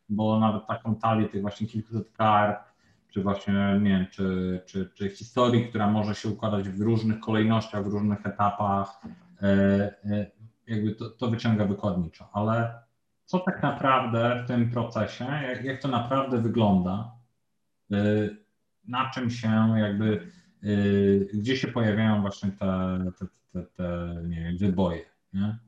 bo 0.09 0.41
nawet 0.41 0.67
taką 0.67 0.95
talię 0.95 1.29
tych 1.29 1.43
właśnie 1.43 1.67
kilkuset 1.67 2.13
kart 2.13 2.69
czy 3.11 3.23
właśnie, 3.23 3.81
nie 3.83 3.91
wiem, 3.91 4.07
czy, 4.11 4.61
czy, 4.67 4.91
czy 4.95 5.11
historii, 5.11 5.69
która 5.69 5.91
może 5.91 6.15
się 6.15 6.29
układać 6.29 6.69
w 6.69 6.81
różnych 6.81 7.21
kolejnościach, 7.21 7.85
w 7.85 7.93
różnych 7.93 8.27
etapach, 8.27 9.01
jakby 10.67 10.95
to, 10.95 11.11
to 11.11 11.31
wyciąga 11.31 11.65
wykładniczo, 11.65 12.29
ale 12.33 12.75
co 13.25 13.39
tak 13.39 13.63
naprawdę 13.63 14.43
w 14.45 14.49
tym 14.49 14.71
procesie, 14.71 15.25
jak, 15.25 15.65
jak 15.65 15.83
to 15.83 15.89
naprawdę 15.89 16.39
wygląda, 16.39 17.13
e, 17.93 17.97
na 18.85 19.11
czym 19.11 19.31
się 19.31 19.75
jakby, 19.77 20.33
gdzie 21.35 21.57
się 21.57 21.69
pojawiają 21.69 22.21
właśnie 22.21 22.51
te, 22.51 22.99
te, 23.19 23.27
te, 23.53 23.67
te 23.67 24.17
nie 24.29 24.43
wiem, 24.43 24.57
wyboje, 24.59 25.05
nie? 25.33 25.59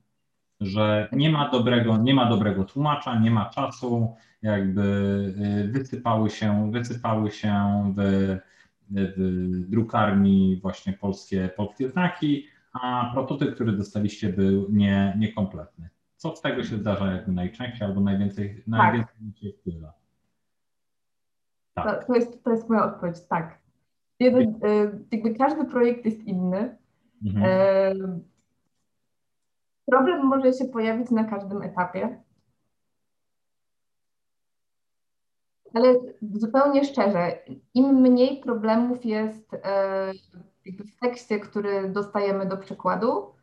że 0.60 1.08
nie 1.12 1.30
ma 1.30 1.50
dobrego, 1.50 1.96
nie 1.96 2.14
ma 2.14 2.28
dobrego 2.28 2.64
tłumacza, 2.64 3.18
nie 3.18 3.30
ma 3.30 3.50
czasu, 3.50 4.16
jakby 4.42 5.68
wysypały 5.72 6.30
się, 6.30 6.70
wysypały 6.72 7.30
się 7.30 7.54
w, 7.96 8.38
w 8.90 9.70
drukarni 9.70 10.58
właśnie 10.62 10.92
polskie, 10.92 11.50
polskie 11.56 11.88
znaki, 11.88 12.46
a 12.72 13.10
prototyp, 13.12 13.54
który 13.54 13.72
dostaliście 13.72 14.28
był 14.28 14.66
nie, 14.70 15.16
niekompletny. 15.18 15.88
Co 16.16 16.36
z 16.36 16.40
tego 16.40 16.64
się 16.64 16.76
zdarza 16.76 17.12
jakby 17.12 17.32
najczęściej 17.32 17.88
albo 17.88 18.00
najwięcej, 18.00 18.56
tak. 18.56 18.66
najwięcej 18.66 19.16
się 19.34 19.58
wpływa? 19.58 19.92
Tak. 21.74 22.00
To, 22.00 22.06
to, 22.06 22.14
jest, 22.14 22.44
to 22.44 22.50
jest 22.50 22.68
moja 22.68 22.84
odpowiedź, 22.84 23.26
tak. 23.28 23.58
Jeden, 24.20 24.48
y, 24.48 25.04
jakby 25.12 25.34
każdy 25.34 25.64
projekt 25.64 26.04
jest 26.04 26.24
inny. 26.24 26.76
Mhm. 27.24 28.24
Problem 29.86 30.26
może 30.26 30.52
się 30.52 30.64
pojawić 30.64 31.10
na 31.10 31.24
każdym 31.24 31.62
etapie. 31.62 32.22
Ale 35.74 35.94
zupełnie 36.22 36.84
szczerze, 36.84 37.38
im 37.74 37.94
mniej 37.94 38.40
problemów 38.40 39.04
jest 39.04 39.54
e, 39.54 40.12
w 40.66 41.00
tekście, 41.00 41.40
który 41.40 41.88
dostajemy 41.88 42.46
do 42.46 42.56
przykładu, 42.56 43.34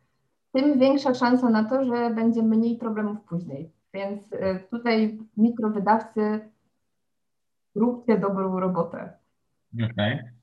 tym 0.52 0.78
większa 0.78 1.14
szansa 1.14 1.50
na 1.50 1.64
to, 1.64 1.84
że 1.84 2.10
będzie 2.10 2.42
mniej 2.42 2.76
problemów 2.76 3.20
później. 3.20 3.72
Więc 3.94 4.32
e, 4.32 4.60
tutaj 4.60 5.18
mikrowydawcy 5.36 6.40
róbcie 7.74 8.18
dobrą 8.18 8.60
robotę. 8.60 9.12
Okej. 9.74 9.90
Okay. 9.92 10.38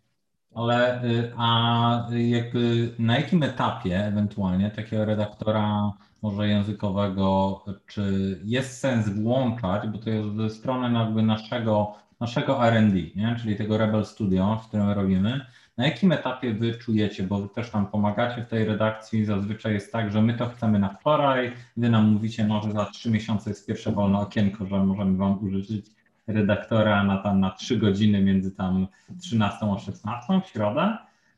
Ale 0.55 1.03
y, 1.03 1.31
a 1.37 2.07
jakby 2.11 2.95
na 2.99 3.17
jakim 3.17 3.43
etapie 3.43 4.05
ewentualnie 4.05 4.71
takiego 4.71 5.05
redaktora 5.05 5.91
może 6.21 6.47
językowego, 6.47 7.61
czy 7.87 8.39
jest 8.43 8.79
sens 8.79 9.09
włączać, 9.09 9.87
bo 9.87 9.97
to 9.97 10.09
jest 10.09 10.35
ze 10.35 10.49
strony 10.49 10.99
jakby 10.99 11.23
naszego, 11.23 11.93
naszego 12.19 12.67
R&D, 12.67 12.99
nie? 13.15 13.35
czyli 13.41 13.55
tego 13.55 13.77
Rebel 13.77 14.05
Studio, 14.05 14.59
w 14.63 14.67
którym 14.67 14.89
robimy, 14.89 15.45
na 15.77 15.85
jakim 15.85 16.11
etapie 16.11 16.53
wy 16.53 16.75
czujecie, 16.75 17.23
bo 17.23 17.41
wy 17.41 17.49
też 17.49 17.69
tam 17.69 17.87
pomagacie 17.87 18.41
w 18.41 18.47
tej 18.47 18.65
redakcji, 18.65 19.25
zazwyczaj 19.25 19.73
jest 19.73 19.91
tak, 19.91 20.11
że 20.11 20.21
my 20.21 20.33
to 20.33 20.49
chcemy 20.49 20.79
na 20.79 20.89
wczoraj, 20.89 21.51
wy 21.77 21.89
nam 21.89 22.11
mówicie, 22.11 22.47
może 22.47 22.71
za 22.71 22.85
trzy 22.85 23.11
miesiące 23.11 23.49
jest 23.49 23.67
pierwsze 23.67 23.91
wolne 23.91 24.19
okienko, 24.19 24.65
że 24.65 24.83
możemy 24.83 25.17
wam 25.17 25.43
użyczyć 25.43 25.85
redaktora 26.27 27.03
na 27.03 27.17
tam 27.17 27.39
na 27.39 27.51
trzy 27.51 27.77
godziny 27.77 28.21
między 28.21 28.51
tam 28.51 28.87
13 29.21 29.65
a 29.75 29.79
16 29.79 30.41
w 30.45 30.47
środę. 30.47 30.97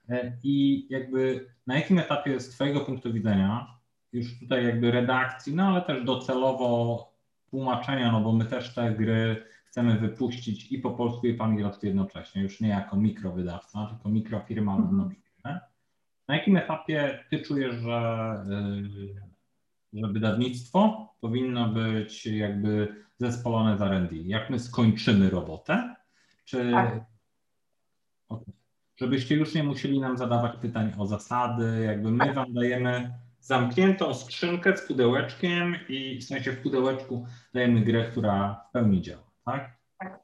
E, 0.10 0.32
i 0.44 0.88
jakby 0.90 1.46
na 1.68 1.76
jakim 1.76 2.00
etapie 2.00 2.40
z 2.40 2.50
twojego 2.50 2.80
punktu 2.80 3.14
widzenia 3.14 3.78
już 4.14 4.40
tutaj 4.40 4.66
jakby 4.66 4.92
redakcji, 4.92 5.56
no 5.56 5.64
ale 5.64 5.82
też 5.82 6.04
docelowo 6.04 7.12
tłumaczenia, 7.50 8.12
no 8.12 8.22
bo 8.22 8.32
my 8.32 8.46
też 8.46 8.74
te 8.74 8.92
gry 8.92 9.44
chcemy 9.70 10.00
wypuścić 10.00 10.72
i 10.72 10.80
po 10.80 10.92
polsku 10.92 11.28
i 11.28 11.34
po 11.34 11.44
angielsku 11.44 11.86
jednocześnie, 11.86 12.42
już 12.42 12.62
nie 12.62 12.70
jako 12.70 12.98
mikrowydawca, 12.98 13.86
tylko 13.86 14.10
mikrofirma 14.10 14.76
mhm. 14.76 15.10
Na 16.28 16.36
jakim 16.36 16.58
etapie 16.58 17.24
ty 17.30 17.40
czujesz, 17.40 17.76
że, 17.76 18.34
y, 19.94 20.00
że 20.00 20.08
wydawnictwo 20.08 21.10
powinno 21.22 21.70
być 21.70 22.26
jakby 22.26 22.96
zespolone 23.18 23.78
z 23.78 23.82
R&D? 23.82 24.16
Jak 24.16 24.50
my 24.50 24.60
skończymy 24.60 25.30
robotę? 25.30 25.96
Czy 26.46 26.72
tak. 26.72 27.00
okay. 28.30 28.54
żebyście 28.98 29.36
już 29.36 29.54
nie 29.54 29.64
musieli 29.64 30.00
nam 30.00 30.18
zadawać 30.18 30.56
pytań 30.62 30.94
o 30.98 31.06
zasady, 31.06 31.84
jakby 31.86 32.12
my 32.12 32.34
wam 32.34 32.54
dajemy 32.54 33.14
zamkniętą 33.40 34.14
skrzynkę 34.14 34.78
z 34.78 34.88
pudełeczkiem 34.88 35.76
i 35.90 36.20
w 36.20 36.24
sensie 36.24 36.52
w 36.52 36.62
pudełeczku 36.62 37.26
dajemy 37.54 37.82
grę, 37.82 38.12
która 38.12 38.66
w 38.70 38.72
pełni 38.72 39.02
działa, 39.02 39.27
tak? 39.48 39.78
Tak. 40.00 40.20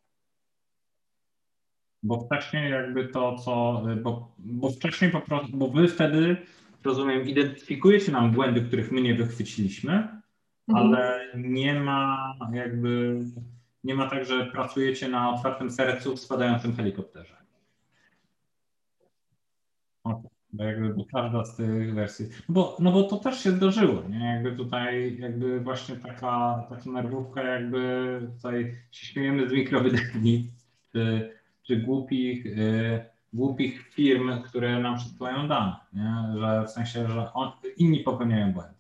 Bo 2.03 2.25
wcześniej 2.25 2.71
jakby 2.71 3.07
to, 3.07 3.35
co, 3.35 3.83
bo, 4.03 4.35
bo 4.37 4.69
wcześniej 4.69 5.11
po 5.11 5.21
prostu, 5.21 5.57
bo 5.57 5.67
wy 5.67 5.87
wtedy, 5.87 6.37
rozumiem, 6.83 7.27
identyfikujecie 7.27 8.11
nam 8.11 8.31
błędy, 8.31 8.61
których 8.61 8.91
my 8.91 9.01
nie 9.01 9.15
wychwyciliśmy, 9.15 9.93
mhm. 9.93 10.21
ale 10.67 11.27
nie 11.35 11.79
ma 11.79 12.33
jakby, 12.53 13.19
nie 13.83 13.95
ma 13.95 14.09
tak, 14.09 14.25
że 14.25 14.45
pracujecie 14.45 15.07
na 15.07 15.29
otwartym 15.29 15.71
sercu 15.71 16.15
w 16.15 16.19
spadającym 16.19 16.75
helikopterze. 16.75 17.35
Okay. 20.03 20.29
Bo 20.53 20.63
jakby 20.63 20.93
bo 20.93 21.05
każda 21.05 21.45
z 21.45 21.55
tych 21.55 21.93
wersji, 21.93 22.25
bo, 22.49 22.77
no 22.79 22.91
bo 22.91 23.03
to 23.03 23.17
też 23.17 23.43
się 23.43 23.51
zdarzyło, 23.51 24.03
nie? 24.09 24.25
Jakby 24.25 24.55
tutaj 24.55 25.17
jakby 25.19 25.59
właśnie 25.59 25.95
taka, 25.95 26.63
taka 26.69 26.89
nerwówka 26.89 27.43
jakby 27.43 28.21
tutaj 28.35 28.75
się 28.91 29.05
śmiejemy 29.05 29.49
z 29.49 29.51
mikrowydawnictw 29.51 30.91
czy, 30.91 31.31
czy 31.63 31.77
głupich, 31.77 32.45
y, 32.45 33.05
głupich 33.33 33.87
firm, 33.89 34.41
które 34.41 34.79
nam 34.79 34.97
przesyłają 34.97 35.47
dane, 35.47 35.75
nie? 35.93 36.39
Że 36.39 36.63
w 36.67 36.69
sensie, 36.69 37.07
że 37.07 37.33
on, 37.33 37.51
inni 37.77 37.99
popełniają 37.99 38.53
błędy. 38.53 38.73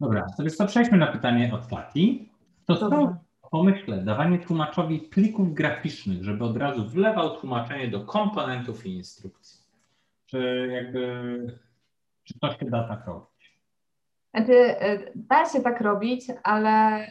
Dobra, 0.00 0.26
to 0.36 0.42
więc 0.42 0.56
to 0.56 0.66
przejdźmy 0.66 0.98
na 0.98 1.06
pytanie 1.06 1.54
od 1.54 1.68
Tati. 1.68 2.32
To 2.66 2.76
co 2.76 3.16
pomyślę, 3.50 4.04
dawanie 4.04 4.38
tłumaczowi 4.38 4.98
plików 4.98 5.54
graficznych, 5.54 6.24
żeby 6.24 6.44
od 6.44 6.56
razu 6.56 6.88
wlewał 6.88 7.40
tłumaczenie 7.40 7.88
do 7.88 8.00
komponentów 8.00 8.86
i 8.86 8.94
instrukcji 8.94 9.61
czy 10.32 10.68
jakby, 10.72 11.46
czy 12.24 12.38
to 12.40 12.52
się 12.52 12.66
da 12.66 12.88
tak 12.88 13.06
robić? 13.06 13.60
Znaczy, 14.34 14.80
e, 14.80 14.98
da 15.14 15.44
się 15.44 15.60
tak 15.60 15.80
robić, 15.80 16.26
ale 16.42 17.06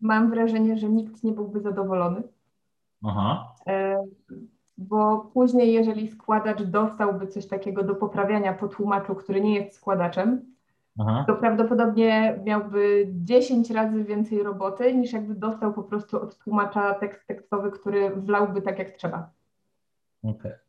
mam 0.00 0.30
wrażenie, 0.30 0.76
że 0.76 0.88
nikt 0.88 1.24
nie 1.24 1.32
byłby 1.32 1.60
zadowolony. 1.60 2.22
Aha. 3.04 3.54
E, 3.66 4.04
bo 4.78 5.30
później, 5.34 5.72
jeżeli 5.72 6.08
składacz 6.08 6.62
dostałby 6.62 7.26
coś 7.26 7.46
takiego 7.46 7.82
do 7.82 7.94
poprawiania 7.94 8.52
po 8.52 8.68
tłumaczu, 8.68 9.14
który 9.14 9.40
nie 9.40 9.54
jest 9.54 9.76
składaczem, 9.76 10.54
Aha. 10.98 11.24
to 11.26 11.36
prawdopodobnie 11.36 12.40
miałby 12.44 13.08
10 13.12 13.70
razy 13.70 14.04
więcej 14.04 14.42
roboty, 14.42 14.94
niż 14.94 15.12
jakby 15.12 15.34
dostał 15.34 15.72
po 15.72 15.82
prostu 15.82 16.22
od 16.22 16.38
tłumacza 16.38 16.94
tekst 16.94 17.26
tekstowy, 17.26 17.70
który 17.70 18.10
wlałby 18.10 18.62
tak 18.62 18.78
jak 18.78 18.90
trzeba. 18.90 19.30
Okej. 20.22 20.40
Okay. 20.40 20.65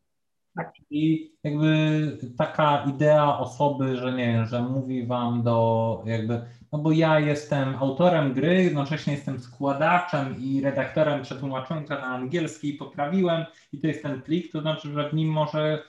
Tak. 0.57 0.73
I 0.89 1.31
jakby 1.43 2.17
taka 2.37 2.83
idea 2.83 3.39
osoby, 3.39 3.97
że 3.97 4.11
nie 4.11 4.33
wiem, 4.33 4.45
że 4.45 4.61
mówi 4.61 5.05
wam 5.05 5.43
do 5.43 6.03
jakby, 6.05 6.41
no 6.71 6.79
bo 6.79 6.91
ja 6.91 7.19
jestem 7.19 7.75
autorem 7.75 8.33
gry, 8.33 8.63
jednocześnie 8.63 9.13
jestem 9.13 9.39
składaczem 9.39 10.35
i 10.39 10.61
redaktorem 10.61 11.21
przetłumaczonym 11.21 11.85
na 11.89 12.03
angielski 12.03 12.69
i 12.69 12.77
poprawiłem 12.77 13.45
i 13.73 13.79
to 13.79 13.87
jest 13.87 14.03
ten 14.03 14.21
plik, 14.21 14.51
to 14.51 14.61
znaczy, 14.61 14.91
że 14.93 15.09
w 15.09 15.13
nim 15.13 15.29
może 15.29 15.83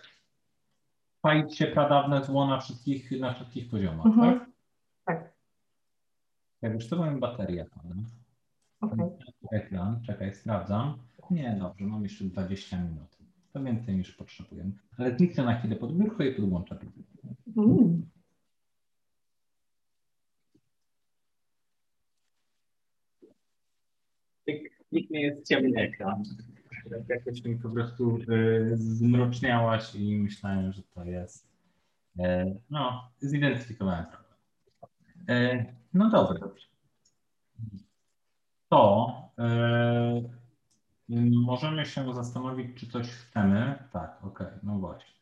palić 1.21 1.57
się 1.57 1.67
pradawne 1.67 2.25
zło 2.25 2.47
na 2.47 2.61
wszystkich, 2.61 3.21
na 3.21 3.35
wszystkich 3.35 3.71
poziomach, 3.71 4.07
mhm. 4.07 4.39
tak? 4.39 4.49
Tak. 5.05 5.33
Jak 6.63 6.75
już 6.75 6.89
to 6.89 6.97
mam 6.97 7.21
bateria. 7.21 7.65
Okay. 8.81 9.11
Ekran, 9.53 10.03
czekaj, 10.03 10.35
sprawdzam. 10.35 10.99
Nie, 11.31 11.57
dobrze, 11.61 11.85
mam 11.85 12.03
jeszcze 12.03 12.25
20 12.25 12.79
minut 12.79 13.18
to 13.59 13.65
więcej 13.65 13.97
niż 13.97 14.13
potrzebujemy. 14.13 14.73
Ale 14.99 15.17
kliknę 15.17 15.45
na 15.45 15.59
chwilę 15.59 15.77
pod 15.77 15.99
biurko 15.99 16.25
i 16.25 16.33
podłączę. 16.35 16.79
Mm. 17.57 18.07
Kliknie 24.91 25.21
jest 25.21 25.49
ciemny 25.49 25.81
ekran. 25.81 26.23
Jakoś 27.09 27.45
mi 27.45 27.57
po 27.57 27.71
prostu 27.71 28.19
y, 28.33 28.77
zmroczniałaś 28.77 29.95
i 29.95 30.17
myślałem, 30.17 30.73
że 30.73 30.83
to 30.83 31.05
jest. 31.05 31.47
Y, 32.19 32.23
no, 32.71 33.11
zidentyfikowałem 33.21 34.07
problem. 34.07 34.39
Y, 35.31 35.75
no 35.95 36.11
dobra. 36.11 36.49
To 38.69 39.13
y, 39.39 40.38
Możemy 41.47 41.87
się 41.87 42.15
zastanowić, 42.15 42.81
czy 42.81 42.87
coś 42.87 43.07
chcemy. 43.07 43.79
Tak, 43.93 44.19
okej, 44.23 44.47
okay, 44.47 44.59
no 44.63 44.79
właśnie. 44.79 45.15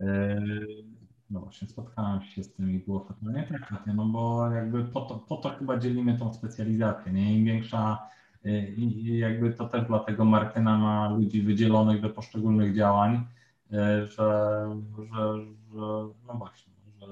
Yy, 0.00 0.84
no 1.30 1.40
właśnie, 1.40 1.68
spotkałem 1.68 2.22
się 2.22 2.44
z 2.44 2.54
tym 2.54 2.70
i 2.70 2.78
było 2.78 3.04
fatalnie 3.04 3.48
tak, 3.70 3.86
no 3.94 4.06
bo 4.06 4.50
jakby 4.50 4.84
po 4.84 5.00
to, 5.00 5.14
po 5.18 5.36
to 5.36 5.50
chyba 5.50 5.78
dzielimy 5.78 6.18
tą 6.18 6.34
specjalizację, 6.34 7.12
nie? 7.12 7.38
Im 7.38 7.44
większa, 7.44 8.08
yy, 8.44 8.68
i 8.68 9.18
jakby 9.18 9.52
to 9.52 9.68
też 9.68 9.86
dlatego 9.86 10.24
Martyna 10.24 10.78
ma 10.78 11.10
ludzi 11.10 11.42
wydzielonych 11.42 12.00
do 12.00 12.10
poszczególnych 12.10 12.76
działań, 12.76 13.26
yy, 13.70 14.06
że, 14.06 14.66
że, 14.98 15.38
że 15.72 16.08
no 16.26 16.34
właśnie, 16.34 16.72
że 17.00 17.06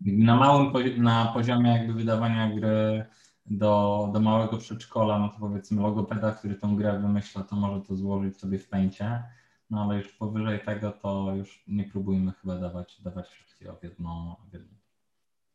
na 0.00 0.36
małym, 0.36 0.72
na 1.02 1.26
poziomie 1.26 1.70
jakby 1.70 1.92
wydawania 1.92 2.54
gry 2.54 3.04
do, 3.46 4.10
do 4.12 4.20
małego 4.20 4.58
przedszkola, 4.58 5.18
no 5.18 5.28
to 5.28 5.38
powiedzmy 5.40 5.82
logopeda, 5.82 6.32
który 6.32 6.54
tą 6.54 6.76
grę 6.76 6.98
wymyśla, 6.98 7.42
to 7.42 7.56
może 7.56 7.80
to 7.80 7.96
złożyć 7.96 8.38
sobie 8.38 8.58
w 8.58 8.68
pęcie, 8.68 9.22
no 9.70 9.82
ale 9.82 9.96
już 9.96 10.12
powyżej 10.12 10.60
tego 10.60 10.92
to 10.92 11.34
już 11.34 11.64
nie 11.68 11.84
próbujmy 11.84 12.32
chyba 12.32 12.58
dawać, 12.58 13.00
dawać 13.02 13.28
wszystkiego 13.28 13.76
w 13.76 13.82
jedno, 13.82 14.36
w 14.50 14.52
jedno. 14.52 14.78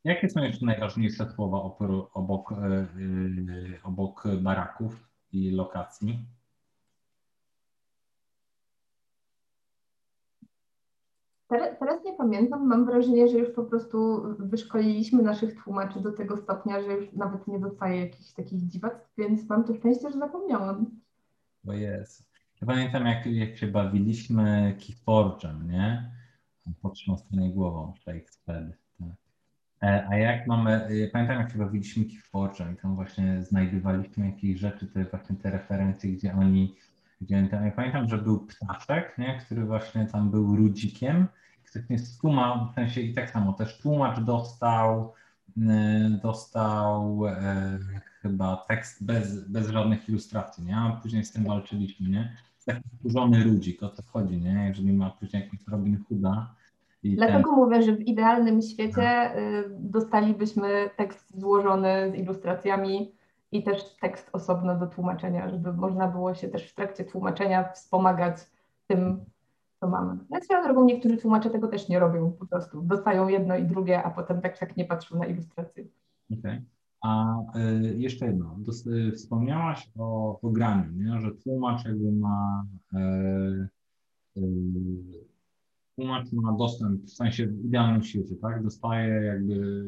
Jakie 0.04 0.30
są 0.30 0.44
jeszcze 0.44 0.66
najważniejsze 0.66 1.32
słowa 1.32 1.62
obok, 2.14 2.52
yy, 2.98 3.80
obok 3.84 4.24
baraków 4.42 5.10
i 5.32 5.52
lokacji? 5.52 6.26
Teraz, 11.48 12.04
nie 12.06 12.14
pamiętam, 12.14 12.68
mam 12.68 12.86
wrażenie, 12.86 13.28
że 13.28 13.38
już 13.38 13.50
po 13.50 13.64
prostu 13.64 14.24
wyszkoliliśmy 14.40 15.24
naszych 15.24 15.64
tłumaczy 15.64 16.00
do 16.00 16.12
tego 16.12 16.38
stopnia, 16.38 16.82
że 16.82 16.94
już 16.94 17.14
nawet 17.14 17.48
nie 17.48 17.60
dostaję 17.60 18.02
jakichś 18.02 18.32
takich 18.32 18.68
dziwactw, 18.68 19.14
więc 19.18 19.50
mam 19.50 19.64
to 19.64 19.76
szczęście, 19.76 20.12
że 20.12 20.20
zapomniałam. 20.20 20.86
Bo 21.64 21.74
jest. 21.74 22.28
Ja 22.62 22.68
pamiętam, 22.68 23.06
jak, 23.06 23.26
jak 23.26 23.58
się 23.58 23.68
bawiliśmy 23.68 24.76
Keyforge'em, 24.80 25.68
nie? 25.68 26.12
Potrząsnął 26.82 27.50
głową, 27.50 27.94
Shakespeare. 28.02 28.78
Tak. 29.00 29.08
E, 29.84 30.08
a 30.10 30.18
jak 30.18 30.48
mamy, 30.48 30.88
ja 30.96 31.08
pamiętam 31.14 31.40
jak 31.40 31.52
się 31.52 31.58
bawiliśmy 31.58 32.04
Keyforge'em 32.04 32.74
i 32.74 32.76
tam 32.76 32.96
właśnie 32.96 33.44
znajdowaliśmy 33.44 34.26
jakieś 34.26 34.60
rzeczy, 34.60 34.88
te 34.88 35.06
właśnie 35.06 35.36
te 35.36 35.52
referencje, 35.52 36.12
gdzie 36.12 36.34
oni, 36.34 36.76
gdzie 37.22 37.50
ja 37.52 37.72
pamiętam, 37.72 38.10
że 38.10 38.18
był 38.18 38.40
ptaszek, 38.40 39.18
nie, 39.18 39.40
który 39.46 39.66
właśnie 39.66 40.06
tam 40.06 40.32
był 40.32 40.56
rudzikiem, 40.56 41.28
ktoś 41.66 41.90
nie 41.90 42.00
stłumał, 42.00 42.68
w 42.72 42.76
sensie 42.76 43.02
i 43.02 43.14
tak 43.14 43.30
samo 43.30 43.54
też 43.54 43.78
tłumacz 43.78 44.20
dostał, 44.20 45.14
dostał 46.24 47.28
e, 47.28 47.80
chyba 48.22 48.66
tekst 48.68 49.06
bez, 49.06 49.50
bez 49.50 49.70
żadnych 49.70 50.10
ilustracji, 50.10 50.64
nie? 50.64 50.76
A 50.76 51.00
później 51.02 51.26
z 51.26 51.32
tym 51.32 51.44
walczyliśmy, 51.44 52.10
nie? 52.10 52.38
Taki 52.66 52.90
wkurzony 53.00 53.46
ludzik, 53.46 53.84
o 53.84 53.90
co 53.90 54.04
chodzi, 54.04 54.38
nie? 54.38 54.66
Jeżeli 54.68 54.94
ma 54.94 55.10
później 55.10 55.44
jakiś 55.44 55.68
Robin 55.68 56.04
Hooda. 56.10 56.56
Dlatego 57.04 57.50
ten... 57.50 57.60
mówię, 57.60 57.82
że 57.82 57.96
w 57.96 58.02
idealnym 58.02 58.62
świecie 58.62 59.38
y, 59.38 59.70
dostalibyśmy 59.70 60.90
tekst 60.98 61.40
złożony 61.40 62.12
z 62.12 62.16
ilustracjami 62.16 63.12
i 63.52 63.64
też 63.64 63.96
tekst 63.96 64.30
osobno 64.34 64.80
do 64.80 64.88
tłumaczenia, 64.88 65.50
żeby 65.50 65.74
można 65.74 66.08
było 66.08 66.36
się 66.36 66.48
też 66.48 66.72
w 66.72 66.76
trakcie 66.76 67.06
tłumaczenia 67.06 67.72
wspomagać 67.72 68.38
tym, 68.88 69.26
co 69.80 69.88
mamy. 69.88 70.18
Na 70.30 70.42
swoją 70.42 70.64
drogą 70.64 70.86
niektórzy 70.86 71.18
tłumacze 71.18 71.50
tego 71.50 71.68
też 71.68 71.90
nie 71.90 72.00
robią 72.00 72.32
po 72.32 72.46
prostu. 72.46 72.82
Dostają 72.82 73.28
jedno 73.28 73.58
i 73.58 73.66
drugie, 73.66 74.04
a 74.04 74.12
potem 74.12 74.42
tak 74.42 74.58
tak 74.58 74.78
nie 74.78 74.86
patrzą 74.86 75.20
na 75.20 75.26
ilustrację. 75.26 75.86
Okej. 76.32 76.40
Okay. 76.40 76.62
A 77.02 77.38
y, 77.60 77.98
jeszcze 77.98 78.26
jedno, 78.26 78.56
Dos, 78.58 78.88
y, 78.88 79.12
wspomniałaś 79.12 79.92
o, 79.98 80.40
o 80.42 80.50
graniu, 80.50 80.92
nie? 80.92 81.22
że 81.22 81.32
tłumacz 81.32 81.86
jakby 81.86 82.12
ma 82.12 82.66
y, 82.94 83.68
tłumacz 85.96 86.32
ma 86.32 86.54
dostęp, 86.54 87.04
w 87.04 87.14
sensie 87.14 87.48
w 87.48 87.66
idealnym 87.66 88.04
świecie, 88.04 88.36
tak? 88.36 88.64
Dostaje 88.64 89.24
jakby 89.24 89.86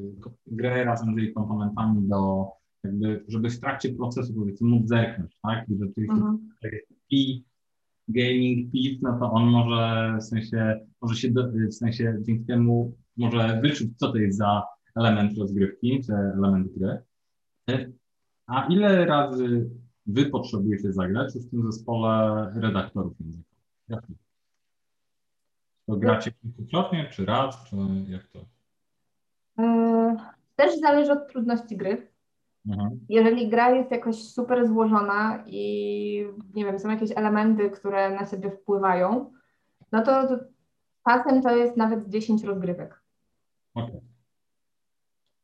grę 0.48 0.84
razem 0.84 1.16
z 1.16 1.18
jej 1.18 1.34
komponentami 1.34 2.08
do 2.08 2.52
jakby, 2.84 3.26
żeby 3.28 3.50
w 3.50 3.60
trakcie 3.60 3.94
procesu 3.94 4.34
powiedzmy 4.34 4.70
móc 4.70 4.88
zerknąć, 4.88 5.38
tak? 5.44 5.70
I 5.70 5.78
rzeczywiście 5.78 6.14
mhm. 6.14 6.50
i 7.10 7.44
gaming 8.08 8.72
PIF, 8.72 9.02
no 9.02 9.20
to 9.20 9.32
on 9.32 9.46
może 9.46 10.16
w 10.20 10.24
sensie, 10.24 10.80
może 11.02 11.16
się 11.16 11.32
do, 11.32 11.48
w 11.52 11.74
sensie 11.74 12.18
dzięki 12.22 12.46
temu 12.46 12.98
może 13.18 13.60
wyczuć, 13.62 13.90
co 13.98 14.12
to 14.12 14.18
jest 14.18 14.38
za 14.38 14.64
element 14.96 15.38
rozgrywki, 15.38 16.02
czy 16.06 16.14
element 16.14 16.68
gry. 16.78 17.02
A 18.48 18.66
ile 18.66 19.06
razy 19.06 19.70
wy 20.06 20.26
potrzebujecie 20.26 20.94
zagrać 20.94 21.34
w 21.34 21.50
tym 21.50 21.72
zespole 21.72 22.52
redaktorów 22.56 23.14
językowych? 23.20 24.20
To 25.86 25.96
gracie 25.96 26.32
kilkukrotnie, 26.32 27.10
czy 27.12 27.26
raz, 27.26 27.64
czy 27.70 27.76
jak 28.08 28.28
to? 28.28 28.46
E, 29.60 30.16
też 30.56 30.80
zależy 30.80 31.12
od 31.12 31.28
trudności 31.32 31.78
gry. 31.78 32.09
Mhm. 32.70 33.00
Jeżeli 33.10 33.50
gra 33.50 33.70
jest 33.70 33.92
jakoś 33.92 34.24
super 34.24 34.68
złożona 34.68 35.44
i 35.48 36.28
nie 36.54 36.66
wiem, 36.66 36.80
są 36.80 36.90
jakieś 36.90 37.12
elementy, 37.16 37.70
które 37.70 38.10
na 38.10 38.26
siebie 38.26 38.52
wpływają, 38.52 39.32
no 39.92 40.04
to, 40.04 40.28
czasem 41.08 41.42
to 41.42 41.56
jest 41.56 41.78
nawet 41.78 42.10
10 42.10 42.44
rozgrywek. 42.44 43.02
Okay. 43.74 44.02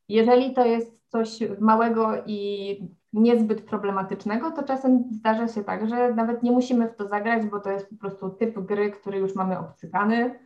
Jeżeli 0.09 0.53
to 0.53 0.65
jest 0.65 1.09
coś 1.09 1.39
małego 1.59 2.23
i 2.25 2.79
niezbyt 3.13 3.61
problematycznego, 3.61 4.51
to 4.51 4.63
czasem 4.63 5.03
zdarza 5.11 5.47
się 5.47 5.63
tak, 5.63 5.89
że 5.89 6.13
nawet 6.13 6.43
nie 6.43 6.51
musimy 6.51 6.87
w 6.87 6.95
to 6.95 7.07
zagrać, 7.07 7.45
bo 7.45 7.59
to 7.59 7.71
jest 7.71 7.89
po 7.89 7.95
prostu 7.95 8.29
typ 8.29 8.59
gry, 8.59 8.91
który 8.91 9.17
już 9.17 9.35
mamy 9.35 9.59
obcykany, 9.59 10.39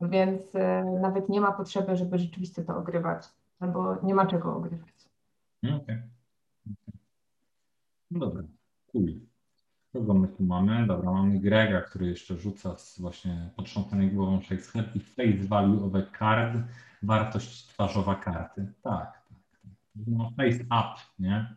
więc 0.00 0.54
e, 0.54 0.84
nawet 1.00 1.28
nie 1.28 1.40
ma 1.40 1.52
potrzeby, 1.52 1.96
żeby 1.96 2.18
rzeczywiście 2.18 2.64
to 2.64 2.76
ogrywać, 2.76 3.28
albo 3.60 3.96
nie 4.02 4.14
ma 4.14 4.26
czego 4.26 4.56
ogrywać. 4.56 5.08
Okej. 5.62 5.76
Okay. 5.76 6.11
No 8.12 8.18
dobra, 8.18 8.42
cool. 8.92 9.20
Kogo 9.92 10.14
my 10.14 10.28
tu 10.28 10.42
mamy? 10.42 10.86
Dobra, 10.86 11.12
mamy 11.12 11.40
Grega, 11.40 11.80
który 11.80 12.06
jeszcze 12.06 12.38
rzuca 12.38 12.76
z 12.76 13.00
właśnie 13.00 13.50
potrząsanej 13.56 14.10
głową 14.10 14.42
Shakespeare 14.42 14.88
i 14.94 15.00
face 15.00 15.48
value 15.48 15.90
a 15.98 16.18
card, 16.18 16.58
wartość 17.02 17.66
twarzowa 17.66 18.14
karty. 18.14 18.72
Tak, 18.82 19.22
tak. 19.28 19.38
tak. 19.62 19.72
No, 20.06 20.30
face 20.36 20.64
up, 20.64 21.00
nie? 21.18 21.56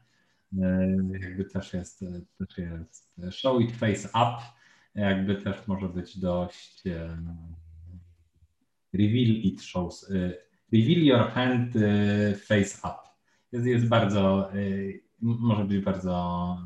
E, 0.62 0.96
jakby 1.22 1.46
też 1.46 1.74
jest, 1.74 2.06
też 2.38 2.58
jest 2.58 3.22
show 3.32 3.62
it 3.62 3.72
face 3.72 4.10
up, 4.10 4.44
jakby 4.96 5.36
też 5.36 5.68
może 5.68 5.90
być 5.90 6.20
dość 6.20 6.88
e, 6.88 7.18
reveal 8.94 9.30
it 9.30 9.62
shows, 9.62 10.12
e, 10.12 10.16
reveal 10.74 11.04
your 11.04 11.30
hand 11.30 11.74
face 12.36 12.78
up. 12.88 12.98
Jest, 13.52 13.66
jest 13.66 13.88
bardzo 13.88 14.52
może 15.22 15.66
być 15.66 15.84
bardzo, 15.84 16.58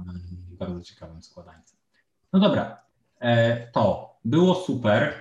bardzo 0.60 0.82
ciekawym 0.82 1.22
składańcem. 1.22 1.80
No 2.34 2.40
dobra, 2.40 2.82
e, 3.20 3.68
to 3.72 4.16
było 4.26 4.56
super, 4.56 5.14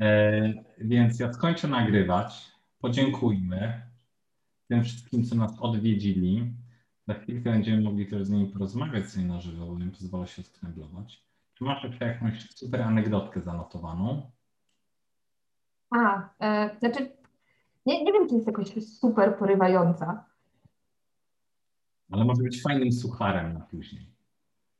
e, 0.00 0.52
więc 0.78 1.20
ja 1.20 1.32
skończę 1.32 1.68
nagrywać. 1.68 2.52
Podziękujmy 2.80 3.82
tym 4.68 4.84
wszystkim, 4.84 5.24
co 5.24 5.34
nas 5.34 5.60
odwiedzili. 5.60 6.52
Za 7.08 7.14
chwilkę 7.14 7.50
będziemy 7.50 7.82
mogli 7.82 8.06
też 8.06 8.24
z 8.24 8.30
nimi 8.30 8.46
porozmawiać 8.46 9.06
z 9.06 9.16
na 9.16 9.40
żywo, 9.40 9.66
bo 9.66 9.78
im 9.78 9.90
pozwala 9.90 10.26
się 10.26 10.42
skneblować. 10.42 11.24
Czy 11.54 11.64
masz 11.64 11.84
jeszcze 11.84 12.06
jakąś 12.06 12.50
super 12.50 12.82
anegdotkę 12.82 13.40
zanotowaną? 13.40 14.30
A, 15.90 16.28
e, 16.40 16.78
znaczy, 16.78 17.12
nie, 17.86 18.04
nie 18.04 18.12
wiem, 18.12 18.28
czy 18.28 18.34
jest 18.34 18.46
jakoś 18.46 18.86
super 18.98 19.38
porywająca, 19.38 20.24
ale 22.10 22.24
może 22.24 22.42
być 22.42 22.62
fajnym 22.62 22.92
sucharem 22.92 23.54
na 23.54 23.60
później. 23.60 24.06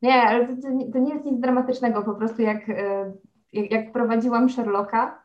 Nie, 0.03 0.23
ale 0.23 0.57
to, 0.57 0.63
to 0.93 0.99
nie 0.99 1.15
jest 1.15 1.25
nic 1.25 1.41
dramatycznego. 1.41 2.03
Po 2.03 2.15
prostu 2.15 2.43
jak, 2.43 2.69
e, 2.69 3.13
jak, 3.53 3.71
jak 3.71 3.93
prowadziłam 3.93 4.51
Sherlocka 4.51 5.23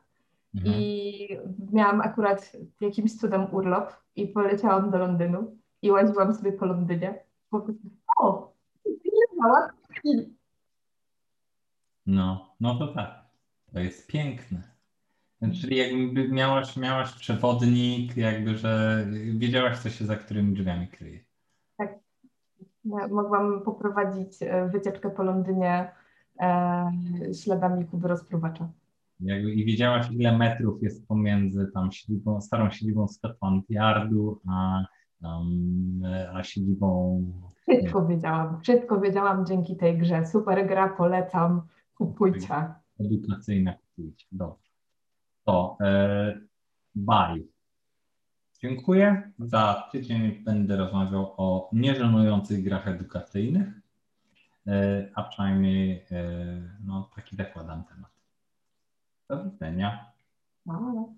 mhm. 0.56 0.76
i 0.76 1.28
miałam 1.72 2.02
akurat 2.02 2.52
jakimś 2.82 3.18
cudem 3.18 3.54
urlop 3.54 3.94
i 4.16 4.28
poleciałam 4.28 4.92
do 4.92 4.98
Londynu 4.98 5.58
i 5.82 5.92
łaziłam 5.92 6.34
sobie 6.34 6.52
po 6.52 6.66
Londynie. 6.66 7.24
Po 7.50 7.60
prostu, 7.60 7.90
o, 8.20 8.54
No, 12.06 12.56
no 12.60 12.76
to 12.80 12.88
tak. 12.88 13.24
To 13.74 13.80
jest 13.80 14.08
piękne. 14.08 14.74
Czyli 15.62 15.78
jakby 15.78 16.30
miałaś, 16.30 16.78
miałaś 16.78 17.14
przewodnik, 17.14 18.18
jakby, 18.18 18.58
że 18.58 19.06
wiedziałaś, 19.34 19.78
co 19.78 19.90
się 19.90 20.06
za 20.06 20.16
którymi 20.16 20.54
drzwiami 20.54 20.88
kryje 20.88 21.20
mogłam 22.86 23.62
poprowadzić 23.62 24.38
e, 24.42 24.70
wycieczkę 24.70 25.10
po 25.10 25.24
Londynie 25.24 25.92
e, 26.40 26.92
śladami 27.44 27.86
Kuby 27.86 28.08
Rozpruwacza. 28.08 28.70
I 29.56 29.66
wiedziałaś, 29.66 30.12
ile 30.12 30.38
metrów 30.38 30.84
jest 30.84 31.08
pomiędzy 31.08 31.72
tam 31.74 31.92
siedzibą, 31.92 32.42
starą 32.42 32.72
siedzibą 32.72 33.08
Scotland 33.08 33.70
Yardu, 33.70 34.42
a, 34.50 34.86
um, 35.24 36.02
a 36.34 36.44
siedzibą... 36.44 37.22
Wszystko 37.62 38.06
wiedziałam, 38.06 38.62
wszystko 38.62 39.00
wiedziałam 39.00 39.46
dzięki 39.46 39.78
tej 39.78 39.98
grze. 39.98 40.26
Super 40.26 40.68
gra, 40.68 40.90
polecam, 40.90 41.62
kupujcie. 41.98 42.74
Edukacyjna, 43.00 43.74
kupujcie. 43.74 44.26
Dobrze. 44.32 44.70
To 45.44 45.78
e, 45.82 46.40
bye. 46.96 47.53
Dziękuję. 48.64 49.32
Za 49.40 49.90
tydzień 49.92 50.44
będę 50.44 50.78
rozmawiał 50.78 51.34
o 51.38 51.70
nieżenujących 51.74 52.64
grach 52.64 52.88
edukacyjnych, 52.88 53.68
e, 54.68 55.08
a 55.16 55.24
przynajmniej 55.24 56.06
e, 56.12 56.24
no, 56.86 57.10
taki 57.16 57.36
zakładam 57.36 57.84
temat. 57.84 58.12
Do 59.30 59.44
widzenia. 59.44 60.12
No. 60.66 61.14